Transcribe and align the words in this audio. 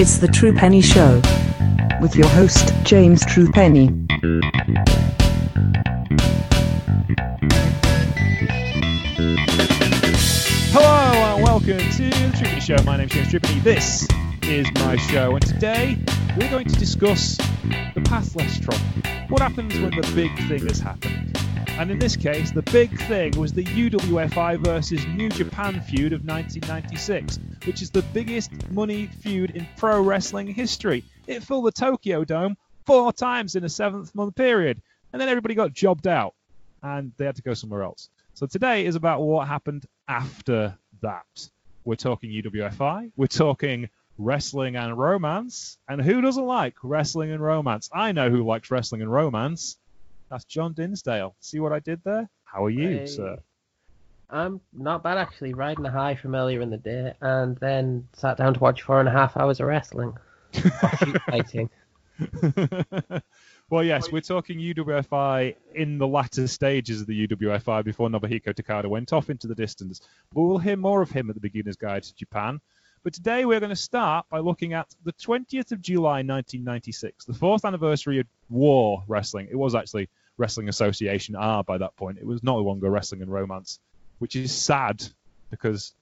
It's 0.00 0.18
the 0.18 0.28
True 0.28 0.52
Penny 0.52 0.80
Show 0.80 1.20
with 2.00 2.14
your 2.14 2.28
host, 2.28 2.72
James 2.84 3.26
True 3.26 3.50
Penny. 3.50 3.86
Hello 10.70 11.34
and 11.34 11.42
welcome 11.42 11.78
to 11.78 12.10
the 12.10 12.30
Tripany 12.32 12.60
Show. 12.60 12.80
My 12.84 12.96
name's 12.96 13.10
James 13.10 13.26
Tripany. 13.26 13.60
This 13.64 14.06
is 14.44 14.70
my 14.76 14.94
show, 14.94 15.34
and 15.34 15.44
today 15.44 15.98
we're 16.38 16.48
going 16.48 16.68
to 16.68 16.76
discuss 16.76 17.36
the 17.96 18.00
path 18.04 18.36
less 18.36 18.60
trodden. 18.60 19.02
What 19.28 19.42
happens 19.42 19.74
when 19.80 19.90
the 19.90 20.12
big 20.14 20.32
thing 20.46 20.64
has 20.68 20.78
happened? 20.78 21.36
And 21.78 21.92
in 21.92 22.00
this 22.00 22.16
case, 22.16 22.50
the 22.50 22.62
big 22.62 22.98
thing 23.02 23.38
was 23.38 23.52
the 23.52 23.62
UWFI 23.62 24.58
versus 24.58 25.06
New 25.06 25.28
Japan 25.28 25.80
feud 25.80 26.12
of 26.12 26.24
1996, 26.24 27.38
which 27.66 27.82
is 27.82 27.90
the 27.90 28.02
biggest 28.12 28.50
money 28.72 29.06
feud 29.06 29.52
in 29.52 29.64
pro 29.76 30.02
wrestling 30.02 30.48
history. 30.48 31.04
It 31.28 31.44
filled 31.44 31.66
the 31.66 31.70
Tokyo 31.70 32.24
Dome 32.24 32.56
four 32.84 33.12
times 33.12 33.54
in 33.54 33.62
a 33.62 33.68
seventh 33.68 34.12
month 34.12 34.34
period, 34.34 34.82
and 35.12 35.22
then 35.22 35.28
everybody 35.28 35.54
got 35.54 35.72
jobbed 35.72 36.08
out, 36.08 36.34
and 36.82 37.12
they 37.16 37.26
had 37.26 37.36
to 37.36 37.42
go 37.42 37.54
somewhere 37.54 37.84
else. 37.84 38.08
So 38.34 38.46
today 38.46 38.84
is 38.84 38.96
about 38.96 39.20
what 39.20 39.46
happened 39.46 39.86
after 40.08 40.76
that. 41.00 41.48
We're 41.84 41.94
talking 41.94 42.30
UWFI, 42.30 43.12
we're 43.16 43.28
talking 43.28 43.88
wrestling 44.18 44.74
and 44.74 44.98
romance, 44.98 45.78
and 45.88 46.02
who 46.02 46.22
doesn't 46.22 46.44
like 46.44 46.74
wrestling 46.82 47.30
and 47.30 47.40
romance? 47.40 47.88
I 47.92 48.10
know 48.10 48.30
who 48.30 48.42
likes 48.42 48.68
wrestling 48.68 49.00
and 49.00 49.12
romance. 49.12 49.76
That's 50.30 50.44
John 50.44 50.72
Dinsdale. 50.74 51.34
See 51.40 51.60
what 51.60 51.72
I 51.72 51.80
did 51.80 52.02
there? 52.04 52.28
How 52.44 52.64
are 52.64 52.70
you, 52.70 52.98
Hey. 52.98 53.06
sir? 53.06 53.38
I'm 54.30 54.60
not 54.74 55.02
bad 55.02 55.16
actually, 55.16 55.54
riding 55.54 55.86
a 55.86 55.90
high 55.90 56.14
from 56.14 56.34
earlier 56.34 56.60
in 56.60 56.68
the 56.68 56.76
day, 56.76 57.14
and 57.22 57.56
then 57.56 58.06
sat 58.12 58.36
down 58.36 58.52
to 58.54 58.60
watch 58.60 58.82
four 58.82 59.00
and 59.00 59.08
a 59.08 59.12
half 59.12 59.38
hours 59.38 59.58
of 59.60 59.66
wrestling. 59.66 60.14
Fighting. 61.26 61.70
well, 63.70 63.84
yes, 63.84 64.10
we're 64.10 64.20
talking 64.20 64.58
UWFI 64.58 65.54
in 65.74 65.98
the 65.98 66.06
latter 66.06 66.46
stages 66.48 67.00
of 67.00 67.06
the 67.06 67.26
UWFI 67.28 67.84
before 67.84 68.08
Nobuhiko 68.08 68.52
Takada 68.52 68.86
went 68.86 69.12
off 69.12 69.30
into 69.30 69.46
the 69.46 69.54
distance. 69.54 70.00
But 70.34 70.42
we'll 70.42 70.58
hear 70.58 70.76
more 70.76 71.00
of 71.00 71.10
him 71.10 71.30
at 71.30 71.34
the 71.34 71.40
Beginner's 71.40 71.76
Guide 71.76 72.02
to 72.02 72.14
Japan. 72.14 72.60
But 73.02 73.12
today 73.12 73.44
we're 73.44 73.60
going 73.60 73.70
to 73.70 73.76
start 73.76 74.26
by 74.28 74.40
looking 74.40 74.72
at 74.72 74.88
the 75.04 75.12
20th 75.12 75.72
of 75.72 75.80
July 75.80 76.22
1996, 76.22 77.26
the 77.26 77.34
fourth 77.34 77.64
anniversary 77.64 78.20
of 78.20 78.26
War 78.50 79.04
Wrestling. 79.06 79.48
It 79.50 79.56
was 79.56 79.74
actually 79.74 80.08
Wrestling 80.36 80.68
Association 80.68 81.36
R 81.36 81.62
by 81.64 81.78
that 81.78 81.96
point. 81.96 82.18
It 82.18 82.26
was 82.26 82.42
no 82.42 82.56
longer 82.56 82.90
Wrestling 82.90 83.22
and 83.22 83.32
Romance, 83.32 83.78
which 84.18 84.36
is 84.36 84.52
sad 84.52 85.04
because, 85.50 85.92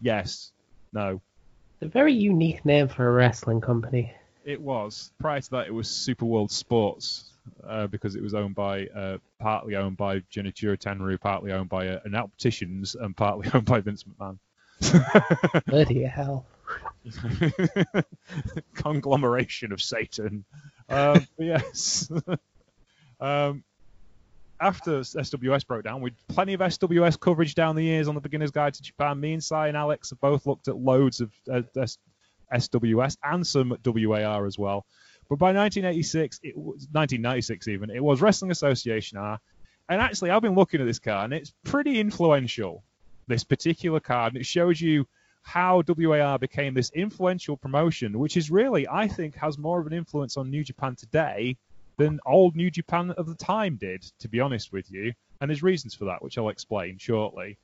yes, 0.00 0.52
no, 0.92 1.20
It's 1.80 1.82
a 1.82 1.88
very 1.88 2.12
unique 2.12 2.64
name 2.64 2.88
for 2.88 3.08
a 3.08 3.12
wrestling 3.12 3.60
company. 3.60 4.12
It 4.44 4.60
was. 4.60 5.10
Prior 5.18 5.40
to 5.40 5.50
that, 5.52 5.66
it 5.66 5.74
was 5.74 5.88
Super 5.88 6.26
World 6.26 6.50
Sports 6.50 7.30
uh, 7.66 7.86
because 7.86 8.14
it 8.14 8.22
was 8.22 8.34
owned 8.34 8.54
by, 8.54 8.86
uh, 8.86 9.18
partly 9.38 9.76
owned 9.76 9.96
by 9.96 10.20
Genichiro 10.20 10.76
Tenryu, 10.76 11.18
partly 11.18 11.52
owned 11.52 11.70
by 11.70 11.88
uh, 11.88 12.00
an 12.04 12.14
Opticians, 12.14 12.94
and 12.94 13.16
partly 13.16 13.48
owned 13.54 13.64
by 13.64 13.80
Vince 13.80 14.04
McMahon. 14.04 14.38
Bloody 15.66 16.02
hell. 16.02 16.46
Conglomeration 18.74 19.72
of 19.72 19.82
Satan. 19.82 20.44
Um, 20.88 21.26
yes. 21.38 22.10
um, 23.20 23.64
after 24.60 25.00
SWS 25.00 25.66
broke 25.66 25.84
down, 25.84 26.00
we 26.00 26.10
had 26.10 26.34
plenty 26.34 26.54
of 26.54 26.60
SWS 26.60 27.18
coverage 27.18 27.54
down 27.54 27.76
the 27.76 27.84
years 27.84 28.08
on 28.08 28.14
the 28.14 28.20
Beginner's 28.20 28.50
Guide 28.50 28.74
to 28.74 28.82
Japan. 28.82 29.20
Me 29.20 29.34
and 29.34 29.44
Sai 29.44 29.68
and 29.68 29.76
Alex 29.76 30.10
have 30.10 30.20
both 30.20 30.46
looked 30.46 30.68
at 30.68 30.76
loads 30.76 31.20
of 31.20 31.32
uh, 31.52 31.62
S- 31.76 31.98
SWS 32.52 33.16
and 33.22 33.46
some 33.46 33.76
WAR 33.84 34.46
as 34.46 34.58
well. 34.58 34.86
But 35.28 35.38
by 35.38 35.52
1986, 35.52 36.40
it 36.42 36.56
was 36.56 36.86
1996 36.92 37.68
even, 37.68 37.90
it 37.90 38.02
was 38.02 38.20
Wrestling 38.20 38.50
Association 38.50 39.18
R. 39.18 39.38
And 39.88 40.00
actually, 40.00 40.30
I've 40.30 40.42
been 40.42 40.54
looking 40.54 40.80
at 40.80 40.86
this 40.86 40.98
card, 40.98 41.24
and 41.24 41.34
it's 41.34 41.52
pretty 41.64 42.00
influential. 42.00 42.84
This 43.26 43.44
particular 43.44 44.00
card, 44.00 44.34
and 44.34 44.40
it 44.40 44.46
shows 44.46 44.80
you 44.80 45.06
how 45.42 45.82
WAR 45.86 46.38
became 46.38 46.74
this 46.74 46.90
influential 46.90 47.56
promotion, 47.56 48.18
which 48.18 48.36
is 48.36 48.50
really, 48.50 48.88
I 48.88 49.08
think, 49.08 49.36
has 49.36 49.58
more 49.58 49.80
of 49.80 49.86
an 49.86 49.92
influence 49.92 50.36
on 50.36 50.50
New 50.50 50.64
Japan 50.64 50.96
today 50.96 51.56
than 51.96 52.18
old 52.26 52.56
New 52.56 52.70
Japan 52.70 53.10
of 53.12 53.26
the 53.26 53.34
time 53.34 53.76
did, 53.76 54.02
to 54.20 54.28
be 54.28 54.40
honest 54.40 54.72
with 54.72 54.90
you. 54.90 55.12
And 55.40 55.50
there's 55.50 55.62
reasons 55.62 55.94
for 55.94 56.06
that, 56.06 56.22
which 56.22 56.38
I'll 56.38 56.48
explain 56.48 56.98
shortly. 56.98 57.58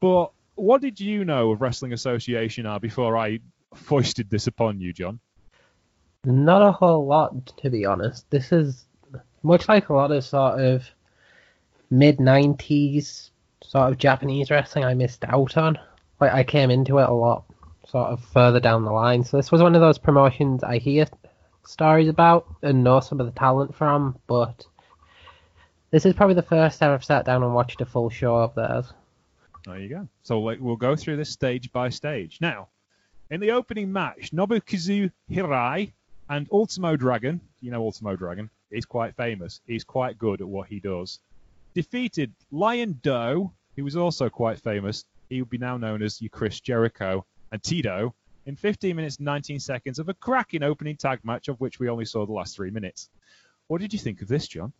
But 0.00 0.32
what 0.56 0.80
did 0.80 1.00
you 1.00 1.24
know 1.24 1.52
of 1.52 1.60
Wrestling 1.60 1.92
Association 1.92 2.66
R 2.66 2.80
before 2.80 3.16
I 3.16 3.40
foisted 3.74 4.28
this 4.28 4.48
upon 4.48 4.80
you, 4.80 4.92
John? 4.92 5.20
Not 6.24 6.62
a 6.62 6.72
whole 6.72 7.06
lot, 7.06 7.56
to 7.58 7.70
be 7.70 7.84
honest. 7.86 8.28
This 8.30 8.52
is 8.52 8.84
much 9.42 9.68
like 9.68 9.88
a 9.88 9.94
lot 9.94 10.12
of 10.12 10.24
sort 10.24 10.60
of 10.60 10.84
mid 11.90 12.18
90s 12.18 13.30
sort 13.72 13.90
of 13.90 13.96
Japanese 13.96 14.50
wrestling 14.50 14.84
I 14.84 14.92
missed 14.92 15.24
out 15.24 15.56
on. 15.56 15.78
Like, 16.20 16.32
I 16.32 16.44
came 16.44 16.70
into 16.70 16.98
it 16.98 17.08
a 17.08 17.14
lot 17.14 17.44
sort 17.88 18.10
of 18.10 18.22
further 18.22 18.60
down 18.60 18.84
the 18.84 18.92
line. 18.92 19.24
So 19.24 19.38
this 19.38 19.50
was 19.50 19.62
one 19.62 19.74
of 19.74 19.80
those 19.80 19.96
promotions 19.96 20.62
I 20.62 20.76
hear 20.76 21.06
stories 21.64 22.08
about 22.08 22.46
and 22.60 22.84
know 22.84 23.00
some 23.00 23.18
of 23.18 23.24
the 23.24 23.32
talent 23.32 23.74
from, 23.74 24.18
but 24.26 24.66
this 25.90 26.04
is 26.04 26.12
probably 26.12 26.34
the 26.34 26.42
first 26.42 26.78
time 26.78 26.92
I've 26.92 27.02
sat 27.02 27.24
down 27.24 27.42
and 27.42 27.54
watched 27.54 27.80
a 27.80 27.86
full 27.86 28.10
show 28.10 28.36
of 28.36 28.54
theirs. 28.54 28.92
There 29.64 29.78
you 29.78 29.88
go. 29.88 30.06
So 30.22 30.38
we'll 30.38 30.76
go 30.76 30.94
through 30.94 31.16
this 31.16 31.30
stage 31.30 31.72
by 31.72 31.88
stage. 31.88 32.38
Now, 32.42 32.68
in 33.30 33.40
the 33.40 33.52
opening 33.52 33.90
match, 33.90 34.32
Nobukazu 34.32 35.10
Hirai 35.30 35.92
and 36.28 36.46
Ultimo 36.52 36.94
Dragon, 36.96 37.40
you 37.62 37.70
know 37.70 37.82
Ultimo 37.82 38.16
Dragon, 38.16 38.50
he's 38.70 38.84
quite 38.84 39.16
famous. 39.16 39.62
He's 39.66 39.84
quite 39.84 40.18
good 40.18 40.42
at 40.42 40.46
what 40.46 40.68
he 40.68 40.78
does. 40.78 41.20
Defeated 41.72 42.32
Lion 42.50 43.00
Do, 43.02 43.50
who 43.76 43.84
was 43.84 43.96
also 43.96 44.28
quite 44.28 44.58
famous. 44.60 45.04
He 45.28 45.40
would 45.40 45.50
be 45.50 45.58
now 45.58 45.76
known 45.76 46.02
as 46.02 46.20
your 46.20 46.30
Chris 46.30 46.60
Jericho 46.60 47.24
and 47.50 47.62
Tito 47.62 48.14
in 48.46 48.56
15 48.56 48.96
minutes 48.96 49.16
and 49.16 49.24
19 49.24 49.60
seconds 49.60 49.98
of 49.98 50.08
a 50.08 50.14
cracking 50.14 50.62
opening 50.62 50.96
tag 50.96 51.20
match 51.24 51.48
of 51.48 51.60
which 51.60 51.78
we 51.78 51.88
only 51.88 52.04
saw 52.04 52.26
the 52.26 52.32
last 52.32 52.56
three 52.56 52.70
minutes. 52.70 53.08
What 53.68 53.80
did 53.80 53.92
you 53.92 53.98
think 53.98 54.22
of 54.22 54.28
this, 54.28 54.46
John? 54.48 54.72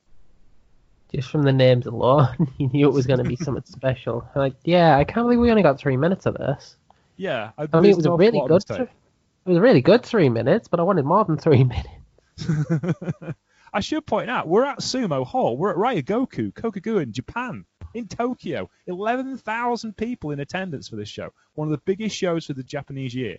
Just 1.15 1.31
from 1.31 1.43
the 1.43 1.53
names 1.53 1.87
alone, 1.87 2.53
you 2.59 2.69
knew 2.69 2.89
it 2.89 2.93
was 2.93 3.07
going 3.07 3.23
to 3.23 3.29
be 3.29 3.37
something 3.37 3.65
special. 3.67 4.27
Like, 4.35 4.55
yeah, 4.65 4.97
I 4.97 5.05
can't 5.05 5.27
believe 5.27 5.39
we 5.39 5.51
only 5.51 5.63
got 5.63 5.79
three 5.79 5.97
minutes 5.97 6.27
of 6.27 6.35
this. 6.35 6.77
Yeah, 7.17 7.53
I 7.59 7.81
mean, 7.81 7.93
it 7.93 7.97
was 7.97 8.07
a 8.07 8.13
really 8.13 8.41
good. 8.49 8.67
Th- 8.67 8.81
it 8.81 9.49
was 9.49 9.59
a 9.59 9.61
really 9.61 9.83
good 9.83 10.03
three 10.03 10.29
minutes, 10.29 10.69
but 10.69 10.81
I 10.81 10.85
wanted 10.85 11.05
more 11.05 11.25
than 11.25 11.37
three 11.37 11.65
minutes. 12.39 13.35
I 13.75 13.81
should 13.81 14.07
point 14.07 14.31
out, 14.31 14.49
we're 14.49 14.65
at 14.65 14.79
Sumo 14.79 15.27
Hall. 15.27 15.57
We're 15.57 15.71
at 15.71 15.77
Ryogoku, 15.77 16.53
Kokugu 16.53 17.03
in 17.03 17.13
Japan, 17.13 17.65
in 17.95 18.09
Tokyo. 18.09 18.71
11,000 18.87 19.97
people 19.97 20.31
in 20.31 20.41
attendance 20.41 20.89
for 20.89 20.97
this 20.97 21.09
show. 21.09 21.31
One 21.55 21.69
of 21.69 21.73
the 21.73 21.83
biggest 21.85 22.17
shows 22.17 22.47
for 22.47 22.53
the 22.53 22.63
Japanese 22.63 23.15
year. 23.15 23.39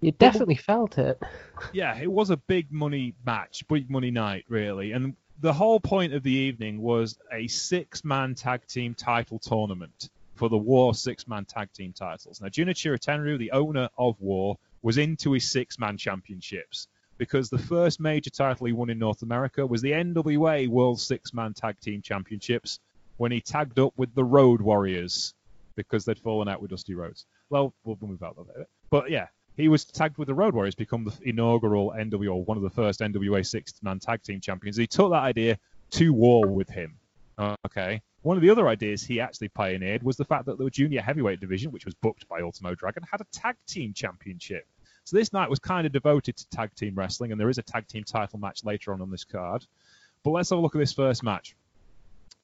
You 0.00 0.12
definitely 0.12 0.54
felt 0.54 0.98
it. 0.98 1.20
Yeah, 1.72 1.98
it 1.98 2.10
was 2.10 2.30
a 2.30 2.36
big 2.36 2.70
money 2.70 3.14
match, 3.26 3.66
big 3.66 3.90
money 3.90 4.12
night, 4.12 4.44
really. 4.48 4.92
And 4.92 5.16
the 5.40 5.52
whole 5.52 5.80
point 5.80 6.14
of 6.14 6.22
the 6.22 6.32
evening 6.32 6.80
was 6.80 7.18
a 7.32 7.48
six 7.48 8.04
man 8.04 8.34
tag 8.34 8.66
team 8.66 8.94
title 8.94 9.40
tournament 9.40 10.10
for 10.36 10.48
the 10.48 10.56
War 10.56 10.94
six 10.94 11.26
man 11.26 11.44
tag 11.44 11.72
team 11.72 11.92
titles. 11.92 12.40
Now, 12.40 12.48
Genichiro 12.48 12.96
Tenryu, 12.96 13.38
the 13.38 13.50
owner 13.50 13.88
of 13.98 14.20
War, 14.20 14.56
was 14.82 14.98
into 14.98 15.32
his 15.32 15.50
six 15.50 15.80
man 15.80 15.96
championships 15.96 16.86
because 17.18 17.50
the 17.50 17.58
first 17.58 18.00
major 18.00 18.30
title 18.30 18.66
he 18.66 18.72
won 18.72 18.90
in 18.90 18.98
North 18.98 19.22
America 19.22 19.66
was 19.66 19.82
the 19.82 19.92
NWA 19.92 20.68
World 20.68 21.00
Six 21.00 21.34
Man 21.34 21.52
Tag 21.52 21.78
Team 21.80 22.00
Championships 22.00 22.80
when 23.16 23.32
he 23.32 23.40
tagged 23.40 23.78
up 23.78 23.92
with 23.96 24.14
the 24.14 24.24
Road 24.24 24.60
Warriors 24.60 25.34
because 25.74 26.04
they'd 26.04 26.18
fallen 26.18 26.48
out 26.48 26.62
with 26.62 26.70
Dusty 26.70 26.94
Rhodes. 26.94 27.26
Well, 27.50 27.74
we'll 27.84 27.98
move 28.00 28.22
out 28.22 28.36
of 28.38 28.48
it. 28.56 28.68
But 28.90 29.10
yeah, 29.10 29.26
he 29.56 29.68
was 29.68 29.84
tagged 29.84 30.18
with 30.18 30.28
the 30.28 30.34
Road 30.34 30.54
Warriors, 30.54 30.74
become 30.74 31.04
the 31.04 31.28
inaugural 31.28 31.92
NWA, 31.96 32.46
one 32.46 32.56
of 32.56 32.62
the 32.62 32.70
first 32.70 33.00
NWA 33.00 33.44
Six 33.44 33.74
Man 33.82 33.98
Tag 33.98 34.22
Team 34.22 34.40
Champions. 34.40 34.76
He 34.76 34.86
took 34.86 35.10
that 35.10 35.22
idea 35.22 35.58
to 35.90 36.12
war 36.12 36.46
with 36.46 36.68
him. 36.68 36.96
Okay. 37.66 38.00
One 38.22 38.36
of 38.36 38.42
the 38.42 38.50
other 38.50 38.68
ideas 38.68 39.02
he 39.02 39.20
actually 39.20 39.48
pioneered 39.48 40.02
was 40.02 40.16
the 40.16 40.24
fact 40.24 40.46
that 40.46 40.58
the 40.58 40.68
junior 40.70 41.00
heavyweight 41.00 41.40
division, 41.40 41.70
which 41.70 41.84
was 41.84 41.94
booked 41.94 42.28
by 42.28 42.40
Ultimo 42.40 42.74
Dragon, 42.74 43.04
had 43.10 43.20
a 43.20 43.26
tag 43.32 43.56
team 43.66 43.92
championship. 43.92 44.66
So 45.08 45.16
this 45.16 45.32
night 45.32 45.48
was 45.48 45.58
kind 45.58 45.86
of 45.86 45.92
devoted 45.94 46.36
to 46.36 46.48
tag 46.50 46.74
team 46.74 46.94
wrestling, 46.94 47.32
and 47.32 47.40
there 47.40 47.48
is 47.48 47.56
a 47.56 47.62
tag 47.62 47.88
team 47.88 48.04
title 48.04 48.38
match 48.38 48.62
later 48.62 48.92
on 48.92 49.00
on 49.00 49.10
this 49.10 49.24
card. 49.24 49.66
But 50.22 50.32
let's 50.32 50.50
have 50.50 50.58
a 50.58 50.60
look 50.60 50.74
at 50.74 50.80
this 50.80 50.92
first 50.92 51.22
match. 51.22 51.56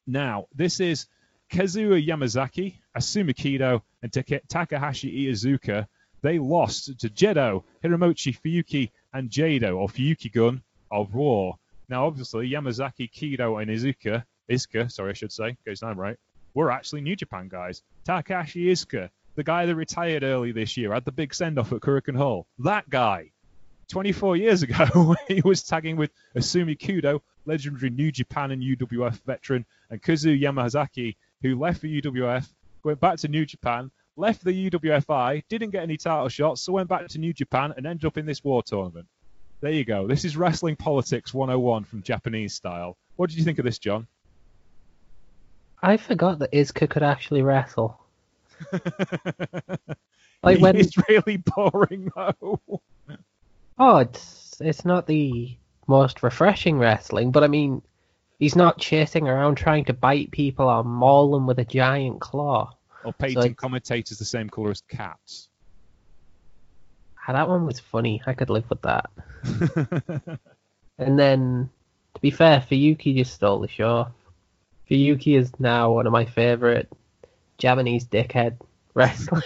Now, 0.06 0.46
this 0.55 0.81
is 0.81 1.05
Kazuo 1.52 2.02
Yamazaki, 2.02 2.76
Osamu 2.96 3.34
Kido, 3.34 3.82
and 4.02 4.11
Takashi 4.11 5.28
Iizuka. 5.28 5.87
They 6.22 6.38
lost 6.38 6.99
to 7.00 7.11
Gedo, 7.11 7.64
Hiromichi 7.84 8.34
Fuyuki, 8.40 8.93
and 9.12 9.28
Jado, 9.28 9.76
or 9.76 9.88
Fuyuki 9.88 10.32
Gun, 10.32 10.62
of 10.90 11.12
War. 11.12 11.58
Now, 11.90 12.06
obviously, 12.06 12.49
Yamazaki, 12.49 13.12
Kido, 13.12 13.60
and 13.60 13.70
Izuka, 13.70 14.25
Izuka, 14.50 14.90
sorry, 14.90 15.10
I 15.10 15.12
should 15.12 15.32
say, 15.32 15.50
get 15.67 15.72
his 15.72 15.82
name 15.82 16.00
right, 16.00 16.17
were 16.55 16.70
actually 16.70 17.02
New 17.02 17.14
Japan 17.14 17.49
guys. 17.49 17.82
Takashi 18.08 18.69
Izuka 18.69 19.10
The 19.36 19.44
guy 19.44 19.66
that 19.66 19.75
retired 19.75 20.22
early 20.22 20.52
this 20.52 20.76
year 20.76 20.92
had 20.92 21.04
the 21.04 21.12
big 21.12 21.34
send 21.34 21.58
off 21.58 21.72
at 21.72 21.81
Korakuen 21.81 22.16
Hall. 22.16 22.46
That 22.60 22.88
guy. 22.88 23.32
24 23.88 24.36
years 24.36 24.62
ago, 24.62 25.16
he 25.28 25.42
was 25.44 25.62
tagging 25.62 25.96
with 25.96 26.12
Osamu 26.36 26.78
Kido, 26.78 27.20
legendary 27.44 27.90
New 27.90 28.12
Japan 28.12 28.52
and 28.52 28.62
UWF 28.62 29.20
veteran, 29.25 29.66
and 29.90 30.00
Kazu 30.00 30.38
Yamazaki, 30.38 31.16
who 31.42 31.58
left 31.58 31.81
for 31.81 31.88
UWF, 31.88 32.48
went 32.84 33.00
back 33.00 33.19
to 33.19 33.28
New 33.28 33.44
Japan, 33.44 33.90
left 34.16 34.44
the 34.44 34.70
UWFI, 34.70 35.42
didn't 35.48 35.70
get 35.70 35.82
any 35.82 35.96
title 35.96 36.28
shots, 36.28 36.62
so 36.62 36.72
went 36.72 36.88
back 36.88 37.08
to 37.08 37.19
New 37.19 37.32
Japan 37.32 37.75
and 37.76 37.86
ended 37.86 38.06
up 38.06 38.16
in 38.16 38.26
this 38.26 38.42
war 38.44 38.62
tournament. 38.62 39.06
There 39.60 39.72
you 39.72 39.84
go. 39.84 40.06
This 40.06 40.25
is 40.25 40.36
Wrestling 40.36 40.76
Politics 40.76 41.34
101 41.34 41.84
from 41.84 42.02
Japanese 42.02 42.54
style. 42.54 42.96
What 43.16 43.31
did 43.31 43.38
you 43.38 43.44
think 43.44 43.58
of 43.58 43.64
this, 43.64 43.78
John? 43.78 44.06
I 45.82 45.96
forgot 45.96 46.38
that 46.38 46.52
Izuka 46.52 46.88
could 46.88 47.02
actually 47.02 47.42
wrestle. 47.42 48.00
Like 50.43 50.61
when- 50.61 50.77
It's 50.77 50.97
really 51.09 51.39
boring, 51.39 52.11
though. 52.15 52.61
Oh, 53.79 53.97
it's 53.97 54.56
it's 54.61 54.85
not 54.85 55.06
the 55.06 55.56
most 55.87 56.23
refreshing 56.23 56.79
wrestling, 56.79 57.31
but 57.31 57.43
I 57.43 57.47
mean, 57.49 57.81
he's 58.39 58.55
not 58.55 58.79
chasing 58.79 59.27
around 59.27 59.55
trying 59.56 59.87
to 59.87 59.93
bite 59.95 60.31
people 60.31 60.69
or 60.69 60.85
maul 60.85 61.33
them 61.33 61.47
with 61.47 61.59
a 61.61 61.65
giant 61.65 62.21
claw. 62.21 62.73
Or 63.05 63.12
painting 63.15 63.39
it's- 63.39 63.55
commentators 63.56 64.19
the 64.19 64.25
same 64.27 64.51
colour 64.51 64.71
as 64.71 64.83
cats. 64.83 65.49
Ah, 67.27 67.33
that 67.33 67.49
one 67.49 67.65
was 67.65 67.81
funny. 67.81 68.23
I 68.27 68.35
could 68.35 68.51
live 68.51 68.69
with 68.69 68.83
that. 68.83 69.11
And 70.97 71.19
then, 71.19 71.71
to 72.15 72.21
be 72.21 72.31
fair, 72.31 72.61
Fuyuki 72.61 73.17
just 73.17 73.35
stole 73.35 73.59
the 73.59 73.67
show. 73.67 74.06
Fuyuki 74.89 75.37
is 75.37 75.51
now 75.59 75.91
one 75.93 76.06
of 76.06 76.12
my 76.12 76.25
favourite 76.25 76.87
Japanese 77.59 78.06
dickhead 78.06 78.61
wrestlers. 78.95 79.45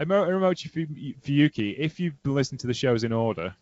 Emochi 0.00 1.16
Fuyuki, 1.22 1.76
if 1.78 1.98
you've 1.98 2.22
been 2.22 2.34
listening 2.34 2.58
to 2.58 2.66
the 2.66 2.74
shows 2.74 3.04
in 3.04 3.12
order, 3.12 3.54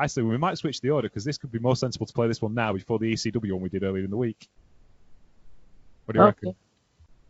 actually, 0.00 0.24
we 0.24 0.38
might 0.38 0.58
switch 0.58 0.80
the 0.80 0.90
order 0.90 1.08
because 1.08 1.24
this 1.24 1.38
could 1.38 1.52
be 1.52 1.58
more 1.58 1.76
sensible 1.76 2.06
to 2.06 2.12
play 2.12 2.26
this 2.26 2.42
one 2.42 2.54
now 2.54 2.72
before 2.72 2.98
the 2.98 3.12
ECW 3.12 3.52
one 3.52 3.62
we 3.62 3.68
did 3.68 3.82
earlier 3.82 4.04
in 4.04 4.10
the 4.10 4.16
week. 4.16 4.48
What 6.04 6.14
do 6.14 6.20
you 6.20 6.26
reckon? 6.26 6.54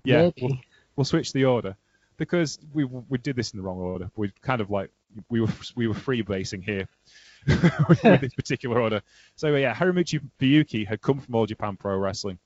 Yeah, 0.05 0.31
we'll, 0.41 0.59
we'll 0.97 1.05
switch 1.05 1.33
the 1.33 1.45
order 1.45 1.77
because 2.17 2.59
we 2.73 2.85
we 2.85 3.19
did 3.19 3.37
this 3.37 3.53
in 3.53 3.59
the 3.59 3.63
wrong 3.63 3.79
order. 3.79 4.11
We 4.17 4.33
kind 4.43 4.61
of 4.61 4.71
like 4.71 4.91
we 5.29 5.41
were 5.41 5.49
we 5.75 5.87
were 5.87 5.95
freebasing 5.95 6.65
here 6.65 6.89
with 7.89 8.01
this 8.21 8.35
particular 8.35 8.81
order. 8.81 9.03
So 9.37 9.55
yeah, 9.57 9.75
Hiromichi 9.75 10.21
Fuyuki 10.39 10.87
had 10.87 11.03
come 11.03 11.21
from 11.21 11.35
All 11.35 11.47
Japan 11.47 11.77
Pro 11.77 11.97
Wrestling, 11.99 12.39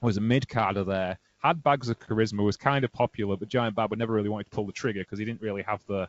was 0.00 0.16
a 0.16 0.20
mid 0.20 0.48
carder 0.48 0.84
there, 0.84 1.18
had 1.48 1.62
bags 1.62 1.88
of 1.88 1.98
charisma, 1.98 2.44
was 2.44 2.56
kind 2.56 2.84
of 2.84 2.92
popular, 2.92 3.36
but 3.36 3.48
Giant 3.48 3.74
Baba 3.74 3.96
never 3.96 4.12
really 4.12 4.28
wanted 4.28 4.44
to 4.44 4.50
pull 4.50 4.66
the 4.66 4.72
trigger 4.72 5.00
because 5.00 5.18
he 5.18 5.24
didn't 5.24 5.40
really 5.40 5.62
have 5.62 5.82
the 5.86 6.08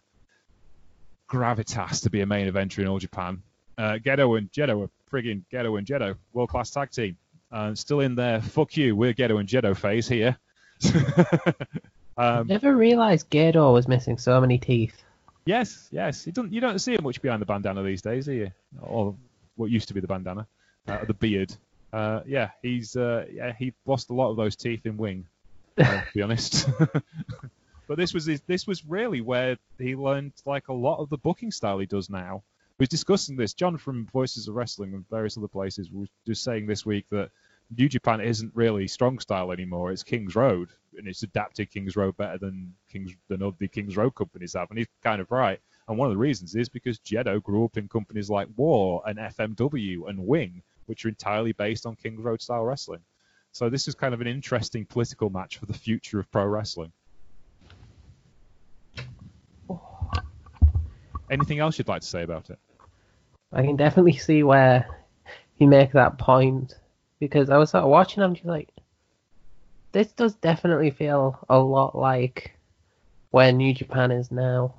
gravitas 1.30 2.04
to 2.04 2.10
be 2.10 2.22
a 2.22 2.26
main 2.26 2.52
eventer 2.52 2.80
in 2.80 2.88
All 2.88 3.00
Japan. 3.00 3.42
Uh, 3.78 3.98
Gedo 4.04 4.38
and 4.38 4.52
Jado 4.52 4.84
are 4.84 4.90
friggin' 5.12 5.44
Gedo 5.52 5.78
and 5.78 5.88
Jado, 5.88 6.18
world 6.34 6.50
class 6.50 6.72
tag 6.72 6.92
team. 6.92 7.18
Uh, 7.52 7.74
still 7.74 8.02
in 8.02 8.16
there, 8.16 8.42
fuck 8.42 8.76
you, 8.76 8.96
we're 8.96 9.14
Gedo 9.14 9.40
and 9.40 9.48
Jado 9.48 9.76
phase 9.76 10.08
here. 10.08 10.38
um, 12.18 12.48
Never 12.48 12.76
realised 12.76 13.30
Gedo 13.30 13.74
was 13.74 13.88
missing 13.88 14.18
so 14.18 14.42
many 14.42 14.58
teeth. 14.58 15.02
Yes, 15.46 15.88
yes. 15.92 16.28
You 16.28 16.34
don't 16.34 16.52
you 16.52 16.62
don't 16.62 16.80
see 16.80 16.94
him 16.94 17.04
much 17.04 17.22
behind 17.22 17.42
the 17.42 17.46
bandana 17.46 17.82
these 17.82 18.02
days, 18.02 18.26
do 18.26 18.34
you? 18.34 18.52
Or 18.82 19.16
what 19.56 19.72
used 19.72 19.88
to 19.88 19.94
be 19.94 20.00
the 20.02 20.08
bandana, 20.08 20.46
uh, 20.88 21.06
the 21.06 21.14
beard. 21.14 21.56
Uh, 21.92 22.22
yeah, 22.28 22.52
he's 22.62 22.96
uh, 22.96 23.26
yeah 23.32 23.54
he 23.58 23.74
lost 23.86 24.10
a 24.10 24.14
lot 24.14 24.30
of 24.32 24.38
those 24.38 24.56
teeth 24.56 24.86
in 24.86 24.98
Wing. 24.98 25.26
Uh, 25.78 26.02
to 26.02 26.08
be 26.14 26.22
honest. 26.22 26.68
but 27.88 27.98
this 27.98 28.14
was 28.14 28.26
his, 28.26 28.42
this 28.42 28.68
was 28.68 28.86
really 28.86 29.22
where 29.22 29.58
he 29.78 29.96
learned 29.96 30.34
like 30.46 30.68
a 30.68 30.74
lot 30.74 31.00
of 31.00 31.10
the 31.10 31.18
booking 31.18 31.52
style 31.52 31.80
he 31.80 31.86
does 31.86 32.10
now. 32.10 32.44
We 32.78 32.84
was 32.84 32.90
discussing 32.90 33.36
this. 33.36 33.54
John 33.54 33.78
from 33.78 34.06
Voices 34.06 34.48
of 34.48 34.56
Wrestling 34.56 34.94
and 34.94 35.10
various 35.10 35.38
other 35.38 35.48
places 35.48 35.90
was 35.92 36.08
just 36.26 36.44
saying 36.44 36.68
this 36.68 36.86
week 36.86 37.06
that 37.12 37.30
New 37.78 37.90
Japan 37.90 38.22
isn't 38.22 38.56
really 38.56 38.88
strong 38.88 39.20
style 39.20 39.52
anymore. 39.52 39.92
It's 39.92 40.04
King's 40.04 40.36
Road, 40.36 40.70
and 40.98 41.08
it's 41.08 41.24
adapted 41.24 41.72
King's 41.72 41.96
Road 41.96 42.18
better 42.18 42.38
than 42.38 42.74
King's 42.92 43.12
than 43.28 43.44
other 43.44 43.68
King's 43.68 43.98
Road 43.98 44.16
companies 44.16 44.54
have, 44.54 44.70
and 44.70 44.78
he's 44.80 44.88
kind 45.04 45.22
of 45.22 45.30
right. 45.32 45.60
And 45.88 45.98
one 45.98 46.08
of 46.08 46.14
the 46.14 46.20
reasons 46.20 46.56
is 46.56 46.70
because 46.70 47.00
Gedo 47.00 47.42
grew 47.42 47.66
up 47.66 47.78
in 47.78 47.88
companies 47.88 48.30
like 48.30 48.48
War 48.56 49.04
and 49.06 49.18
FMW 49.18 50.08
and 50.08 50.26
Wing, 50.26 50.64
which 50.90 51.06
are 51.06 51.10
entirely 51.10 51.52
based 51.54 51.86
on 51.86 51.96
King's 51.96 52.20
Road 52.20 52.42
style 52.42 52.64
wrestling. 52.64 53.02
So 53.52 53.70
this 53.70 53.88
is 53.88 53.94
kind 53.96 54.14
of 54.14 54.22
an 54.22 54.28
interesting 54.28 54.86
political 54.86 55.30
match 55.30 55.58
for 55.58 55.68
the 55.68 55.74
future 55.74 56.20
of 56.20 56.30
pro 56.32 56.46
wrestling. 56.46 56.92
Anything 61.30 61.60
else 61.60 61.78
you'd 61.78 61.88
like 61.88 62.02
to 62.02 62.08
say 62.08 62.24
about 62.24 62.50
it? 62.50 62.58
I 63.54 63.62
can 63.62 63.76
definitely 63.76 64.18
see 64.18 64.42
where 64.42 64.88
he 65.56 65.68
makes 65.68 65.94
that 65.94 66.18
point 66.18 66.76
because 67.20 67.52
I 67.52 67.58
was 67.58 67.70
sort 67.70 67.84
of 67.84 67.90
watching 67.90 68.24
him, 68.24 68.34
just 68.34 68.48
like, 68.48 68.70
this 69.92 70.12
does 70.12 70.34
definitely 70.36 70.90
feel 70.90 71.40
a 71.48 71.60
lot 71.60 71.96
like 71.96 72.58
where 73.30 73.52
New 73.52 73.74
Japan 73.76 74.10
is 74.12 74.32
now. 74.32 74.74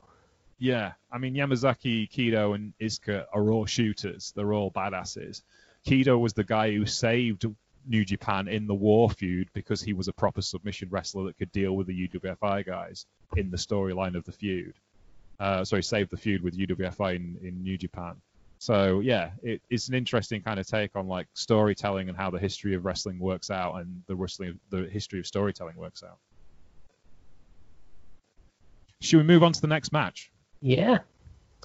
Yeah, 0.58 0.92
I 1.10 1.18
mean 1.18 1.34
Yamazaki, 1.34 2.10
Kido, 2.10 2.54
and 2.54 2.72
Izuka 2.80 3.26
are 3.32 3.50
all 3.50 3.66
shooters. 3.66 4.32
They're 4.34 4.52
all 4.52 4.70
badasses. 4.70 5.42
Kido 5.86 6.18
was 6.18 6.32
the 6.32 6.44
guy 6.44 6.72
who 6.72 6.86
saved 6.86 7.46
New 7.86 8.04
Japan 8.04 8.48
in 8.48 8.66
the 8.66 8.74
War 8.74 9.10
feud 9.10 9.48
because 9.54 9.80
he 9.80 9.92
was 9.92 10.08
a 10.08 10.12
proper 10.12 10.42
submission 10.42 10.88
wrestler 10.90 11.24
that 11.24 11.38
could 11.38 11.52
deal 11.52 11.72
with 11.72 11.86
the 11.86 12.08
UWFI 12.08 12.66
guys 12.66 13.06
in 13.36 13.50
the 13.50 13.56
storyline 13.56 14.14
of 14.14 14.24
the 14.24 14.32
feud. 14.32 14.74
Uh, 15.38 15.64
sorry, 15.64 15.82
saved 15.82 16.10
the 16.10 16.16
feud 16.16 16.42
with 16.42 16.56
UWFI 16.56 17.16
in, 17.16 17.38
in 17.42 17.62
New 17.62 17.78
Japan. 17.78 18.16
So 18.58 19.00
yeah, 19.00 19.30
it, 19.42 19.62
it's 19.70 19.88
an 19.88 19.94
interesting 19.94 20.42
kind 20.42 20.60
of 20.60 20.66
take 20.66 20.94
on 20.94 21.08
like 21.08 21.26
storytelling 21.32 22.10
and 22.10 22.16
how 22.16 22.30
the 22.30 22.38
history 22.38 22.74
of 22.74 22.84
wrestling 22.84 23.18
works 23.18 23.50
out 23.50 23.76
and 23.76 24.02
the 24.06 24.14
wrestling 24.14 24.60
the 24.68 24.84
history 24.84 25.18
of 25.18 25.26
storytelling 25.26 25.76
works 25.76 26.02
out. 26.02 26.18
Should 29.00 29.16
we 29.16 29.22
move 29.22 29.42
on 29.42 29.52
to 29.52 29.60
the 29.62 29.66
next 29.66 29.92
match? 29.92 30.30
Yeah. 30.60 30.98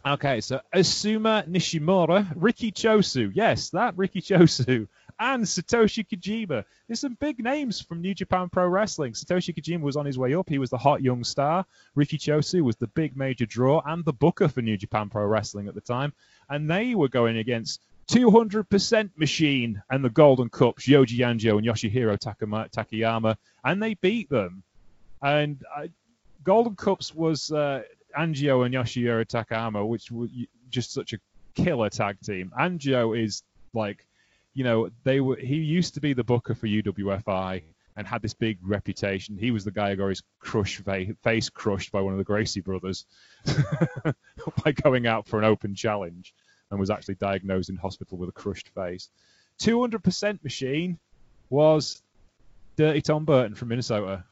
Okay, 0.08 0.40
so 0.40 0.62
Osamu 0.72 1.48
Nishimura, 1.50 2.32
Riki 2.36 2.72
Choshu, 2.72 3.32
yes, 3.34 3.72
that 3.72 3.98
Riki 3.98 4.22
Choshu, 4.22 4.88
and 5.20 5.44
Satoshi 5.44 6.06
Kojima. 6.08 6.64
There's 6.86 7.00
some 7.00 7.18
big 7.20 7.44
names 7.44 7.82
from 7.82 8.02
New 8.02 8.14
Japan 8.14 8.50
Pro 8.50 8.68
Wrestling. 8.68 9.14
Satoshi 9.14 9.56
Kojima 9.56 9.82
was 9.82 9.96
on 9.96 10.06
his 10.06 10.16
way 10.16 10.36
up. 10.36 10.48
He 10.48 10.60
was 10.60 10.70
the 10.70 10.78
hot 10.78 11.02
young 11.02 11.24
star. 11.24 11.66
Riki 11.96 12.20
Choshu 12.20 12.62
was 12.62 12.76
the 12.76 12.86
big 12.86 13.18
major 13.18 13.48
draw 13.48 13.82
and 13.84 14.06
the 14.06 14.14
booker 14.14 14.48
for 14.48 14.62
New 14.62 14.78
Japan 14.78 15.10
Pro 15.10 15.26
Wrestling 15.26 15.68
at 15.68 15.74
the 15.74 15.82
time. 15.82 16.14
And 16.48 16.70
they 16.70 16.94
were 16.94 17.10
going 17.10 17.38
against 17.38 17.82
200% 18.10 19.10
Machine 19.16 19.82
and 19.90 20.06
the 20.06 20.12
Golden 20.12 20.50
Cups, 20.50 20.86
Yoji 20.86 21.18
Anjo 21.18 21.58
and 21.58 21.66
Yoshihiro 21.66 22.20
Takayama, 22.20 23.38
and 23.64 23.82
they 23.82 23.96
beat 23.96 24.30
them. 24.30 24.62
And 25.20 25.64
uh, 25.76 25.88
Golden 26.44 26.76
Cups 26.76 27.16
was 27.16 27.52
uh, 27.52 27.82
Anjo 28.18 28.66
and 28.66 28.74
Yoshihiro 28.74 29.26
Takayama, 29.26 29.88
which 29.88 30.12
were 30.12 30.28
just 30.70 30.94
such 30.94 31.14
a 31.14 31.20
killer 31.56 31.90
tag 31.90 32.20
team. 32.22 32.52
Anjo 32.58 33.18
is 33.18 33.44
like, 33.74 34.06
you 34.54 34.64
know, 34.64 34.90
they 35.04 35.20
were. 35.20 35.36
He 35.36 35.56
used 35.56 35.96
to 35.96 36.02
be 36.02 36.14
the 36.14 36.24
booker 36.24 36.56
for 36.56 36.68
UWFI 36.68 37.64
and 37.98 38.08
had 38.08 38.22
this 38.22 38.34
big 38.34 38.58
reputation. 38.62 39.38
He 39.38 39.52
was 39.52 39.64
the 39.64 39.72
guy 39.72 39.92
who 39.92 39.96
got 39.98 40.08
his 40.10 40.24
crush 40.40 40.78
fa- 40.78 41.16
face 41.24 41.50
crushed 41.50 41.92
by 41.92 42.02
one 42.02 42.14
of 42.14 42.18
the 42.18 42.26
Gracie 42.26 42.62
brothers 42.62 43.06
by 44.64 44.72
going 44.72 45.08
out 45.08 45.28
for 45.28 45.40
an 45.40 45.46
open 45.46 45.76
challenge 45.76 46.34
and 46.70 46.80
was 46.80 46.90
actually 46.90 47.16
diagnosed 47.16 47.70
in 47.70 47.78
hospital 47.78 48.18
with 48.18 48.30
a 48.30 48.34
crushed 48.34 48.70
face. 48.70 49.10
200% 49.60 50.44
machine 50.44 51.00
was 51.50 52.02
Dirty 52.76 53.02
Tom 53.02 53.24
Burton 53.24 53.56
from 53.56 53.70
Minnesota. 53.70 54.26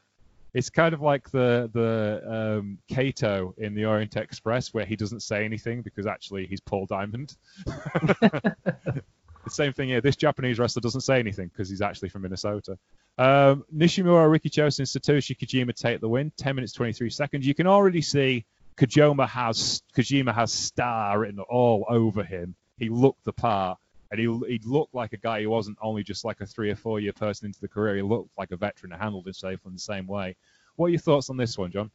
It's 0.54 0.70
kind 0.70 0.94
of 0.94 1.02
like 1.02 1.30
the 1.30 1.68
the 1.72 2.58
um, 2.58 2.78
Kato 2.88 3.54
in 3.58 3.74
the 3.74 3.86
Orient 3.86 4.16
Express, 4.16 4.72
where 4.72 4.86
he 4.86 4.96
doesn't 4.96 5.20
say 5.20 5.44
anything 5.44 5.82
because 5.82 6.06
actually 6.06 6.46
he's 6.46 6.60
Paul 6.60 6.86
Diamond. 6.86 7.36
the 7.66 8.54
same 9.48 9.72
thing 9.72 9.88
here. 9.88 10.00
This 10.00 10.16
Japanese 10.16 10.58
wrestler 10.58 10.80
doesn't 10.80 11.00
say 11.00 11.18
anything 11.18 11.48
because 11.48 11.68
he's 11.68 11.82
actually 11.82 12.08
from 12.08 12.22
Minnesota. 12.22 12.78
Um, 13.18 13.64
Nishimura, 13.74 14.30
Ricky 14.30 14.48
Satoshi 14.48 15.36
Kojima 15.36 15.74
take 15.74 16.00
the 16.00 16.08
win. 16.08 16.32
10 16.36 16.54
minutes 16.56 16.72
23 16.72 17.10
seconds. 17.10 17.46
You 17.46 17.54
can 17.54 17.66
already 17.66 18.02
see 18.02 18.44
Kojima 18.76 19.28
has 19.28 19.82
Kojima 19.96 20.34
has 20.34 20.52
star 20.52 21.18
written 21.20 21.40
all 21.40 21.84
over 21.88 22.24
him. 22.24 22.54
He 22.78 22.88
looked 22.88 23.24
the 23.24 23.32
part, 23.32 23.78
and 24.14 24.20
he 24.20 24.52
he 24.52 24.60
looked 24.64 24.94
like 24.94 25.12
a 25.12 25.16
guy 25.16 25.42
who 25.42 25.50
wasn't 25.50 25.76
only 25.82 26.04
just 26.04 26.24
like 26.24 26.40
a 26.40 26.46
three 26.46 26.70
or 26.70 26.76
four 26.76 27.00
year 27.00 27.12
person 27.12 27.46
into 27.46 27.60
the 27.60 27.66
career. 27.66 27.96
He 27.96 28.02
looked 28.02 28.30
like 28.38 28.52
a 28.52 28.56
veteran 28.56 28.92
and 28.92 29.02
handled 29.02 29.24
himself 29.24 29.58
in 29.66 29.72
the 29.72 29.78
same 29.78 30.06
way. 30.06 30.36
What 30.76 30.86
are 30.86 30.90
your 30.90 31.00
thoughts 31.00 31.30
on 31.30 31.36
this 31.36 31.58
one, 31.58 31.72
John? 31.72 31.90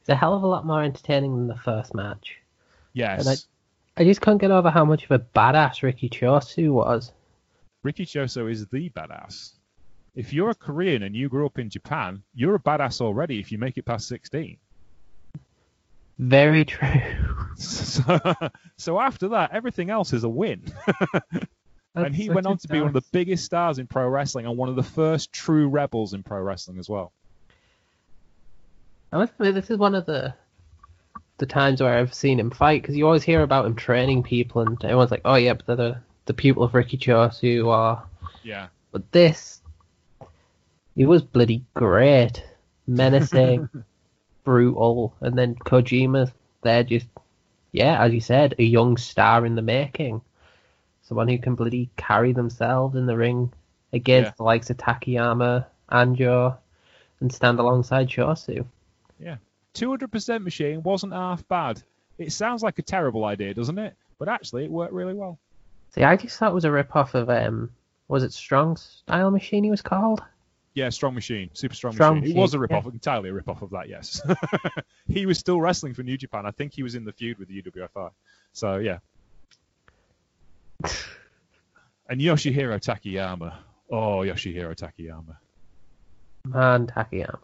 It's 0.00 0.08
a 0.08 0.14
hell 0.14 0.32
of 0.34 0.44
a 0.44 0.46
lot 0.46 0.64
more 0.64 0.82
entertaining 0.82 1.34
than 1.36 1.48
the 1.48 1.56
first 1.56 1.92
match. 1.92 2.36
Yes. 2.92 3.26
And 3.26 3.44
I 3.96 4.04
just 4.04 4.20
can't 4.20 4.40
get 4.40 4.52
over 4.52 4.70
how 4.70 4.84
much 4.84 5.04
of 5.04 5.10
a 5.10 5.18
badass 5.18 5.82
Riki 5.82 6.08
Choshu 6.08 6.70
was. 6.72 7.12
Riki 7.82 8.06
Choshu 8.06 8.48
is 8.48 8.66
the 8.66 8.88
badass. 8.90 9.54
if 10.14 10.32
you're 10.32 10.50
a 10.50 10.54
Korean 10.54 11.02
and 11.02 11.16
you 11.16 11.28
grew 11.28 11.46
up 11.46 11.58
in 11.58 11.68
Japan, 11.68 12.22
you're 12.32 12.54
a 12.54 12.60
badass 12.60 13.00
already 13.00 13.40
if 13.40 13.50
you 13.50 13.58
make 13.58 13.76
it 13.76 13.84
past 13.84 14.06
16. 14.06 14.56
Very 16.20 16.66
true. 16.66 17.00
So, 17.56 18.20
so 18.76 19.00
after 19.00 19.28
that, 19.28 19.52
everything 19.54 19.88
else 19.88 20.12
is 20.12 20.22
a 20.22 20.28
win. 20.28 20.62
and 21.94 22.14
he 22.14 22.28
went 22.28 22.46
on 22.46 22.58
to 22.58 22.68
be 22.68 22.78
one 22.78 22.88
of 22.88 22.92
the 22.92 23.08
biggest 23.10 23.46
stars 23.46 23.78
in 23.78 23.86
pro 23.86 24.06
wrestling 24.06 24.44
and 24.44 24.54
one 24.58 24.68
of 24.68 24.76
the 24.76 24.82
first 24.82 25.32
true 25.32 25.66
rebels 25.66 26.12
in 26.12 26.22
pro 26.22 26.42
wrestling 26.42 26.78
as 26.78 26.90
well. 26.90 27.12
I 29.10 29.16
must 29.16 29.32
admit, 29.32 29.54
this 29.54 29.70
is 29.70 29.78
one 29.78 29.94
of 29.94 30.04
the 30.04 30.34
the 31.38 31.46
times 31.46 31.80
where 31.80 31.96
I've 31.96 32.12
seen 32.12 32.38
him 32.38 32.50
fight 32.50 32.82
because 32.82 32.98
you 32.98 33.06
always 33.06 33.22
hear 33.22 33.42
about 33.42 33.64
him 33.64 33.74
training 33.74 34.22
people, 34.22 34.60
and 34.60 34.76
everyone's 34.84 35.10
like, 35.10 35.22
"Oh, 35.24 35.36
yeah, 35.36 35.54
but 35.54 35.66
they're 35.66 35.76
the, 35.76 35.98
the 36.26 36.34
pupil 36.34 36.64
of 36.64 36.74
Riki 36.74 36.98
Choshu," 36.98 37.64
or 37.64 38.02
Yeah. 38.42 38.66
But 38.92 39.10
this, 39.10 39.62
he 40.94 41.06
was 41.06 41.22
bloody 41.22 41.64
great, 41.72 42.44
menacing, 42.86 43.70
brutal, 44.44 45.14
and 45.20 45.36
then 45.36 45.54
Kojima, 45.54 46.32
they're 46.62 46.84
just, 46.84 47.06
yeah, 47.72 48.02
as 48.02 48.12
you 48.12 48.20
said, 48.20 48.54
a 48.58 48.62
young 48.62 48.96
star 48.96 49.44
in 49.46 49.54
the 49.54 49.62
making, 49.62 50.20
someone 51.02 51.28
who 51.28 51.38
can 51.38 51.54
bloody 51.54 51.90
carry 51.96 52.32
themselves 52.32 52.96
in 52.96 53.06
the 53.06 53.16
ring 53.16 53.52
against 53.92 54.28
Yeah. 54.28 54.34
the 54.36 54.42
likes 54.44 54.70
of 54.70 54.76
Takayama, 54.76 55.66
Anjo, 55.90 56.56
and 57.20 57.32
stand 57.32 57.58
alongside 57.58 58.08
Choshu. 58.08 58.64
Yeah. 59.18 59.36
200% 59.74 60.42
machine 60.42 60.82
wasn't 60.82 61.12
half 61.12 61.46
bad. 61.48 61.82
It 62.18 62.32
sounds 62.32 62.62
like 62.62 62.78
a 62.78 62.82
terrible 62.82 63.24
idea, 63.24 63.54
doesn't 63.54 63.78
it? 63.78 63.94
But 64.18 64.28
actually, 64.28 64.64
it 64.64 64.70
worked 64.70 64.92
really 64.92 65.14
well. 65.14 65.38
See, 65.94 66.02
I 66.02 66.16
just 66.16 66.38
thought 66.38 66.50
it 66.50 66.54
was 66.54 66.64
a 66.64 66.70
rip-off 66.70 67.14
of, 67.14 67.30
um, 67.30 67.70
was 68.08 68.22
it 68.22 68.32
Strong 68.32 68.76
Style 68.76 69.30
Machine 69.30 69.64
he 69.64 69.70
was 69.70 69.82
called? 69.82 70.22
Yeah, 70.80 70.88
strong 70.88 71.14
machine, 71.14 71.50
super 71.52 71.74
strong, 71.74 71.92
Strong 71.92 72.20
machine. 72.20 72.34
It 72.34 72.40
was 72.40 72.54
a 72.54 72.58
Machine, 72.58 72.76
rip-off, 72.76 72.86
entirely 72.90 73.28
a 73.28 73.34
rip-off 73.34 73.60
of 73.60 73.68
that. 73.70 73.90
Yes, 73.90 74.22
he 75.08 75.26
was 75.26 75.38
still 75.38 75.60
wrestling 75.60 75.92
for 75.92 76.02
New 76.02 76.16
Japan. 76.16 76.46
I 76.46 76.52
think 76.52 76.72
he 76.72 76.82
was 76.82 76.94
in 76.94 77.04
the 77.04 77.12
feud 77.12 77.38
with 77.38 77.48
the 77.48 77.60
UWFI. 77.60 78.10
So 78.54 78.76
yeah. 78.78 78.98
And 82.08 82.18
Yoshihiro 82.18 82.80
Takayama. 82.80 83.54
Oh, 83.90 84.20
Yoshihiro 84.20 84.74
Takayama. 84.74 85.36
Man, 86.46 86.86
Takayama. 86.86 87.34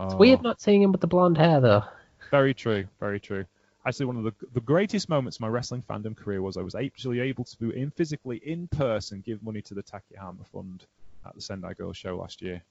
It's 0.00 0.14
Oh, 0.14 0.16
weird 0.16 0.42
not 0.42 0.60
seeing 0.60 0.82
him 0.82 0.90
with 0.90 1.00
the 1.00 1.06
blonde 1.06 1.38
hair, 1.38 1.60
though. 1.60 1.84
Very 2.32 2.54
true, 2.54 2.86
very 2.98 3.20
true. 3.20 3.44
Actually, 3.86 4.06
one 4.06 4.16
of 4.16 4.24
the 4.24 4.34
the 4.52 4.60
greatest 4.60 5.08
moments 5.08 5.36
of 5.36 5.42
my 5.42 5.48
wrestling 5.48 5.82
fandom 5.88 6.16
career 6.16 6.42
was 6.42 6.56
I 6.56 6.62
was 6.62 6.74
actually 6.74 7.20
able 7.20 7.44
to 7.44 7.56
be 7.58 7.80
in 7.80 7.92
physically 7.92 8.38
in 8.44 8.66
person 8.66 9.22
give 9.24 9.42
money 9.44 9.62
to 9.62 9.74
the 9.74 9.82
Takayama 9.84 10.44
Fund 10.52 10.86
at 11.24 11.36
the 11.36 11.40
Sendai 11.40 11.74
Girls 11.74 11.96
Show 11.96 12.16
last 12.16 12.42
year. 12.42 12.62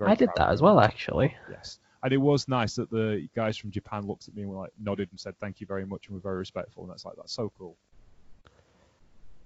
I 0.00 0.14
did 0.14 0.30
that 0.36 0.50
as 0.50 0.62
well, 0.62 0.80
actually. 0.80 1.36
Yes. 1.50 1.78
And 2.02 2.12
it 2.12 2.18
was 2.18 2.48
nice 2.48 2.76
that 2.76 2.90
the 2.90 3.28
guys 3.34 3.56
from 3.56 3.70
Japan 3.70 4.06
looked 4.06 4.28
at 4.28 4.34
me 4.34 4.42
and 4.42 4.50
were 4.50 4.56
like 4.56 4.72
nodded 4.80 5.08
and 5.10 5.20
said 5.20 5.38
thank 5.38 5.60
you 5.60 5.66
very 5.66 5.84
much 5.84 6.06
and 6.06 6.14
were 6.14 6.20
very 6.20 6.38
respectful 6.38 6.82
and 6.82 6.90
that's 6.90 7.04
like 7.04 7.16
that's 7.16 7.32
so 7.32 7.52
cool. 7.58 7.76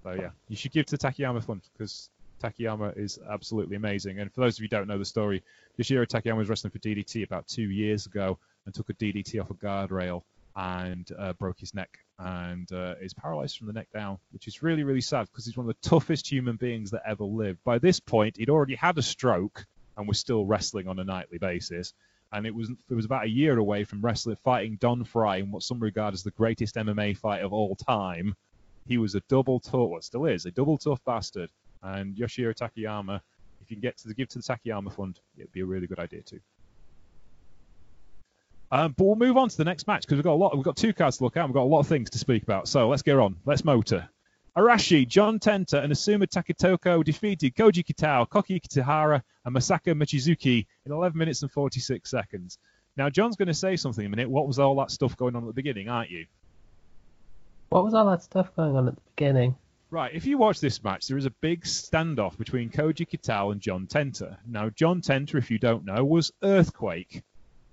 So 0.03 0.13
yeah, 0.13 0.29
you 0.47 0.55
should 0.55 0.71
give 0.71 0.85
to 0.87 0.97
Takayama 0.97 1.43
Fund 1.43 1.61
because 1.73 2.09
Takayama 2.41 2.97
is 2.97 3.19
absolutely 3.29 3.75
amazing. 3.75 4.19
And 4.19 4.31
for 4.31 4.41
those 4.41 4.57
of 4.57 4.61
you 4.61 4.65
who 4.65 4.77
don't 4.77 4.87
know 4.87 4.97
the 4.97 5.05
story, 5.05 5.43
Yoshihiro 5.79 6.07
Takayama 6.07 6.37
was 6.37 6.49
wrestling 6.49 6.71
for 6.71 6.79
DDT 6.79 7.25
about 7.25 7.47
two 7.47 7.69
years 7.69 8.05
ago 8.05 8.37
and 8.65 8.73
took 8.73 8.89
a 8.89 8.93
DDT 8.93 9.41
off 9.41 9.49
a 9.49 9.55
guardrail 9.55 10.21
and 10.55 11.09
uh, 11.17 11.33
broke 11.33 11.59
his 11.59 11.73
neck 11.73 11.99
and 12.17 12.71
uh, 12.71 12.95
is 13.01 13.13
paralyzed 13.13 13.57
from 13.57 13.67
the 13.67 13.73
neck 13.73 13.87
down, 13.93 14.19
which 14.31 14.47
is 14.47 14.63
really 14.63 14.83
really 14.83 15.01
sad 15.01 15.27
because 15.27 15.45
he's 15.45 15.57
one 15.57 15.67
of 15.67 15.75
the 15.81 15.89
toughest 15.89 16.31
human 16.31 16.55
beings 16.55 16.91
that 16.91 17.01
ever 17.05 17.25
lived. 17.25 17.59
By 17.65 17.79
this 17.79 17.99
point, 17.99 18.37
he'd 18.37 18.49
already 18.49 18.75
had 18.75 18.97
a 18.97 19.01
stroke 19.01 19.65
and 19.97 20.07
was 20.07 20.19
still 20.19 20.45
wrestling 20.45 20.87
on 20.87 20.99
a 20.99 21.03
nightly 21.03 21.37
basis 21.37 21.93
and 22.31 22.45
it 22.45 22.53
was 22.53 22.69
it 22.89 22.93
was 22.93 23.05
about 23.05 23.25
a 23.25 23.29
year 23.29 23.57
away 23.57 23.83
from 23.83 24.01
wrestling 24.01 24.37
fighting 24.43 24.77
Don 24.81 25.03
Frye 25.03 25.37
in 25.37 25.51
what 25.51 25.63
some 25.63 25.79
regard 25.79 26.13
as 26.13 26.23
the 26.23 26.31
greatest 26.31 26.75
MMA 26.75 27.17
fight 27.17 27.43
of 27.43 27.53
all 27.53 27.75
time. 27.75 28.35
He 28.87 28.97
was 28.97 29.15
a 29.15 29.21
double 29.29 29.59
tough, 29.59 29.89
well, 29.89 30.01
still 30.01 30.25
is 30.25 30.45
a 30.45 30.51
double 30.51 30.77
tough 30.77 31.03
bastard. 31.05 31.49
And 31.81 32.15
Yoshihiro 32.15 32.53
Takayama, 32.53 33.21
if 33.61 33.71
you 33.71 33.77
can 33.77 33.81
get 33.81 33.97
to 33.99 34.07
the 34.07 34.13
give 34.13 34.27
to 34.29 34.39
the 34.39 34.43
Takayama 34.43 34.93
Fund, 34.93 35.19
it'd 35.37 35.51
be 35.51 35.61
a 35.61 35.65
really 35.65 35.87
good 35.87 35.99
idea 35.99 36.21
too. 36.21 36.39
Um, 38.71 38.93
but 38.97 39.05
we'll 39.05 39.15
move 39.15 39.37
on 39.37 39.49
to 39.49 39.57
the 39.57 39.63
next 39.63 39.87
match 39.87 40.01
because 40.01 40.17
we've 40.17 40.23
got 40.23 40.33
a 40.33 40.35
lot. 40.35 40.55
We've 40.55 40.65
got 40.65 40.75
two 40.75 40.93
cards 40.93 41.17
to 41.17 41.23
look 41.23 41.37
at. 41.37 41.45
We've 41.45 41.53
got 41.53 41.63
a 41.63 41.71
lot 41.71 41.79
of 41.79 41.87
things 41.87 42.09
to 42.11 42.17
speak 42.17 42.43
about. 42.43 42.67
So 42.67 42.89
let's 42.89 43.03
get 43.03 43.17
on. 43.17 43.37
Let's 43.45 43.63
motor. 43.63 44.09
Arashi, 44.57 45.05
John 45.05 45.39
Tenta, 45.39 45.83
and 45.83 45.91
Asuma 45.91 46.27
Takatoko 46.27 47.03
defeated 47.03 47.55
Koji 47.55 47.85
Kitao, 47.85 48.29
Koki 48.29 48.59
Kitahara, 48.61 49.21
and 49.43 49.55
Masaaki 49.55 49.93
Mochizuki 49.93 50.65
in 50.85 50.91
11 50.93 51.17
minutes 51.17 51.41
and 51.41 51.51
46 51.51 52.09
seconds. 52.09 52.57
Now, 52.95 53.09
John's 53.09 53.35
going 53.35 53.49
to 53.49 53.53
say 53.53 53.75
something 53.75 54.05
in 54.05 54.13
a 54.13 54.15
minute. 54.15 54.29
What 54.29 54.47
was 54.47 54.57
all 54.57 54.75
that 54.77 54.91
stuff 54.91 55.17
going 55.17 55.35
on 55.35 55.43
at 55.43 55.47
the 55.47 55.53
beginning, 55.53 55.89
aren't 55.89 56.09
you? 56.09 56.25
What 57.67 57.83
was 57.83 57.93
all 57.93 58.09
that 58.11 58.23
stuff 58.23 58.55
going 58.55 58.77
on 58.77 58.87
at 58.87 58.95
the 58.95 59.01
beginning? 59.15 59.55
Right, 59.91 60.15
if 60.15 60.25
you 60.25 60.37
watch 60.37 60.61
this 60.61 60.81
match, 60.83 61.07
there 61.07 61.17
is 61.17 61.25
a 61.25 61.31
big 61.31 61.63
standoff 61.63 62.37
between 62.37 62.69
Koji 62.69 63.07
Kitao 63.07 63.51
and 63.51 63.59
John 63.59 63.87
Tenta. 63.87 64.37
Now, 64.47 64.69
John 64.69 65.01
Tenta, 65.01 65.35
if 65.35 65.51
you 65.51 65.59
don't 65.59 65.83
know, 65.83 66.05
was 66.05 66.31
Earthquake 66.41 67.23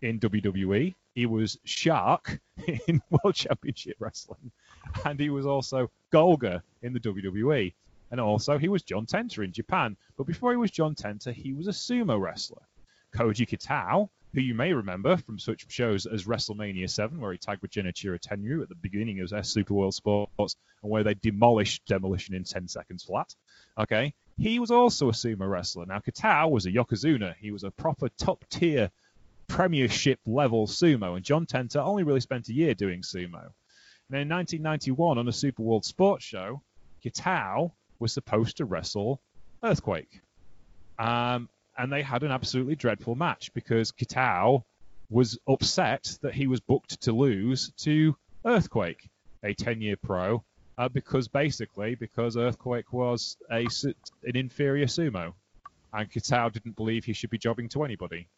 in 0.01 0.19
WWE. 0.19 0.95
He 1.15 1.27
was 1.27 1.59
Shark 1.65 2.41
in 2.89 3.01
World 3.11 3.35
Championship 3.35 3.97
Wrestling. 4.01 4.51
And 5.05 5.19
he 5.19 5.31
was 5.31 5.47
also 5.47 5.91
Golga 6.13 6.63
in 6.83 6.93
the 6.93 7.01
WWE. 7.01 7.75
And 8.11 8.21
also, 8.21 8.59
he 8.59 8.69
was 8.69 8.83
John 8.83 9.07
Tenta 9.07 9.43
in 9.43 9.53
Japan. 9.53 9.97
But 10.17 10.27
before 10.27 10.51
he 10.51 10.59
was 10.59 10.71
John 10.71 10.95
Tenta, 10.95 11.33
he 11.33 11.55
was 11.55 11.67
a 11.67 11.71
sumo 11.71 12.21
wrestler. 12.21 12.63
Koji 13.15 13.49
Kitao, 13.49 14.09
who 14.35 14.41
you 14.41 14.55
may 14.55 14.73
remember 14.73 15.17
from 15.17 15.39
such 15.39 15.71
shows 15.71 16.07
as 16.07 16.25
WrestleMania 16.25 16.89
7, 16.89 17.21
where 17.21 17.33
he 17.33 17.39
tagged 17.39 17.63
with 17.63 17.71
Genichiro 17.71 18.19
Tenryu 18.19 18.63
at 18.63 18.69
the 18.69 18.75
beginning 18.75 19.21
of 19.21 19.31
their 19.31 19.43
Super 19.43 19.75
World 19.75 19.95
Sports, 19.95 20.57
and 20.83 20.91
where 20.91 21.05
they 21.05 21.15
demolished 21.15 21.87
Demolition 21.87 22.35
in 22.35 22.45
10 22.45 22.69
seconds 22.69 23.05
flat. 23.05 23.35
Okay, 23.79 24.15
he 24.39 24.59
was 24.59 24.71
also 24.71 25.09
a 25.09 25.13
sumo 25.13 25.49
wrestler. 25.49 25.87
Now, 25.87 25.99
Kitao 25.99 26.51
was 26.51 26.67
a 26.67 26.73
Yokozuna. 26.73 27.35
He 27.39 27.51
was 27.51 27.65
a 27.65 27.71
proper 27.71 28.09
top 28.11 28.45
tier 28.51 28.91
premiership 29.47 30.19
level 30.27 30.67
sumo, 30.67 31.17
and 31.17 31.25
John 31.25 31.47
Tenta 31.47 31.77
only 31.77 32.03
really 32.03 32.21
spent 32.21 32.49
a 32.49 32.55
year 32.55 32.75
doing 32.75 33.03
sumo. 33.03 33.53
And 34.13 34.21
in 34.21 34.29
1991, 34.29 35.17
on 35.17 35.27
a 35.27 35.33
Super 35.33 35.63
World 35.63 35.87
Sports 35.87 36.23
show, 36.23 36.61
Kitao 37.03 37.73
was 37.99 38.13
supposed 38.13 38.59
to 38.59 38.67
wrestle 38.67 39.23
Earthquake. 39.63 40.21
Um, 40.99 41.49
and 41.79 41.91
they 41.91 42.03
had 42.03 42.23
an 42.23 42.31
absolutely 42.31 42.77
dreadful 42.77 43.15
match 43.15 43.55
because 43.55 43.91
Kitao 43.91 44.65
was 45.09 45.39
upset 45.49 46.19
that 46.21 46.35
he 46.35 46.47
was 46.47 46.61
booked 46.61 47.01
to 47.01 47.13
lose 47.13 47.73
to 47.79 48.15
Earthquake, 48.45 49.09
a 49.43 49.55
10-year 49.55 49.97
pro, 49.97 50.45
uh, 50.77 50.91
because 50.91 51.29
basically 51.29 51.95
because 51.95 52.37
Earthquake 52.37 52.93
was 52.93 53.39
a 53.51 53.67
an 54.25 54.37
inferior 54.37 54.87
sumo, 54.87 55.33
and 55.95 56.11
Kitao 56.11 56.53
didn't 56.53 56.77
believe 56.77 57.07
he 57.07 57.15
should 57.15 57.31
be 57.31 57.39
jobbing 57.39 57.71
to 57.71 57.83
anybody. 57.83 58.29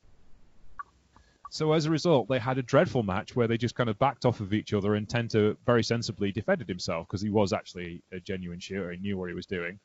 So 1.54 1.72
as 1.72 1.86
a 1.86 1.90
result, 1.90 2.28
they 2.28 2.40
had 2.40 2.58
a 2.58 2.64
dreadful 2.64 3.04
match 3.04 3.36
where 3.36 3.46
they 3.46 3.56
just 3.56 3.76
kind 3.76 3.88
of 3.88 3.96
backed 3.96 4.24
off 4.24 4.40
of 4.40 4.52
each 4.52 4.72
other, 4.72 4.96
and 4.96 5.06
Tenta 5.06 5.56
very 5.64 5.84
sensibly 5.84 6.32
defended 6.32 6.68
himself 6.68 7.06
because 7.06 7.22
he 7.22 7.30
was 7.30 7.52
actually 7.52 8.02
a 8.10 8.18
genuine 8.18 8.58
shooter. 8.58 8.90
He 8.90 8.98
knew 8.98 9.16
what 9.16 9.28
he 9.28 9.36
was 9.36 9.46
doing, 9.46 9.78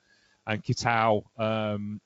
and 0.47 0.63
Kitao 0.63 1.25
um, 1.37 2.01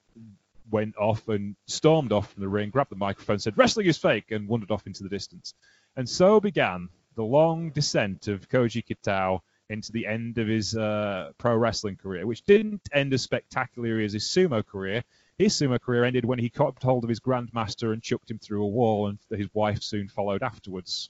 went 0.70 0.98
off 0.98 1.29
and 1.29 1.55
stormed 1.65 2.12
off 2.12 2.34
from 2.34 2.41
the 2.41 2.50
ring, 2.50 2.72
grabbed 2.72 2.91
the 2.91 2.98
microphone, 2.98 3.39
said 3.39 3.58
"Wrestling 3.58 3.88
is 3.88 3.98
fake," 3.98 4.32
and 4.32 4.50
wandered 4.50 4.70
off 4.70 4.86
into 4.86 5.01
the 5.01 5.08
distance. 5.08 5.53
And 5.96 6.10
so 6.10 6.41
began 6.41 6.89
the 7.15 7.24
long 7.24 7.70
descent 7.70 8.27
of 8.27 8.50
Koji 8.50 8.84
Kitao 8.84 9.39
into 9.70 9.93
the 9.93 10.08
end 10.08 10.39
of 10.39 10.48
his 10.50 10.75
uh, 10.75 11.32
pro 11.38 11.55
wrestling 11.55 11.96
career, 11.96 12.27
which 12.27 12.43
didn't 12.43 12.82
end 12.91 13.13
as 13.13 13.22
spectacularly 13.22 14.03
as 14.03 14.12
his 14.12 14.25
sumo 14.25 14.65
career. 14.65 15.05
His 15.38 15.54
sumo 15.54 15.82
career 15.82 16.04
ended 16.04 16.25
when 16.25 16.40
he 16.40 16.50
caught 16.50 16.82
hold 16.82 17.04
of 17.04 17.10
his 17.10 17.20
grandmaster 17.20 17.92
and 17.92 18.02
chucked 18.02 18.30
him 18.30 18.40
through 18.40 18.63
a 18.63 18.68
wall, 18.68 19.08
and 19.08 19.18
his 19.30 19.48
wife 19.54 19.82
soon 19.82 20.08
followed 20.08 20.44
afterwards. 20.44 21.10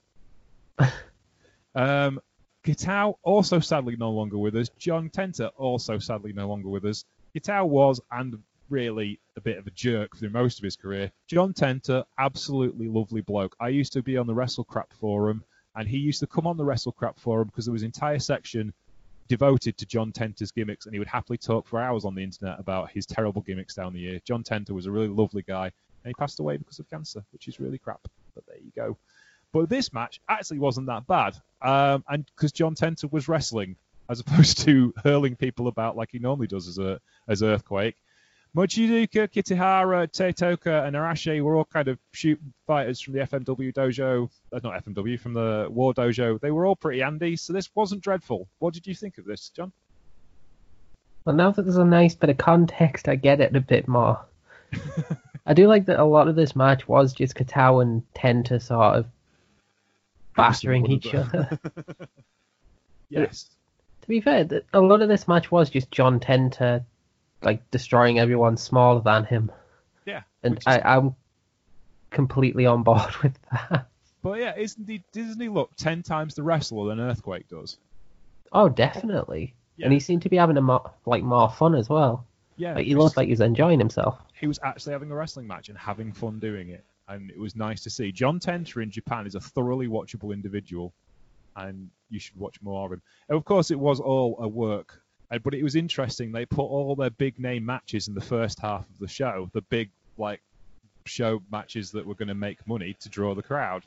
um, 1.76 2.20
Kitao 2.64 3.16
also 3.24 3.60
sadly 3.60 3.98
no 3.98 4.12
longer 4.12 4.38
with 4.38 4.56
us. 4.56 4.70
John 4.78 5.10
Tenta 5.10 5.52
also 5.58 6.00
sadly 6.00 6.32
no 6.32 6.48
longer 6.48 6.70
with 6.70 6.86
us. 6.86 7.04
Kitao 7.36 7.68
was 7.68 8.00
and 8.12 8.42
really 8.70 9.20
a 9.36 9.42
bit 9.42 9.58
of 9.58 9.68
a 9.68 9.72
jerk 9.72 10.16
through 10.16 10.30
most 10.30 10.58
of 10.58 10.64
his 10.64 10.78
career. 10.78 11.12
John 11.28 11.54
Tenta, 11.54 12.06
absolutely 12.18 12.88
lovely 12.88 13.22
bloke. 13.22 13.56
I 13.60 13.70
used 13.70 13.94
to 13.94 14.02
be 14.02 14.18
on 14.18 14.28
the 14.28 14.34
Wrestle 14.34 14.64
Crap 14.64 14.94
forum, 14.94 15.44
and 15.76 15.88
he 15.88 15.98
used 15.98 16.22
to 16.22 16.28
come 16.28 16.48
on 16.48 16.56
the 16.56 16.64
Wrestle 16.64 16.94
Crap 16.94 17.20
forum 17.20 17.48
because 17.48 17.66
there 17.66 17.74
was 17.74 17.82
an 17.82 17.88
entire 17.88 18.20
section 18.20 18.74
devoted 19.28 19.78
to 19.78 19.86
John 19.86 20.12
Tenta's 20.12 20.52
gimmicks, 20.52 20.86
and 20.86 20.94
he 20.94 21.00
would 21.00 21.08
happily 21.08 21.38
talk 21.38 21.68
for 21.68 21.80
hours 21.80 22.06
on 22.06 22.16
the 22.16 22.24
internet 22.24 22.60
about 22.60 22.92
his 22.92 23.06
terrible 23.06 23.42
gimmicks 23.42 23.76
down 23.76 23.94
the 23.94 24.00
year. 24.00 24.20
John 24.26 24.44
Tenta 24.44 24.72
was 24.72 24.86
a 24.86 24.92
really 24.92 25.08
lovely 25.08 25.44
guy, 25.44 25.66
and 25.66 26.10
he 26.10 26.14
passed 26.14 26.40
away 26.40 26.58
because 26.58 26.80
of 26.80 26.90
cancer, 26.90 27.24
which 27.32 27.48
is 27.48 27.60
really 27.60 27.78
crap. 27.78 28.02
But 28.36 28.46
there 28.48 28.58
you 28.58 28.72
go. 28.76 28.98
But 29.52 29.70
this 29.70 29.94
match 29.94 30.20
actually 30.28 30.60
wasn't 30.60 30.88
that 30.88 31.08
bad, 31.08 31.36
um, 31.62 32.04
and 32.10 32.26
because 32.36 32.52
John 32.52 32.76
Tenta 32.76 33.12
was 33.12 33.28
wrestling 33.28 33.76
as 34.10 34.20
opposed 34.20 34.60
to 34.66 34.94
hurling 35.04 35.36
people 35.36 35.68
about 35.68 35.96
like 35.96 36.10
he 36.12 36.20
normally 36.20 36.48
does 36.48 36.68
as 36.68 36.78
a 36.78 37.00
as 37.28 37.44
Earthquake. 37.44 37.96
Mochizuki, 38.56 39.28
Kitahara, 39.28 40.08
Teitoka, 40.08 40.86
and 40.86 40.96
Arashi 40.96 41.42
were 41.42 41.56
all 41.56 41.66
kind 41.66 41.88
of 41.88 41.98
shoot 42.12 42.40
fighters 42.68 43.02
from 43.02 43.14
the 43.14 43.22
FMW 43.22 43.74
dojo. 43.74 44.30
Uh, 44.52 44.60
not 44.64 44.86
FMW, 44.86 45.20
from 45.20 45.34
the 45.34 45.68
War 45.72 45.94
dojo. 45.94 46.40
They 46.40 46.52
were 46.52 46.68
all 46.68 46.76
pretty 46.76 47.00
handy, 47.00 47.36
so 47.36 47.52
this 47.52 47.70
wasn't 47.74 48.02
dreadful. 48.02 48.48
What 48.60 48.76
did 48.76 48.86
you 48.86 48.94
think 48.94 49.18
of 49.18 49.26
this, 49.26 49.50
John? 49.50 49.72
Well, 51.26 51.36
now 51.36 51.50
that 51.50 51.64
there's 51.64 51.78
a 51.78 51.86
nice 51.86 52.14
bit 52.14 52.30
of 52.30 52.38
context, 52.38 53.08
I 53.08 53.16
get 53.16 53.42
it 53.42 53.56
a 53.56 53.62
bit 53.62 53.88
more. 53.88 54.24
I 55.46 55.54
do 55.54 55.68
like 55.68 55.88
that 55.88 56.00
a 56.00 56.06
lot 56.06 56.28
of 56.28 56.36
this 56.36 56.56
match 56.56 56.88
was 56.88 57.14
just 57.14 57.36
Kitao 57.36 57.82
and 57.82 58.04
Tenta 58.14 58.62
sort 58.62 58.98
of 58.98 59.06
battering 60.36 60.92
each 60.92 61.14
other. 61.16 61.60
yes. 63.10 63.50
to 64.02 64.08
be 64.08 64.22
fair, 64.22 64.48
a 64.74 64.80
lot 64.80 65.02
of 65.02 65.10
this 65.10 65.28
match 65.28 65.52
was 65.52 65.72
just 65.72 65.90
John 65.90 66.20
Tenta 66.20 66.86
like 67.44 67.70
destroying 67.72 68.20
everyone 68.20 68.58
smaller 68.58 69.02
than 69.02 69.26
him, 69.26 69.52
Yeah. 70.06 70.22
and 70.44 70.58
is- 70.58 70.64
I, 70.66 70.80
I'm 70.82 71.16
completely 72.12 72.66
on 72.66 72.84
board 72.84 73.16
with 73.24 73.38
that. 73.52 73.88
But 74.22 74.40
yeah, 74.40 74.56
isn't 74.56 74.88
he? 74.88 75.04
Doesn't 75.12 75.40
he 75.42 75.50
look 75.50 75.76
ten 75.76 76.02
times 76.04 76.36
the 76.36 76.44
wrestler 76.44 76.88
than 76.90 77.00
Earthquake 77.00 77.50
does? 77.50 77.78
Oh, 78.52 78.70
definitely. 78.70 79.54
Yeah. 79.76 79.86
And 79.88 79.94
he 79.94 80.00
seemed 80.00 80.22
to 80.22 80.30
be 80.30 80.38
having 80.38 80.56
a 80.58 80.62
mo- 80.62 80.92
like 81.06 81.24
more 81.24 81.50
fun 81.50 81.76
as 81.76 81.90
well. 81.90 82.26
Yeah. 82.56 82.76
Like 82.76 82.86
he 82.86 82.96
looked 82.96 83.18
like 83.18 83.26
he 83.26 83.32
was 83.34 83.42
enjoying 83.42 83.80
himself. 83.80 84.20
he 84.40 84.48
was 84.48 84.60
actually 84.64 84.94
having 84.94 85.12
a 85.12 85.16
wrestling 85.16 85.48
match 85.48 85.70
and 85.70 85.78
having 85.78 86.14
fun 86.14 86.40
doing 86.40 86.70
it, 86.70 86.86
and 87.10 87.32
it 87.32 87.40
was 87.40 87.56
nice 87.56 87.82
to 87.84 87.90
see. 87.90 88.12
John 88.12 88.40
Tenta 88.40 88.82
in 88.82 88.92
Japan 88.92 89.26
is 89.28 89.36
a 89.36 89.40
thoroughly 89.42 89.88
watchable 89.88 90.32
individual, 90.32 90.94
and 91.58 91.90
you 92.10 92.20
should 92.20 92.38
watch 92.38 92.62
more 92.62 92.86
of 92.86 92.94
him. 92.94 93.02
And 93.28 93.36
of 93.38 93.44
course, 93.44 93.72
it 93.72 93.80
was 93.80 94.00
all 94.00 94.38
a 94.40 94.48
work, 94.48 95.02
but 95.40 95.54
it 95.54 95.64
was 95.64 95.76
interesting. 95.76 96.32
They 96.32 96.46
put 96.46 96.64
all 96.64 96.96
their 96.96 97.10
big 97.10 97.40
name 97.40 97.66
matches 97.66 98.08
in 98.08 98.14
the 98.14 98.22
first 98.22 98.60
half 98.60 98.82
of 98.82 99.00
the 99.00 99.08
show, 99.08 99.50
the 99.54 99.62
big 99.62 99.90
like 100.18 100.42
show 101.06 101.42
matches 101.52 101.92
that 101.92 102.06
were 102.06 102.16
going 102.16 102.28
to 102.28 102.36
make 102.36 102.66
money 102.68 102.96
to 103.02 103.10
draw 103.10 103.36
the 103.36 103.44
crowd. 103.44 103.84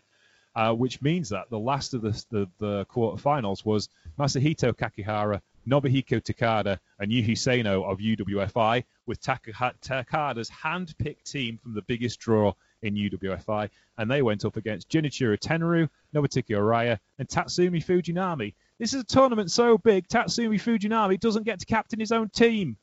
Uh, 0.55 0.73
which 0.73 1.03
means 1.03 1.29
that 1.29 1.50
the 1.50 1.59
last 1.59 1.93
of 1.93 2.00
the 2.00 2.25
the, 2.31 2.49
the 2.59 2.87
quarterfinals 2.87 3.62
was 3.62 3.91
Masahito 4.19 4.73
Kakihara, 4.73 5.43
Nobuhiko 5.69 6.19
Takada, 6.23 6.79
and 6.99 7.12
Yuhi 7.12 7.37
Sano 7.37 7.83
of 7.83 7.99
UWFI, 7.99 8.85
with 9.05 9.21
Taka- 9.21 9.75
Takada's 9.83 10.49
hand-picked 10.49 11.31
team 11.31 11.59
from 11.62 11.75
the 11.75 11.83
biggest 11.83 12.21
draw 12.21 12.55
in 12.83 12.95
UWFI, 12.95 13.69
and 13.99 14.11
they 14.11 14.23
went 14.23 14.45
up 14.45 14.57
against 14.57 14.88
Genichiro 14.88 15.38
Tenryu, 15.38 15.88
Nobutaka 16.15 16.57
Araya, 16.57 16.99
and 17.19 17.29
Tatsumi 17.29 17.85
Fujinami. 17.85 18.55
This 18.78 18.92
is 18.92 19.02
a 19.02 19.04
tournament 19.04 19.50
so 19.50 19.78
big, 19.78 20.06
Tatsumi 20.06 20.61
Fujinami 20.61 21.18
doesn't 21.18 21.45
get 21.45 21.61
to 21.61 21.66
captain 21.66 21.99
his 21.99 22.12
own 22.12 22.28
team. 22.28 22.76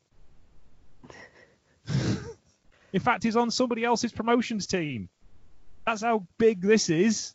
In 2.93 2.99
fact, 2.99 3.23
he's 3.23 3.35
on 3.35 3.51
somebody 3.51 3.83
else's 3.83 4.11
promotions 4.11 4.67
team. 4.67 5.09
That's 5.85 6.01
how 6.01 6.25
big 6.37 6.61
this 6.61 6.89
is. 6.89 7.33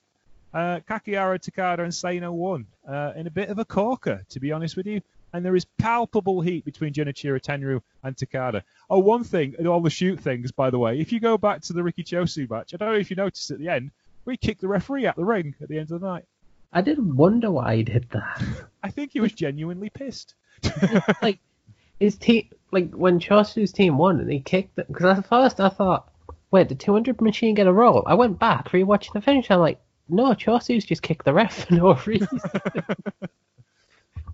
Uh, 0.54 0.80
Kakihara, 0.88 1.38
Takada, 1.38 1.80
and 1.80 1.94
Sano 1.94 2.32
won 2.32 2.66
uh, 2.88 3.12
in 3.14 3.26
a 3.26 3.30
bit 3.30 3.48
of 3.50 3.58
a 3.58 3.64
corker, 3.64 4.24
to 4.30 4.40
be 4.40 4.50
honest 4.52 4.76
with 4.76 4.86
you. 4.86 5.02
And 5.32 5.44
there 5.44 5.54
is 5.54 5.66
palpable 5.76 6.40
heat 6.40 6.64
between 6.64 6.94
Genichiro 6.94 7.38
Tenryu 7.38 7.82
and 8.02 8.16
Takada. 8.16 8.62
Oh, 8.88 8.98
one 8.98 9.24
thing, 9.24 9.54
and 9.58 9.68
all 9.68 9.82
the 9.82 9.90
shoot 9.90 10.18
things, 10.18 10.50
by 10.52 10.70
the 10.70 10.78
way, 10.78 10.98
if 10.98 11.12
you 11.12 11.20
go 11.20 11.36
back 11.36 11.60
to 11.62 11.74
the 11.74 11.82
Riki 11.82 12.02
Choshu 12.02 12.48
match, 12.48 12.72
I 12.72 12.78
don't 12.78 12.92
know 12.92 12.98
if 12.98 13.10
you 13.10 13.16
noticed 13.16 13.50
at 13.50 13.58
the 13.58 13.68
end, 13.68 13.90
we 14.24 14.36
kicked 14.36 14.62
the 14.62 14.68
referee 14.68 15.06
out 15.06 15.16
the 15.16 15.24
ring 15.24 15.54
at 15.60 15.68
the 15.68 15.78
end 15.78 15.92
of 15.92 16.00
the 16.00 16.06
night. 16.06 16.24
I 16.72 16.82
didn't 16.82 17.16
wonder 17.16 17.50
why 17.50 17.76
he 17.76 17.82
did 17.82 18.08
that. 18.10 18.42
I 18.82 18.90
think 18.90 19.12
he 19.12 19.20
was 19.20 19.32
genuinely 19.32 19.90
pissed. 19.90 20.34
like 21.22 21.38
his 21.98 22.16
team, 22.16 22.48
like 22.70 22.92
when 22.92 23.20
Choshu's 23.20 23.72
team 23.72 23.98
won 23.98 24.20
and 24.20 24.30
he 24.30 24.40
kicked 24.40 24.78
it. 24.78 24.88
Because 24.88 25.18
at 25.18 25.26
first 25.26 25.60
I 25.60 25.68
thought, 25.68 26.12
wait, 26.50 26.68
did 26.68 26.80
200 26.80 27.20
Machine 27.20 27.54
get 27.54 27.66
a 27.66 27.72
roll? 27.72 28.02
I 28.06 28.14
went 28.14 28.38
back 28.38 28.68
rewatching 28.70 29.14
the 29.14 29.20
finish. 29.20 29.50
I'm 29.50 29.60
like, 29.60 29.80
no, 30.08 30.34
Choshu's 30.34 30.84
just 30.84 31.02
kicked 31.02 31.25
the 31.25 31.34
ref 31.34 31.66
for 31.66 31.75
no 31.75 31.94
reason. 32.06 32.40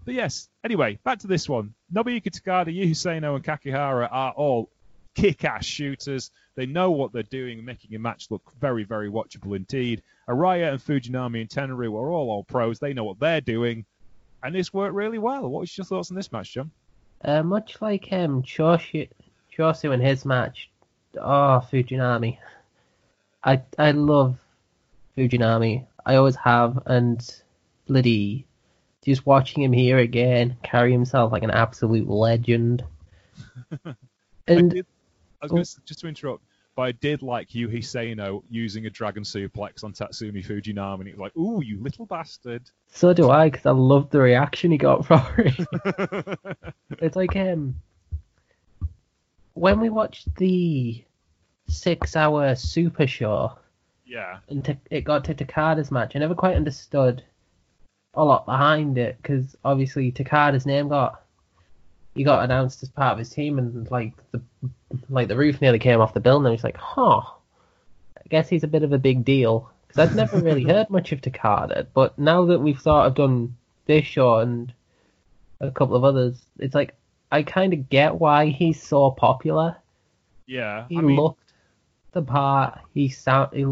But 0.05 0.15
yes, 0.15 0.51
anyway, 0.63 0.99
back 1.03 1.21
to 1.21 1.27
this 1.27 1.49
one. 1.49 1.73
Nobuhiko 1.93 2.29
Takada, 2.29 2.73
Yu 2.73 2.83
and 2.85 3.45
Kakihara 3.45 4.09
are 4.11 4.33
all 4.33 4.71
kick-ass 5.15 5.65
shooters. 5.65 6.31
They 6.57 6.67
know 6.67 6.91
what 6.91 7.13
they're 7.13 7.23
doing, 7.23 7.65
making 7.65 7.95
a 7.95 7.99
match 7.99 8.31
look 8.31 8.43
very, 8.61 8.85
very 8.85 9.11
watchable 9.11 9.57
indeed. 9.57 10.03
Araya 10.29 10.71
and 10.73 10.81
Fujinami 10.81 11.41
and 11.41 11.51
Tenryu 11.51 11.93
are 11.93 12.11
all 12.11 12.31
all 12.31 12.45
pros. 12.45 12.79
They 12.79 12.93
know 12.93 13.05
what 13.05 13.21
they're 13.21 13.41
doing, 13.41 13.85
and 14.43 14.55
this 14.55 14.73
worked 14.73 14.95
really 14.95 15.19
well. 15.19 15.49
What 15.49 15.61
was 15.61 15.77
your 15.77 15.85
thoughts 15.85 16.11
on 16.11 16.17
this 16.17 16.33
match, 16.33 16.53
John? 16.55 16.71
uh, 17.25 17.43
much 17.43 17.81
like 17.81 18.09
um, 18.13 18.43
Choshu, 18.43 19.09
Choshu 19.57 19.93
in 19.93 20.01
his 20.01 20.25
match. 20.25 20.71
Oh, 21.17 21.63
Fujinami. 21.73 22.39
I 23.43 23.63
I 23.79 23.93
love 23.93 24.37
Fujinami. 25.17 25.87
I 26.05 26.17
always 26.17 26.37
have, 26.37 26.83
and 26.87 27.35
bloody 27.87 28.47
just 29.05 29.27
watching 29.27 29.63
him 29.63 29.73
here 29.73 29.99
again 29.99 30.57
carry 30.63 30.91
himself 30.93 31.33
like 31.33 31.43
an 31.43 31.51
absolute 31.51 32.09
legend. 32.09 32.85
And 34.47 34.85
was 35.45 35.53
going 35.53 35.65
to 35.65 35.81
just 35.85 36.01
to 36.01 36.09
interrupt, 36.09 36.45
but 36.77 36.83
I 36.83 36.93
did 36.93 37.23
like 37.23 37.51
Yuhi 37.51 37.85
Sano 37.85 38.43
using 38.51 38.87
a 38.87 38.91
dragon 38.91 39.23
suplex 39.23 39.85
on 39.85 39.93
Tatsumi 39.93 40.45
Fujinami, 40.45 41.01
and 41.01 41.09
it 41.09 41.13
was 41.13 41.21
like, 41.21 41.37
"Ooh, 41.37 41.63
you 41.63 41.81
little 41.81 42.07
bastard!" 42.07 42.63
so 42.89 43.13
do 43.13 43.31
I, 43.31 43.49
because 43.51 43.67
I 43.67 43.71
loved 43.71 44.11
the 44.11 44.21
reaction 44.21 44.71
he 44.71 44.79
got 44.79 45.07
from 45.07 45.23
it. 45.39 46.39
it's 46.99 47.17
like 47.17 47.37
um 47.37 47.77
when 49.55 49.81
we 49.81 49.89
watched 49.89 50.35
the 50.37 51.05
six-hour 51.69 52.57
Super 52.57 53.07
Show 53.07 53.53
yeah, 54.05 54.39
and 54.49 54.65
t- 54.65 54.77
it 54.91 55.03
got 55.03 55.25
to 55.25 55.35
Takada's 55.35 55.91
match, 55.91 56.15
I 56.15 56.19
never 56.19 56.35
quite 56.35 56.57
understood 56.57 57.23
a 58.15 58.25
lot 58.25 58.47
behind 58.47 58.99
it 58.99 59.17
because 59.21 59.57
obviously 59.65 60.13
Takada's 60.13 60.67
name 60.67 60.89
got 60.89 61.24
he 62.15 62.25
got 62.25 62.45
announced 62.45 62.83
as 62.83 62.89
part 62.89 63.13
of 63.13 63.19
his 63.19 63.31
team, 63.31 63.59
and 63.59 63.91
like 63.91 64.13
the 64.31 64.41
like 65.09 65.29
the 65.29 65.37
roof 65.37 65.61
nearly 65.61 65.79
came 65.79 66.01
off 66.01 66.15
the 66.15 66.21
building. 66.21 66.47
And 66.47 66.55
he's 66.55 66.65
like, 66.65 66.77
huh. 66.77 67.23
I 68.17 68.29
guess 68.31 68.49
he's 68.49 68.65
a 68.65 68.69
bit 68.69 68.83
of 68.83 68.93
a 68.93 68.99
big 68.99 69.25
deal 69.25 69.71
because 69.87 70.09
I'd 70.09 70.17
never 70.17 70.39
really 70.39 70.63
heard 70.73 70.89
much 70.91 71.13
of 71.13 71.21
Takada, 71.21 71.87
but 71.93 72.19
now 72.19 72.47
that 72.47 72.61
we've 72.61 72.81
sort 72.81 73.07
of 73.07 73.15
done 73.15 73.57
this 73.87 74.05
show 74.07 74.39
and 74.39 74.73
a 75.61 75.71
couple 75.71 75.97
of 75.97 76.05
others, 76.05 76.41
it's 76.59 76.75
like 76.75 76.95
I 77.31 77.43
kind 77.43 77.73
of 77.73 77.89
get 77.89 78.15
why 78.15 78.47
he's 78.47 78.83
so 78.83 79.11
popular. 79.11 79.77
yeah. 80.47 80.87
He 80.89 80.99
I 80.99 81.01
mean, 81.01 81.17
looked 81.17 81.53
the 82.13 82.23
part. 82.23 82.79
He 82.95 83.09
sound. 83.09 83.51
He, 83.53 83.67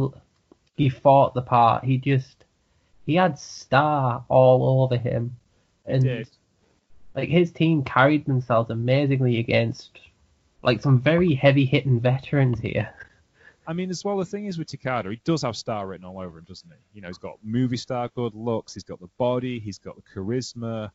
he 0.76 0.88
fought 0.88 1.34
the 1.34 1.42
part. 1.42 1.84
He 1.84 1.98
just 1.98 2.44
he 3.06 3.14
had 3.14 3.38
star 3.38 4.24
all 4.28 4.82
over 4.82 4.96
him, 4.96 5.36
and 5.86 6.02
did. 6.02 6.28
Like 7.14 7.28
his 7.28 7.52
team 7.52 7.84
carried 7.84 8.24
themselves 8.24 8.70
amazingly 8.70 9.38
against 9.38 9.98
like 10.62 10.80
some 10.80 11.00
very 11.00 11.34
heavy 11.34 11.64
hitting 11.64 12.00
veterans 12.00 12.60
here. 12.60 12.94
I 13.66 13.72
mean, 13.74 13.90
as 13.90 14.04
well, 14.04 14.16
the 14.16 14.24
thing 14.24 14.46
is 14.46 14.58
with 14.58 14.68
Takada, 14.68 15.10
he 15.10 15.20
does 15.24 15.42
have 15.42 15.56
star 15.56 15.86
written 15.86 16.04
all 16.04 16.18
over 16.18 16.38
him, 16.38 16.44
doesn't 16.48 16.68
he? 16.68 16.76
You 16.94 17.02
know, 17.02 17.08
he's 17.08 17.18
got 17.18 17.38
movie 17.44 17.76
star 17.76 18.08
good 18.14 18.34
looks, 18.34 18.74
he's 18.74 18.82
got 18.82 19.00
the 19.00 19.10
body, 19.18 19.60
he's 19.60 19.78
got 19.78 19.96
the 19.96 20.02
charisma. 20.02 20.90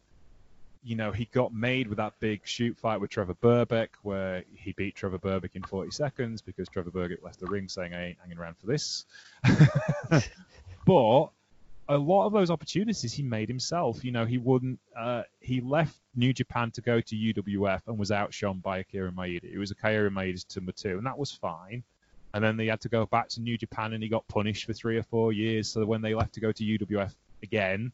You 0.84 0.96
know, 0.96 1.12
he 1.12 1.26
got 1.26 1.54
made 1.54 1.88
with 1.88 1.98
that 1.98 2.14
big 2.20 2.42
shoot 2.46 2.78
fight 2.78 3.00
with 3.00 3.10
Trevor 3.10 3.36
Berbick, 3.36 3.90
where 4.04 4.44
he 4.54 4.74
beat 4.74 4.96
Trevor 4.96 5.20
Berbick 5.20 5.56
in 5.56 5.64
40 5.64 5.92
seconds 5.92 6.42
because 6.42 6.68
Trevor 6.70 6.92
Berbick 6.92 7.24
left 7.24 7.40
the 7.40 7.48
ring 7.48 7.68
saying, 7.68 7.94
I 7.94 8.08
ain't 8.10 8.18
hanging 8.22 8.38
around 8.38 8.58
for 8.58 8.68
this. 8.68 9.06
but 10.86 11.30
a 11.90 11.98
lot 11.98 12.26
of 12.26 12.34
those 12.34 12.52
opportunities 12.52 13.14
he 13.14 13.24
made 13.24 13.48
himself. 13.48 14.04
You 14.04 14.12
know, 14.12 14.26
he 14.26 14.38
wouldn't. 14.38 14.80
Uh, 14.98 15.24
he 15.40 15.62
left 15.62 15.98
New 16.16 16.34
Japan 16.34 16.72
to 16.72 16.82
go 16.82 17.00
to 17.00 17.16
UWF 17.16 17.82
and 17.88 17.98
was 17.98 18.12
outshone 18.12 18.60
by 18.60 18.80
Akira 18.80 19.12
Maeda. 19.12 19.46
It 19.46 19.58
was 19.58 19.72
Akira 19.72 20.10
Maeda's 20.10 20.46
number 20.56 20.72
two, 20.72 20.98
and 20.98 21.06
that 21.06 21.18
was 21.18 21.32
fine. 21.32 21.84
And 22.34 22.44
then 22.44 22.58
they 22.58 22.68
had 22.68 22.82
to 22.82 22.90
go 22.90 23.06
back 23.06 23.30
to 23.30 23.42
New 23.42 23.58
Japan, 23.58 23.94
and 23.94 24.04
he 24.04 24.10
got 24.10 24.28
punished 24.28 24.66
for 24.66 24.74
three 24.74 24.98
or 24.98 25.04
four 25.04 25.32
years. 25.32 25.70
So 25.70 25.86
when 25.86 26.02
they 26.02 26.14
left 26.14 26.34
to 26.34 26.40
go 26.42 26.52
to 26.52 26.64
UWF 26.64 27.14
again, 27.42 27.92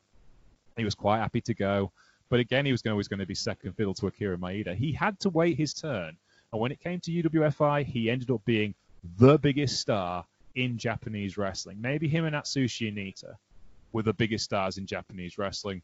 he 0.76 0.84
was 0.84 0.96
quite 0.96 1.20
happy 1.20 1.42
to 1.42 1.54
go. 1.54 1.92
But 2.30 2.40
again, 2.40 2.66
he 2.66 2.72
was 2.72 2.82
always 2.88 3.08
going 3.08 3.20
to 3.20 3.28
be 3.28 3.36
second 3.36 3.74
fiddle 3.74 3.94
to 3.96 4.08
Akira 4.08 4.38
Maeda. 4.38 4.76
He 4.76 4.92
had 4.92 5.20
to 5.20 5.30
wait 5.30 5.58
his 5.58 5.74
turn, 5.74 6.18
and 6.52 6.60
when 6.60 6.72
it 6.72 6.80
came 6.80 7.00
to 7.02 7.12
UWFI, 7.12 7.86
he 7.86 8.10
ended 8.10 8.32
up 8.32 8.44
being 8.44 8.74
the 9.18 9.38
biggest 9.38 9.80
star 9.80 10.26
in 10.56 10.78
Japanese 10.78 11.38
wrestling. 11.38 11.80
Maybe 11.80 12.08
him 12.08 12.26
and 12.26 12.36
Atsushi 12.36 12.92
Onita 12.92 13.36
were 13.94 14.04
the 14.04 14.14
biggest 14.14 14.46
stars 14.46 14.78
in 14.78 14.86
Japanese 14.86 15.38
wrestling. 15.38 15.82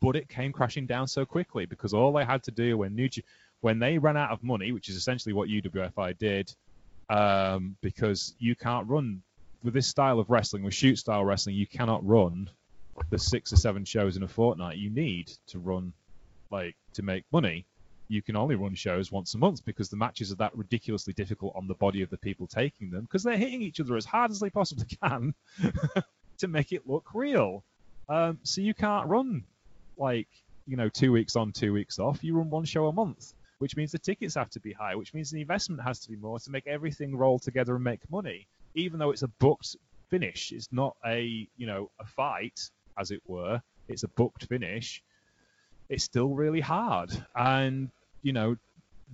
But 0.00 0.16
it 0.16 0.28
came 0.28 0.52
crashing 0.52 0.86
down 0.86 1.06
so 1.06 1.24
quickly 1.24 1.66
because 1.66 1.94
all 1.94 2.12
they 2.12 2.24
had 2.24 2.42
to 2.44 2.50
do 2.50 2.78
when 2.78 2.94
New 2.96 3.08
J- 3.08 3.22
when 3.60 3.78
they 3.78 3.98
ran 3.98 4.16
out 4.16 4.30
of 4.32 4.42
money, 4.42 4.72
which 4.72 4.88
is 4.88 4.96
essentially 4.96 5.32
what 5.32 5.48
UWFI 5.48 6.18
did, 6.18 6.52
um, 7.08 7.76
because 7.80 8.34
you 8.38 8.56
can't 8.56 8.88
run 8.88 9.22
with 9.62 9.74
this 9.74 9.86
style 9.86 10.18
of 10.18 10.28
wrestling, 10.30 10.62
with 10.64 10.74
shoot 10.74 10.96
style 10.96 11.24
wrestling, 11.24 11.56
you 11.56 11.66
cannot 11.66 12.06
run 12.06 12.50
the 13.10 13.18
six 13.18 13.52
or 13.52 13.56
seven 13.56 13.84
shows 13.84 14.16
in 14.16 14.22
a 14.22 14.28
fortnight 14.28 14.78
you 14.78 14.90
need 14.90 15.30
to 15.46 15.58
run 15.58 15.92
like 16.50 16.76
to 16.94 17.02
make 17.02 17.24
money. 17.32 17.66
you 18.08 18.22
can 18.22 18.36
only 18.36 18.54
run 18.54 18.74
shows 18.74 19.10
once 19.10 19.34
a 19.34 19.38
month 19.38 19.64
because 19.64 19.88
the 19.90 19.96
matches 19.96 20.30
are 20.30 20.36
that 20.36 20.56
ridiculously 20.56 21.12
difficult 21.12 21.52
on 21.56 21.66
the 21.66 21.74
body 21.74 22.02
of 22.02 22.10
the 22.10 22.16
people 22.18 22.46
taking 22.46 22.90
them 22.90 23.02
because 23.02 23.22
they're 23.22 23.36
hitting 23.36 23.62
each 23.62 23.80
other 23.80 23.96
as 23.96 24.04
hard 24.04 24.30
as 24.30 24.38
they 24.40 24.50
possibly 24.50 24.86
can 25.02 25.34
to 26.38 26.48
make 26.48 26.72
it 26.72 26.86
look 26.86 27.14
real. 27.14 27.64
Um, 28.08 28.38
so 28.42 28.60
you 28.60 28.74
can't 28.74 29.08
run 29.08 29.44
like 29.96 30.28
you 30.66 30.76
know 30.76 30.88
two 30.88 31.12
weeks 31.12 31.36
on, 31.36 31.52
two 31.52 31.72
weeks 31.72 31.98
off. 31.98 32.22
You 32.22 32.36
run 32.36 32.50
one 32.50 32.64
show 32.64 32.86
a 32.86 32.92
month, 32.92 33.34
which 33.58 33.76
means 33.76 33.92
the 33.92 33.98
tickets 33.98 34.34
have 34.34 34.50
to 34.50 34.60
be 34.60 34.72
high, 34.72 34.94
which 34.94 35.14
means 35.14 35.30
the 35.30 35.40
investment 35.40 35.82
has 35.82 36.00
to 36.00 36.10
be 36.10 36.16
more 36.16 36.38
to 36.38 36.50
make 36.50 36.66
everything 36.66 37.16
roll 37.16 37.38
together 37.38 37.74
and 37.74 37.84
make 37.84 38.10
money. 38.10 38.46
Even 38.74 38.98
though 38.98 39.10
it's 39.10 39.22
a 39.22 39.28
booked 39.28 39.76
finish, 40.08 40.52
it's 40.52 40.68
not 40.72 40.96
a 41.04 41.48
you 41.56 41.66
know 41.66 41.90
a 42.00 42.06
fight 42.06 42.70
as 42.98 43.10
it 43.10 43.22
were. 43.26 43.60
It's 43.88 44.02
a 44.02 44.08
booked 44.08 44.46
finish. 44.46 45.02
It's 45.88 46.04
still 46.04 46.30
really 46.30 46.60
hard, 46.60 47.10
and 47.34 47.90
you 48.22 48.32
know, 48.32 48.56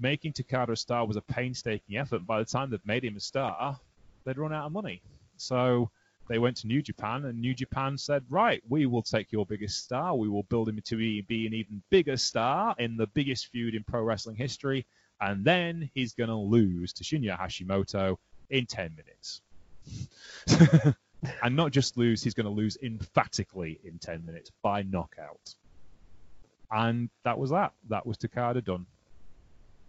making 0.01 0.33
Takada 0.33 0.71
a 0.71 0.77
star 0.77 1.07
was 1.07 1.17
a 1.17 1.21
painstaking 1.21 1.99
effort. 1.99 2.27
By 2.27 2.39
the 2.39 2.47
time 2.47 2.71
they've 2.71 2.87
made 2.87 3.05
him 3.05 3.17
a 3.17 3.21
star, 3.21 3.79
they'd 4.25 4.39
run 4.39 4.55
out 4.55 4.65
of 4.65 4.73
money. 4.73 5.03
So 5.37 5.91
they 6.29 6.39
went 6.39 6.57
to 6.59 6.67
New 6.67 6.83
Japan, 6.83 7.25
and 7.25 7.41
New 7.41 7.55
Japan 7.55 7.99
said, 7.99 8.25
right, 8.31 8.63
we 8.69 8.87
will 8.87 9.03
take 9.03 9.33
your 9.33 9.45
biggest 9.45 9.85
star. 9.85 10.15
We 10.15 10.29
will 10.29 10.45
build 10.45 10.69
him 10.69 10.81
to 10.85 10.97
be 10.97 11.47
an 11.47 11.55
even 11.55 11.83
bigger 11.91 12.17
star 12.17 12.75
in 12.79 12.97
the 12.97 13.09
biggest 13.09 13.49
feud 13.49 13.75
in 13.75 13.85
pro 13.85 14.03
wrestling 14.03 14.37
history. 14.37 14.87
And 15.21 15.45
then 15.45 15.91
he's 15.95 16.15
going 16.15 16.31
to 16.31 16.37
lose 16.37 16.93
to 16.95 17.05
Shinya 17.05 17.39
Hashimoto 17.39 18.17
in 18.51 18.67
10 18.67 18.97
minutes. 18.97 19.41
and 21.43 21.57
not 21.57 21.73
just 21.73 21.97
lose, 21.97 22.23
he's 22.23 22.35
going 22.35 22.47
to 22.47 22.53
lose 22.53 22.77
emphatically 22.83 23.81
in 23.85 23.99
10 23.99 24.25
minutes 24.25 24.51
by 24.63 24.83
knockout. 24.83 25.55
And 26.71 27.11
that 27.25 27.39
was 27.39 27.51
that. 27.51 27.73
That 27.89 28.07
was 28.07 28.17
Takada 28.17 28.65
done. 28.65 28.87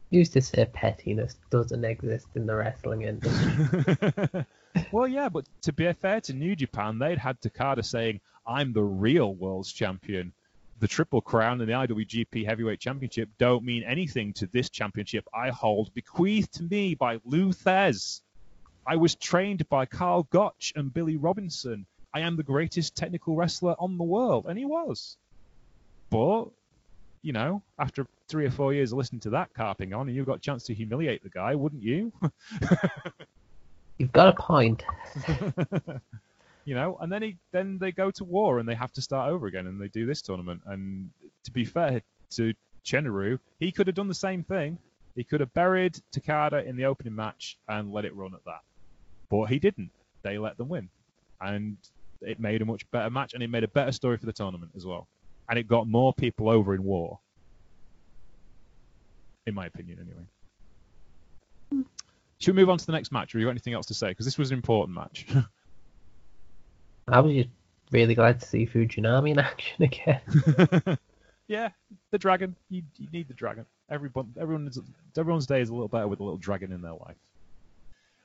Used 0.09 0.33
to 0.33 0.41
say 0.41 0.65
pettiness 0.71 1.37
doesn't 1.49 1.83
exist 1.83 2.27
in 2.35 2.45
the 2.45 2.55
wrestling 2.55 3.03
industry. 3.03 4.45
well, 4.91 5.07
yeah, 5.07 5.29
but 5.29 5.45
to 5.61 5.73
be 5.73 5.91
fair 5.93 6.21
to 6.21 6.33
New 6.33 6.55
Japan, 6.55 6.99
they'd 6.99 7.17
had 7.17 7.39
Takada 7.41 7.83
saying, 7.83 8.21
I'm 8.45 8.73
the 8.73 8.83
real 8.83 9.33
world's 9.33 9.71
champion. 9.71 10.33
The 10.79 10.87
Triple 10.87 11.21
Crown 11.21 11.61
and 11.61 11.69
the 11.69 11.73
IWGP 11.73 12.45
Heavyweight 12.45 12.79
Championship 12.79 13.29
don't 13.37 13.63
mean 13.63 13.83
anything 13.83 14.33
to 14.33 14.47
this 14.47 14.69
championship 14.69 15.25
I 15.33 15.49
hold, 15.49 15.93
bequeathed 15.93 16.53
to 16.55 16.63
me 16.63 16.95
by 16.95 17.19
Lou 17.23 17.53
Thesz. 17.53 18.21
I 18.85 18.97
was 18.97 19.15
trained 19.15 19.67
by 19.69 19.85
Karl 19.85 20.23
Gotch 20.23 20.73
and 20.75 20.93
Billy 20.93 21.15
Robinson. 21.15 21.85
I 22.13 22.19
am 22.21 22.35
the 22.35 22.43
greatest 22.43 22.95
technical 22.95 23.35
wrestler 23.35 23.75
on 23.79 23.97
the 23.97 24.03
world. 24.03 24.45
And 24.47 24.57
he 24.57 24.65
was. 24.65 25.17
But, 26.09 26.45
you 27.21 27.31
know, 27.31 27.63
after 27.79 28.05
three 28.27 28.45
or 28.45 28.51
four 28.51 28.73
years 28.73 28.91
of 28.91 28.97
listening 28.97 29.21
to 29.21 29.29
that 29.31 29.53
carping 29.53 29.93
on, 29.93 30.07
and 30.07 30.15
you've 30.15 30.25
got 30.25 30.37
a 30.37 30.39
chance 30.39 30.63
to 30.65 30.73
humiliate 30.73 31.23
the 31.23 31.29
guy, 31.29 31.55
wouldn't 31.55 31.83
you? 31.83 32.11
You've 33.97 34.11
got 34.11 34.29
a 34.29 34.41
point. 34.41 34.83
you 36.65 36.75
know, 36.75 36.97
and 36.99 37.11
then 37.11 37.21
he 37.21 37.37
then 37.51 37.77
they 37.77 37.91
go 37.91 38.11
to 38.11 38.23
war 38.23 38.59
and 38.59 38.67
they 38.67 38.75
have 38.75 38.91
to 38.93 39.01
start 39.01 39.29
over 39.29 39.47
again 39.47 39.67
and 39.67 39.79
they 39.79 39.87
do 39.87 40.05
this 40.05 40.21
tournament. 40.21 40.61
And 40.65 41.09
to 41.43 41.51
be 41.51 41.65
fair 41.65 42.01
to 42.31 42.53
Chenaru, 42.85 43.39
he 43.59 43.71
could 43.71 43.87
have 43.87 43.95
done 43.95 44.07
the 44.07 44.13
same 44.13 44.43
thing. 44.43 44.77
He 45.15 45.23
could 45.23 45.41
have 45.41 45.53
buried 45.53 45.99
Takada 46.11 46.65
in 46.65 46.75
the 46.75 46.85
opening 46.85 47.15
match 47.15 47.57
and 47.67 47.91
let 47.91 48.05
it 48.05 48.15
run 48.15 48.33
at 48.33 48.43
that. 48.45 48.61
But 49.29 49.45
he 49.45 49.59
didn't. 49.59 49.91
They 50.23 50.37
let 50.37 50.57
them 50.57 50.69
win. 50.69 50.89
And 51.39 51.77
it 52.21 52.39
made 52.39 52.61
a 52.61 52.65
much 52.65 52.89
better 52.91 53.09
match 53.09 53.33
and 53.33 53.43
it 53.43 53.49
made 53.49 53.63
a 53.63 53.67
better 53.67 53.91
story 53.91 54.17
for 54.17 54.25
the 54.25 54.33
tournament 54.33 54.71
as 54.75 54.85
well. 54.85 55.07
And 55.49 55.59
it 55.59 55.67
got 55.67 55.87
more 55.87 56.13
people 56.13 56.49
over 56.49 56.73
in 56.73 56.83
war. 56.83 57.19
In 59.45 59.53
my 59.53 59.65
opinion, 59.65 59.99
anyway. 59.99 60.23
Should 62.43 62.55
we 62.55 62.61
move 62.61 62.69
on 62.69 62.77
to 62.77 62.85
the 62.85 62.91
next 62.91 63.13
match, 63.13 63.33
or 63.33 63.39
you 63.39 63.45
got 63.45 63.51
anything 63.51 63.73
else 63.73 63.85
to 63.85 63.93
say? 63.93 64.09
Because 64.09 64.25
this 64.25 64.37
was 64.37 64.51
an 64.51 64.57
important 64.57 64.97
match. 64.97 65.25
I 67.07 67.21
was 67.21 67.33
just 67.33 67.49
really 67.89 68.15
glad 68.15 68.41
to 68.41 68.45
see 68.45 68.67
Fujinami 68.67 69.31
in 69.31 69.39
action 69.39 69.81
again. 69.81 70.97
yeah, 71.47 71.69
the 72.11 72.17
dragon. 72.17 72.57
You, 72.69 72.83
you 72.97 73.07
need 73.13 73.29
the 73.29 73.33
dragon. 73.33 73.65
Everyone, 73.89 74.33
everyone's, 74.37 74.77
everyone's 75.17 75.47
day 75.47 75.61
is 75.61 75.69
a 75.69 75.73
little 75.73 75.87
better 75.87 76.09
with 76.09 76.19
a 76.19 76.23
little 76.23 76.37
dragon 76.37 76.73
in 76.73 76.81
their 76.81 76.91
life. 76.91 77.15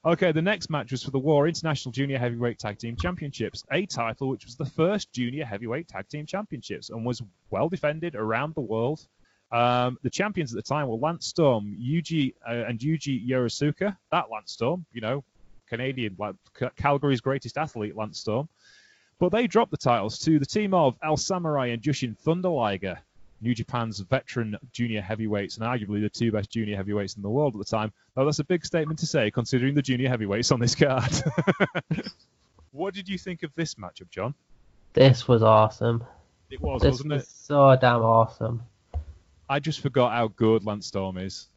Okay, 0.04 0.32
the 0.32 0.42
next 0.42 0.68
match 0.68 0.90
was 0.90 1.04
for 1.04 1.12
the 1.12 1.18
War 1.20 1.46
International 1.46 1.92
Junior 1.92 2.18
Heavyweight 2.18 2.58
Tag 2.58 2.76
Team 2.76 2.96
Championships, 2.96 3.62
a 3.70 3.86
title 3.86 4.30
which 4.30 4.46
was 4.46 4.56
the 4.56 4.66
first 4.66 5.12
Junior 5.12 5.44
Heavyweight 5.44 5.86
Tag 5.86 6.08
Team 6.08 6.26
Championships 6.26 6.90
and 6.90 7.06
was 7.06 7.22
well 7.50 7.68
defended 7.68 8.16
around 8.16 8.56
the 8.56 8.62
world. 8.62 9.06
Um, 9.50 9.98
the 10.02 10.10
champions 10.10 10.52
at 10.52 10.56
the 10.56 10.68
time 10.68 10.88
were 10.88 10.96
Lance 10.96 11.26
Storm, 11.26 11.76
Yuji 11.80 12.34
uh, 12.46 12.52
and 12.52 12.78
Yuji 12.78 13.26
Yoshioka. 13.26 13.96
That 14.10 14.30
Lance 14.30 14.52
Storm, 14.52 14.84
you 14.92 15.00
know, 15.00 15.24
Canadian, 15.68 16.16
like 16.18 16.36
Calgary's 16.76 17.20
greatest 17.20 17.56
athlete, 17.56 17.96
Lance 17.96 18.20
Storm. 18.20 18.48
But 19.18 19.30
they 19.30 19.46
dropped 19.46 19.70
the 19.70 19.76
titles 19.76 20.18
to 20.20 20.38
the 20.38 20.46
team 20.46 20.74
of 20.74 20.96
El 21.02 21.16
Samurai 21.16 21.68
and 21.68 21.82
Jushin 21.82 22.16
Thunder 22.16 22.50
Liger. 22.50 22.98
New 23.40 23.54
Japan's 23.54 24.00
veteran 24.00 24.56
junior 24.72 25.00
heavyweights 25.00 25.58
and 25.58 25.66
arguably 25.66 26.00
the 26.00 26.08
two 26.08 26.32
best 26.32 26.50
junior 26.50 26.76
heavyweights 26.76 27.14
in 27.14 27.22
the 27.22 27.30
world 27.30 27.54
at 27.54 27.58
the 27.58 27.64
time. 27.64 27.92
Though 28.14 28.24
that's 28.24 28.40
a 28.40 28.44
big 28.44 28.64
statement 28.66 28.98
to 29.00 29.06
say 29.06 29.30
considering 29.30 29.74
the 29.74 29.82
junior 29.82 30.08
heavyweights 30.08 30.50
on 30.50 30.58
this 30.58 30.74
card. 30.74 31.12
what 32.72 32.94
did 32.94 33.08
you 33.08 33.16
think 33.16 33.44
of 33.44 33.54
this 33.54 33.76
matchup, 33.76 34.10
John? 34.10 34.34
This 34.92 35.28
was 35.28 35.42
awesome. 35.42 36.04
It 36.50 36.60
was, 36.60 36.82
this 36.82 36.90
wasn't 36.92 37.12
was 37.12 37.22
it? 37.22 37.28
so 37.28 37.76
damn 37.80 38.02
awesome. 38.02 38.62
I 39.48 39.58
just 39.60 39.80
forgot 39.80 40.12
how 40.12 40.28
good 40.28 40.64
Lance 40.64 40.86
Storm 40.86 41.16
is. 41.18 41.48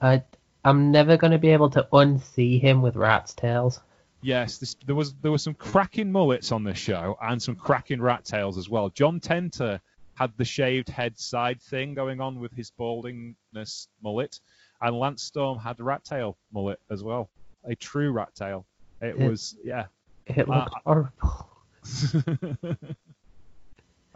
I, 0.00 0.22
I'm 0.64 0.90
never 0.90 1.16
going 1.16 1.30
to 1.32 1.38
be 1.38 1.48
able 1.48 1.70
to 1.70 1.86
unsee 1.92 2.60
him 2.60 2.82
with 2.82 2.96
rat's 2.96 3.34
tails. 3.34 3.80
Yes, 4.20 4.58
this, 4.58 4.74
there 4.86 4.94
was 4.96 5.14
there 5.22 5.30
were 5.30 5.38
some 5.38 5.54
cracking 5.54 6.10
mullets 6.10 6.50
on 6.52 6.64
this 6.64 6.76
show 6.78 7.16
and 7.22 7.40
some 7.40 7.54
cracking 7.54 8.02
rat 8.02 8.24
tails 8.24 8.58
as 8.58 8.68
well. 8.68 8.88
John 8.90 9.20
Tenta 9.20 9.80
had 10.14 10.32
the 10.36 10.44
shaved 10.44 10.88
head 10.88 11.16
side 11.18 11.62
thing 11.62 11.94
going 11.94 12.20
on 12.20 12.40
with 12.40 12.52
his 12.52 12.72
baldingness 12.78 13.86
mullet, 14.02 14.40
and 14.82 14.98
Lance 14.98 15.22
Storm 15.22 15.58
had 15.58 15.78
a 15.78 15.84
rat 15.84 16.04
tail 16.04 16.36
mullet 16.52 16.80
as 16.90 17.04
well, 17.04 17.30
a 17.64 17.76
true 17.76 18.10
rat 18.10 18.34
tail. 18.34 18.66
It, 19.00 19.14
It- 19.20 19.28
was 19.30 19.56
yeah. 19.64 19.86
It 20.26 20.48
looked 20.48 20.70
Uh, 20.74 20.80
horrible. 20.84 21.48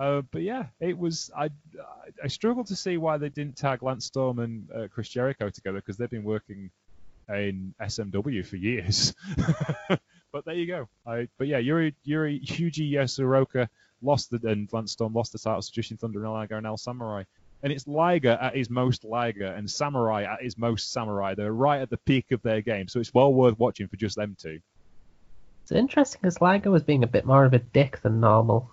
uh, 0.02 0.22
but 0.32 0.42
yeah, 0.42 0.64
it 0.80 0.98
was. 0.98 1.30
I 1.36 1.50
I 2.22 2.26
struggled 2.26 2.66
to 2.68 2.76
see 2.76 2.96
why 2.96 3.18
they 3.18 3.28
didn't 3.28 3.56
tag 3.56 3.84
Lance 3.84 4.04
Storm 4.04 4.40
and 4.40 4.68
uh, 4.74 4.88
Chris 4.92 5.08
Jericho 5.08 5.48
together 5.48 5.78
because 5.78 5.96
they've 5.96 6.10
been 6.10 6.24
working 6.24 6.72
in 7.28 7.72
SMW 7.80 8.44
for 8.44 8.56
years. 8.56 9.14
but 10.32 10.44
there 10.44 10.54
you 10.56 10.66
go. 10.66 10.88
I, 11.06 11.28
but 11.38 11.46
yeah, 11.46 11.58
Yuri 11.58 11.94
Yuri 12.02 12.40
Yuji 12.40 12.90
Yasuraoka 12.90 13.68
lost 14.02 14.32
the 14.32 14.40
and 14.48 14.68
Lance 14.72 14.90
Storm 14.90 15.14
lost 15.14 15.34
the 15.34 15.38
titles 15.38 15.70
to 15.70 15.80
Jushin 15.80 16.00
Thunder 16.00 16.24
and 16.24 16.32
Liger 16.32 16.56
and 16.56 16.66
El 16.66 16.78
Samurai. 16.78 17.22
And 17.62 17.72
it's 17.72 17.86
Liger 17.86 18.32
at 18.32 18.56
his 18.56 18.68
most 18.68 19.04
Liger 19.04 19.46
and 19.46 19.70
Samurai 19.70 20.24
at 20.24 20.42
his 20.42 20.58
most 20.58 20.90
Samurai. 20.90 21.36
They're 21.36 21.52
right 21.52 21.80
at 21.80 21.90
the 21.90 21.96
peak 21.96 22.32
of 22.32 22.42
their 22.42 22.60
game, 22.60 22.88
so 22.88 22.98
it's 22.98 23.14
well 23.14 23.32
worth 23.32 23.56
watching 23.56 23.86
for 23.86 23.94
just 23.94 24.16
them 24.16 24.36
two. 24.36 24.58
It's 25.62 25.70
interesting 25.70 26.18
because 26.22 26.40
Liger 26.40 26.72
was 26.72 26.82
being 26.82 27.04
a 27.04 27.06
bit 27.06 27.24
more 27.24 27.44
of 27.44 27.54
a 27.54 27.60
dick 27.60 28.00
than 28.02 28.18
normal. 28.18 28.68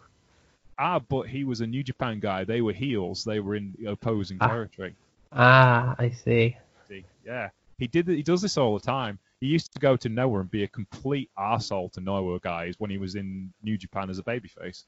Ah, 0.79 0.97
but 0.99 1.27
he 1.27 1.43
was 1.43 1.59
a 1.61 1.67
New 1.67 1.83
Japan 1.83 2.19
guy. 2.19 2.45
They 2.45 2.61
were 2.61 2.71
heels. 2.73 3.23
They 3.25 3.39
were 3.41 3.55
in 3.55 3.75
opposing 3.85 4.37
Ah. 4.39 4.47
territory. 4.47 4.95
Ah, 5.33 5.93
I 5.99 6.09
see. 6.09 6.55
See, 6.87 7.03
Yeah, 7.25 7.49
he 7.77 7.85
did. 7.87 8.07
He 8.07 8.23
does 8.23 8.41
this 8.41 8.57
all 8.57 8.73
the 8.77 8.83
time. 8.85 9.19
He 9.41 9.47
used 9.47 9.73
to 9.73 9.79
go 9.79 9.95
to 9.97 10.09
Noah 10.09 10.39
and 10.39 10.49
be 10.51 10.63
a 10.63 10.67
complete 10.67 11.29
arsehole 11.37 11.91
to 11.93 12.01
Noah 12.01 12.39
guys 12.39 12.75
when 12.79 12.89
he 12.89 12.97
was 12.97 13.15
in 13.15 13.51
New 13.61 13.77
Japan 13.77 14.09
as 14.09 14.19
a 14.19 14.23
babyface. 14.23 14.85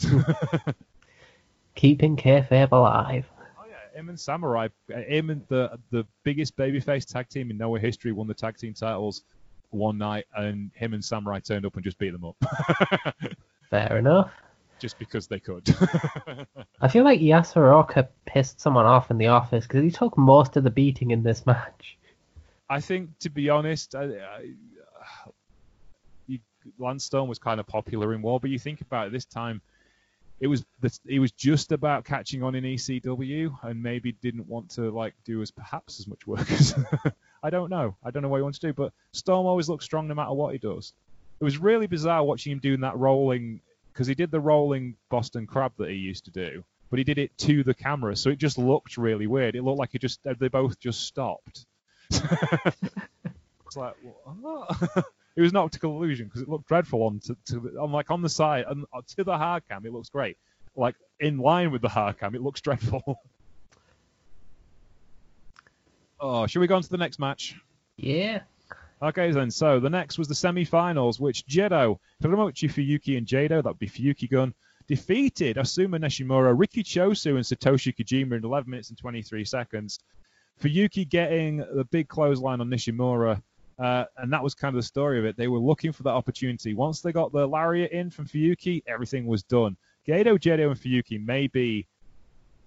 Keeping 1.74 2.16
kayfabe 2.16 2.70
alive. 2.70 3.26
Oh 3.58 3.64
yeah, 3.68 3.98
him 3.98 4.08
and 4.08 4.18
Samurai, 4.18 4.68
uh, 4.94 4.98
him 5.00 5.30
and 5.30 5.42
the 5.48 5.78
the 5.90 6.06
biggest 6.22 6.56
babyface 6.56 7.04
tag 7.04 7.28
team 7.28 7.50
in 7.50 7.58
Noah 7.58 7.80
history 7.80 8.12
won 8.12 8.26
the 8.28 8.34
tag 8.34 8.56
team 8.56 8.74
titles 8.74 9.24
one 9.70 9.98
night, 9.98 10.26
and 10.36 10.70
him 10.74 10.94
and 10.94 11.04
Samurai 11.04 11.40
turned 11.40 11.66
up 11.66 11.74
and 11.74 11.82
just 11.84 11.98
beat 11.98 12.10
them 12.10 12.24
up, 12.24 12.36
Fair 13.70 13.98
enough. 13.98 14.30
Just 14.84 14.98
because 14.98 15.28
they 15.28 15.40
could. 15.40 15.66
I 16.82 16.88
feel 16.88 17.04
like 17.04 17.18
Yasuraoka 17.18 18.08
pissed 18.26 18.60
someone 18.60 18.84
off 18.84 19.10
in 19.10 19.16
the 19.16 19.28
office 19.28 19.66
because 19.66 19.82
he 19.82 19.90
took 19.90 20.18
most 20.18 20.58
of 20.58 20.62
the 20.62 20.68
beating 20.68 21.10
in 21.10 21.22
this 21.22 21.46
match. 21.46 21.96
I 22.68 22.82
think, 22.82 23.18
to 23.20 23.30
be 23.30 23.48
honest, 23.48 23.94
I, 23.94 24.02
I, 24.02 24.50
you, 26.26 26.38
Lance 26.78 27.02
Storm 27.02 27.30
was 27.30 27.38
kind 27.38 27.60
of 27.60 27.66
popular 27.66 28.12
in 28.12 28.20
War, 28.20 28.38
but 28.38 28.50
you 28.50 28.58
think 28.58 28.82
about 28.82 29.06
it, 29.06 29.12
this 29.12 29.24
time, 29.24 29.62
it 30.38 30.48
was 30.48 30.66
the, 30.82 30.94
he 31.08 31.18
was 31.18 31.32
just 31.32 31.72
about 31.72 32.04
catching 32.04 32.42
on 32.42 32.54
in 32.54 32.64
ECW, 32.64 33.56
and 33.62 33.82
maybe 33.82 34.12
didn't 34.12 34.46
want 34.46 34.68
to 34.72 34.90
like 34.90 35.14
do 35.24 35.40
as 35.40 35.50
perhaps 35.50 35.98
as 35.98 36.06
much 36.06 36.26
work 36.26 36.52
as 36.52 36.74
I 37.42 37.48
don't 37.48 37.70
know. 37.70 37.96
I 38.04 38.10
don't 38.10 38.22
know 38.22 38.28
what 38.28 38.36
he 38.36 38.42
wants 38.42 38.58
to 38.58 38.66
do, 38.66 38.74
but 38.74 38.92
Storm 39.12 39.46
always 39.46 39.66
looks 39.66 39.86
strong 39.86 40.08
no 40.08 40.14
matter 40.14 40.34
what 40.34 40.52
he 40.52 40.58
does. 40.58 40.92
It 41.40 41.44
was 41.44 41.56
really 41.56 41.86
bizarre 41.86 42.22
watching 42.22 42.52
him 42.52 42.58
doing 42.58 42.80
that 42.80 42.98
rolling 42.98 43.62
because 43.94 44.08
he 44.08 44.14
did 44.14 44.30
the 44.30 44.40
rolling 44.40 44.96
Boston 45.08 45.46
Crab 45.46 45.72
that 45.78 45.88
he 45.88 45.94
used 45.94 46.24
to 46.24 46.32
do, 46.32 46.64
but 46.90 46.98
he 46.98 47.04
did 47.04 47.18
it 47.18 47.36
to 47.38 47.62
the 47.62 47.74
camera, 47.74 48.16
so 48.16 48.28
it 48.28 48.38
just 48.38 48.58
looked 48.58 48.98
really 48.98 49.28
weird. 49.28 49.54
It 49.54 49.62
looked 49.62 49.78
like 49.78 49.94
it 49.94 50.00
just 50.00 50.20
they 50.24 50.48
both 50.48 50.78
just 50.80 51.02
stopped. 51.02 51.64
it's 52.10 53.76
like 53.76 53.94
what? 54.40 54.76
it 55.36 55.40
was 55.40 55.52
an 55.52 55.56
optical 55.56 55.96
illusion 55.96 56.26
because 56.26 56.42
it 56.42 56.48
looked 56.48 56.66
dreadful 56.66 57.04
on 57.04 57.20
to, 57.20 57.36
to 57.46 57.78
on 57.80 57.92
like 57.92 58.10
on 58.10 58.20
the 58.20 58.28
side 58.28 58.64
and 58.68 58.84
uh, 58.92 59.00
to 59.16 59.24
the 59.24 59.36
hard 59.36 59.62
cam 59.68 59.86
it 59.86 59.92
looks 59.92 60.08
great. 60.08 60.36
Like 60.76 60.96
in 61.20 61.38
line 61.38 61.70
with 61.70 61.82
the 61.82 61.88
hard 61.88 62.18
cam, 62.18 62.34
it 62.34 62.42
looks 62.42 62.60
dreadful. 62.62 63.20
oh, 66.20 66.46
should 66.46 66.60
we 66.60 66.66
go 66.66 66.76
on 66.76 66.82
to 66.82 66.90
the 66.90 66.98
next 66.98 67.20
match? 67.20 67.54
Yeah. 67.96 68.40
Okay, 69.04 69.30
then. 69.32 69.50
So 69.50 69.80
the 69.80 69.90
next 69.90 70.16
was 70.16 70.28
the 70.28 70.34
semi-finals, 70.34 71.20
which 71.20 71.46
Jado, 71.46 71.98
Hiromichi 72.22 72.70
Fuyuki 72.70 73.18
and 73.18 73.26
Jado, 73.26 73.62
that 73.62 73.66
would 73.66 73.78
be 73.78 73.86
Fuyuki 73.86 74.30
Gun, 74.30 74.54
defeated 74.88 75.56
Asuma 75.56 75.98
Nishimura, 75.98 76.58
Riki 76.58 76.82
Choshu, 76.82 77.36
and 77.36 77.44
Satoshi 77.44 77.94
Kojima 77.94 78.38
in 78.38 78.44
11 78.44 78.70
minutes 78.70 78.88
and 78.88 78.96
23 78.96 79.44
seconds. 79.44 79.98
Fuyuki 80.58 81.06
getting 81.06 81.58
the 81.58 81.86
big 81.90 82.08
clothesline 82.08 82.62
on 82.62 82.70
Nishimura, 82.70 83.42
uh, 83.78 84.04
and 84.16 84.32
that 84.32 84.42
was 84.42 84.54
kind 84.54 84.74
of 84.74 84.78
the 84.78 84.86
story 84.86 85.18
of 85.18 85.26
it. 85.26 85.36
They 85.36 85.48
were 85.48 85.58
looking 85.58 85.92
for 85.92 86.04
that 86.04 86.10
opportunity. 86.10 86.72
Once 86.72 87.02
they 87.02 87.12
got 87.12 87.30
the 87.30 87.46
lariat 87.46 87.92
in 87.92 88.08
from 88.08 88.26
Fuyuki, 88.26 88.84
everything 88.86 89.26
was 89.26 89.42
done. 89.42 89.76
Gedo, 90.08 90.38
Jado, 90.38 90.70
and 90.70 90.80
Fuyuki 90.80 91.22
may 91.22 91.46
be, 91.46 91.86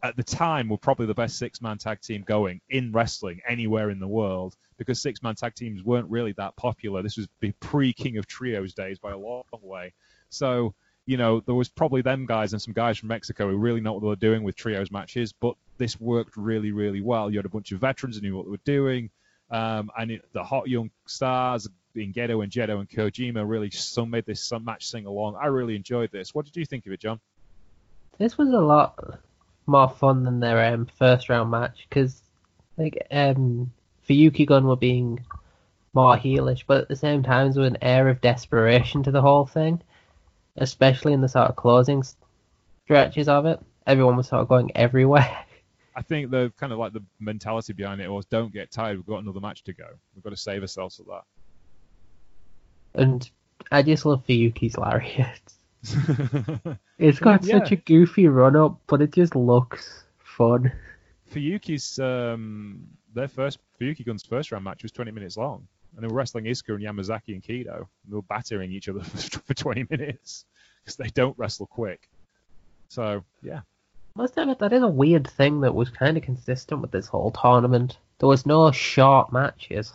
at 0.03 0.15
the 0.15 0.23
time, 0.23 0.69
were 0.69 0.77
probably 0.77 1.05
the 1.05 1.13
best 1.13 1.37
six-man 1.37 1.77
tag 1.77 2.01
team 2.01 2.23
going 2.25 2.61
in 2.69 2.91
wrestling 2.91 3.41
anywhere 3.47 3.89
in 3.89 3.99
the 3.99 4.07
world 4.07 4.55
because 4.77 5.01
six-man 5.01 5.35
tag 5.35 5.55
teams 5.55 5.83
weren't 5.83 6.09
really 6.09 6.33
that 6.33 6.55
popular. 6.55 7.01
This 7.01 7.17
was 7.17 7.27
the 7.39 7.51
pre-King 7.59 8.17
of 8.17 8.27
Trios 8.27 8.73
days 8.73 8.99
by 8.99 9.11
a 9.11 9.17
long 9.17 9.43
way. 9.61 9.93
So, 10.29 10.75
you 11.05 11.17
know, 11.17 11.39
there 11.39 11.55
was 11.55 11.69
probably 11.69 12.01
them 12.01 12.25
guys 12.25 12.53
and 12.53 12.61
some 12.61 12.73
guys 12.73 12.97
from 12.97 13.07
Mexico 13.07 13.49
who 13.49 13.57
really 13.57 13.81
know 13.81 13.93
what 13.93 14.01
they 14.01 14.07
were 14.07 14.15
doing 14.15 14.43
with 14.43 14.55
trios 14.55 14.91
matches, 14.91 15.33
but 15.33 15.55
this 15.77 15.99
worked 15.99 16.37
really, 16.37 16.71
really 16.71 17.01
well. 17.01 17.31
You 17.31 17.39
had 17.39 17.45
a 17.45 17.49
bunch 17.49 17.71
of 17.71 17.79
veterans 17.79 18.17
who 18.17 18.21
knew 18.21 18.35
what 18.35 18.45
they 18.45 18.51
were 18.51 18.57
doing. 18.65 19.09
Um, 19.49 19.89
and 19.97 20.11
it, 20.11 20.25
the 20.33 20.43
hot 20.43 20.67
young 20.67 20.91
stars 21.05 21.67
in 21.95 22.13
Gedo 22.13 22.43
and 22.43 22.51
Jado 22.51 22.79
and 22.79 22.89
Kojima 22.89 23.47
really 23.47 23.71
made 24.09 24.25
this 24.25 24.51
match 24.61 24.87
sing 24.87 25.05
along. 25.05 25.37
I 25.41 25.47
really 25.47 25.75
enjoyed 25.75 26.11
this. 26.11 26.35
What 26.35 26.45
did 26.45 26.57
you 26.57 26.65
think 26.65 26.85
of 26.85 26.91
it, 26.91 26.99
John? 26.99 27.19
This 28.17 28.37
was 28.37 28.49
a 28.49 28.59
lot 28.59 29.19
more 29.67 29.89
fun 29.89 30.23
than 30.23 30.39
their 30.39 30.73
um, 30.73 30.87
first 30.97 31.29
round 31.29 31.51
match 31.51 31.85
because 31.87 32.21
like 32.77 33.05
um, 33.11 33.71
Fuyuki 34.07 34.47
Gun 34.47 34.65
were 34.65 34.75
being 34.75 35.25
more 35.93 36.15
heelish, 36.15 36.63
but 36.65 36.81
at 36.81 36.87
the 36.87 36.95
same 36.95 37.23
time 37.23 37.51
there 37.51 37.61
was 37.61 37.71
an 37.71 37.77
air 37.81 38.07
of 38.07 38.21
desperation 38.21 39.03
to 39.03 39.11
the 39.11 39.21
whole 39.21 39.45
thing, 39.45 39.81
especially 40.55 41.13
in 41.13 41.21
the 41.21 41.27
sort 41.27 41.49
of 41.49 41.55
closing 41.55 42.03
stretches 42.85 43.27
of 43.27 43.45
it. 43.45 43.59
Everyone 43.85 44.15
was 44.15 44.27
sort 44.27 44.41
of 44.41 44.47
going 44.47 44.71
everywhere. 44.75 45.45
I 45.95 46.03
think 46.03 46.29
the 46.29 46.53
kind 46.57 46.71
of 46.71 46.77
like 46.77 46.93
the 46.93 47.03
mentality 47.19 47.73
behind 47.73 48.01
it 48.01 48.09
was 48.09 48.25
don't 48.25 48.53
get 48.53 48.71
tired. 48.71 48.97
We've 48.97 49.07
got 49.07 49.23
another 49.23 49.39
match 49.39 49.63
to 49.63 49.73
go. 49.73 49.87
We've 50.13 50.23
got 50.23 50.29
to 50.29 50.37
save 50.37 50.61
ourselves 50.61 50.97
for 50.97 51.03
that. 51.03 53.01
And 53.01 53.29
I 53.71 53.81
just 53.81 54.05
love 54.05 54.23
Fuyuki's 54.27 54.77
lariat. 54.77 55.41
it's 56.97 57.19
got 57.19 57.43
yeah. 57.43 57.59
such 57.59 57.71
a 57.71 57.75
goofy 57.75 58.27
run 58.27 58.55
up, 58.55 58.79
but 58.87 59.01
it 59.01 59.11
just 59.11 59.35
looks 59.35 60.03
fun. 60.17 60.71
Fuyuki's 61.31 61.99
um, 61.99 62.87
their 63.13 63.27
first 63.27 63.59
Fuyuki 63.79 64.05
Gun's 64.05 64.23
first 64.23 64.51
round 64.51 64.63
match 64.63 64.83
was 64.83 64.91
20 64.91 65.11
minutes 65.11 65.37
long, 65.37 65.67
and 65.95 66.03
they 66.03 66.07
were 66.07 66.15
wrestling 66.15 66.45
Iizuka 66.45 66.75
and 66.75 66.83
Yamazaki 66.83 67.33
and 67.33 67.43
Kido. 67.43 67.75
And 67.77 67.85
They 68.07 68.15
were 68.15 68.21
battering 68.21 68.71
each 68.71 68.89
other 68.89 69.01
for, 69.01 69.39
for 69.45 69.53
20 69.53 69.87
minutes 69.89 70.45
because 70.83 70.95
they 70.95 71.09
don't 71.09 71.37
wrestle 71.37 71.67
quick. 71.67 72.09
So 72.89 73.23
yeah, 73.41 73.61
must 74.15 74.37
admit 74.37 74.59
that 74.59 74.73
is 74.73 74.81
a 74.81 74.87
weird 74.87 75.27
thing 75.27 75.61
that 75.61 75.75
was 75.75 75.89
kind 75.89 76.17
of 76.17 76.23
consistent 76.23 76.81
with 76.81 76.91
this 76.91 77.07
whole 77.07 77.31
tournament. 77.31 77.97
There 78.19 78.29
was 78.29 78.45
no 78.45 78.71
short 78.71 79.31
matches. 79.31 79.93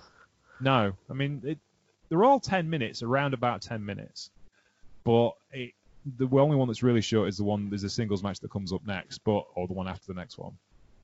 No, 0.61 0.93
I 1.11 1.13
mean 1.13 1.43
it, 1.45 1.59
they're 2.09 2.25
all 2.25 2.41
ten 2.41 2.69
minutes, 2.71 3.03
around 3.03 3.35
about 3.35 3.63
ten 3.63 3.85
minutes, 3.85 4.31
but 5.05 5.33
it, 5.53 5.73
the 6.19 6.29
only 6.33 6.57
one 6.57 6.69
that's 6.69 6.83
really 6.83 7.01
short 7.01 7.29
is 7.29 7.37
the 7.37 7.45
one 7.45 7.69
there's 7.69 7.85
a 7.85 7.91
singles 7.91 8.23
match 8.23 8.41
that 8.41 8.51
comes 8.51 8.73
up 8.73 8.87
next, 8.87 9.19
but 9.19 9.45
or 9.55 9.67
the 9.67 9.75
one 9.75 9.89
after 9.89 10.07
the 10.07 10.15
next 10.15 10.39
one. 10.39 10.53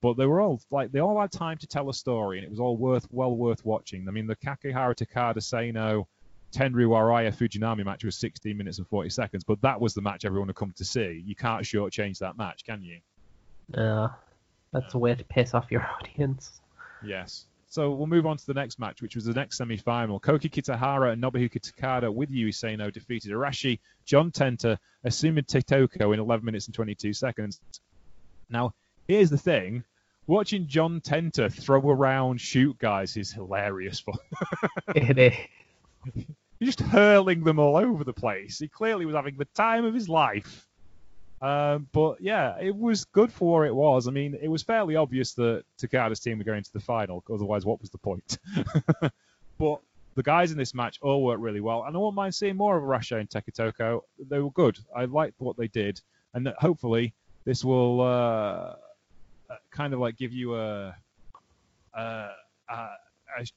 But 0.00 0.16
they 0.16 0.26
were 0.26 0.40
all 0.40 0.61
like 0.70 0.92
they 0.92 1.00
all 1.00 1.20
had 1.20 1.32
time 1.32 1.58
to 1.58 1.66
tell 1.66 1.88
a 1.88 1.94
story, 1.94 2.38
and 2.38 2.44
it 2.44 2.50
was 2.50 2.61
all 2.61 2.76
worth 2.76 3.06
well 3.11 3.37
worth 3.37 3.64
watching. 3.64 4.06
I 4.08 4.11
mean, 4.12 4.26
the 4.26 4.37
Kakihara 4.37 4.94
Takada 4.94 5.42
Sano 5.42 6.08
Tenryu 6.52 6.88
Araya 6.90 7.34
Fujinami 7.34 7.84
match 7.84 8.04
was 8.04 8.16
16 8.16 8.56
minutes 8.56 8.78
and 8.78 8.87
40 8.87 9.11
seconds, 9.11 9.44
but 9.44 9.61
that 9.62 9.80
was 9.80 9.94
the 9.94 10.00
match 10.00 10.24
everyone 10.24 10.48
had 10.48 10.56
come 10.56 10.72
to 10.76 10.84
see. 10.84 11.22
You 11.24 11.34
can't 11.34 11.62
shortchange 11.62 12.18
that 12.18 12.38
match, 12.38 12.64
can 12.64 12.82
you? 12.82 13.00
Yeah, 13.74 14.08
that's 14.72 14.94
a 14.94 14.98
way 14.98 15.14
to 15.14 15.24
piss 15.24 15.52
off 15.52 15.66
your 15.70 15.87
audience. 16.00 16.61
Yes. 17.04 17.46
So 17.70 17.90
we'll 17.90 18.07
move 18.07 18.26
on 18.26 18.38
to 18.38 18.46
the 18.46 18.54
next 18.54 18.78
match, 18.78 19.02
which 19.02 19.14
was 19.14 19.26
the 19.26 19.35
next 19.35 19.59
semi-final. 19.59 20.20
Koki 20.20 20.48
Kitahara 20.48 21.12
and 21.12 21.22
Nobuhiko 21.22 21.61
Takada 21.61 22.12
with 22.12 22.31
Yui 22.31 22.50
defeated 22.50 23.31
Arashi, 23.31 23.78
John 24.07 24.31
Tenta, 24.31 24.78
Asuma 25.04 25.44
Totoko 25.44 26.14
in 26.14 26.20
11 26.20 26.44
minutes 26.44 26.66
and 26.66 26.74
22 26.74 27.12
seconds. 27.12 27.61
Now, 28.48 28.72
here's 29.07 29.28
the 29.28 29.37
thing. 29.37 29.85
Watching 30.26 30.66
John 30.66 31.00
Tenta 31.00 31.52
throw 31.52 31.81
around 31.81 32.40
shoot 32.40 32.78
guys 32.78 33.16
is 33.16 33.33
hilarious 33.33 34.00
fun. 34.00 34.16
it 34.94 35.18
is. 35.18 35.35
He's 36.59 36.74
just 36.74 36.81
hurling 36.81 37.44
them 37.44 37.59
all 37.59 37.76
over 37.76 38.04
the 38.04 38.12
place. 38.12 38.59
He 38.59 38.68
clearly 38.68 39.07
was 39.07 39.14
having 39.14 39.37
the 39.37 39.46
time 39.46 39.85
of 39.85 39.94
his 39.94 40.09
life. 40.09 40.67
Um, 41.40 41.88
but 41.92 42.20
yeah, 42.20 42.57
it 42.61 42.74
was 42.74 43.05
good 43.05 43.33
for 43.33 43.61
what 43.61 43.66
it 43.66 43.74
was. 43.74 44.09
I 44.09 44.11
mean, 44.11 44.37
it 44.40 44.48
was 44.48 44.62
fairly 44.62 44.96
obvious 44.96 45.35
that 45.35 45.64
Takada's 45.81 46.20
team 46.20 46.38
were 46.38 46.44
going 46.44 46.62
to 46.62 46.72
the 46.72 46.81
final. 46.81 47.22
Otherwise, 47.33 47.64
what 47.64 47.81
was 47.81 47.90
the 47.90 47.98
point? 47.98 48.38
but 49.59 49.81
the 50.14 50.22
guys 50.22 50.51
in 50.51 50.59
this 50.59 50.74
match 50.74 50.98
all 51.01 51.22
worked 51.22 51.40
really 51.40 51.61
well, 51.61 51.85
and 51.85 51.94
I 51.94 51.98
won't 51.98 52.16
mind 52.16 52.35
seeing 52.35 52.57
more 52.57 52.77
of 52.77 52.83
Rasha 52.83 53.20
and 53.20 53.31
Takatoko. 53.31 54.03
They 54.29 54.40
were 54.40 54.51
good. 54.51 54.79
I 54.94 55.05
liked 55.05 55.40
what 55.40 55.57
they 55.57 55.68
did, 55.68 56.01
and 56.35 56.48
hopefully 56.59 57.14
this 57.44 57.64
will 57.64 58.01
uh, 58.01 58.05
uh, 58.05 58.74
kind 59.70 59.94
of 59.94 60.01
like 60.01 60.16
give 60.16 60.33
you 60.33 60.57
a, 60.57 60.96
a, 61.94 62.31
a, 62.68 62.88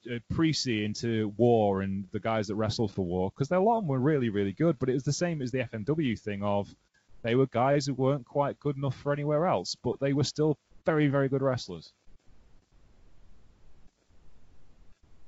a 0.08 0.20
pre-see 0.32 0.86
into 0.86 1.34
war 1.36 1.82
and 1.82 2.06
the 2.12 2.20
guys 2.20 2.48
that 2.48 2.56
wrestled 2.56 2.92
for 2.92 3.04
war 3.04 3.32
because 3.32 3.50
a 3.50 3.60
lot 3.60 3.80
of 3.80 3.84
them 3.84 3.90
were 3.90 4.00
really 4.00 4.30
really 4.30 4.54
good. 4.54 4.78
But 4.78 4.90
it 4.90 4.94
was 4.94 5.04
the 5.04 5.14
same 5.14 5.42
as 5.42 5.52
the 5.52 5.60
FMW 5.60 6.20
thing 6.20 6.44
of 6.44 6.74
they 7.24 7.36
were 7.36 7.48
guys 7.48 7.86
who 7.86 7.94
weren't 7.94 8.26
quite 8.26 8.60
good 8.60 8.78
enough 8.78 8.96
for 8.96 9.14
anywhere 9.14 9.46
else, 9.46 9.76
but 9.76 10.00
they 10.00 10.14
were 10.14 10.24
still 10.24 10.58
very, 10.86 11.08
very 11.08 11.30
good 11.30 11.42
wrestlers. 11.42 11.94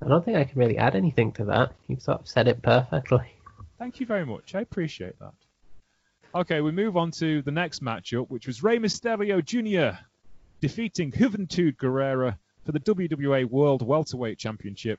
I 0.02 0.08
don't 0.08 0.24
think 0.24 0.36
I 0.36 0.44
can 0.44 0.58
really 0.58 0.76
add 0.76 0.96
anything 0.96 1.32
to 1.32 1.44
that. 1.46 1.72
You've 1.88 2.02
sort 2.02 2.20
of 2.20 2.28
said 2.28 2.48
it 2.48 2.62
perfectly. 2.62 3.32
Thank 3.78 4.00
you 4.00 4.06
very 4.06 4.26
much. 4.26 4.54
I 4.54 4.60
appreciate 4.60 5.18
that. 5.20 5.32
Okay, 6.34 6.60
we 6.60 6.72
move 6.72 6.96
on 6.96 7.12
to 7.12 7.42
the 7.42 7.52
next 7.52 7.82
matchup, 7.82 8.28
which 8.28 8.46
was 8.46 8.62
Rey 8.62 8.78
Mysterio 8.78 9.42
Jr. 9.42 9.96
defeating 10.60 11.12
Juventud 11.12 11.76
Guerrera 11.76 12.36
for 12.66 12.72
the 12.72 12.80
WWA 12.80 13.44
World 13.48 13.86
Welterweight 13.86 14.36
Championship. 14.36 14.98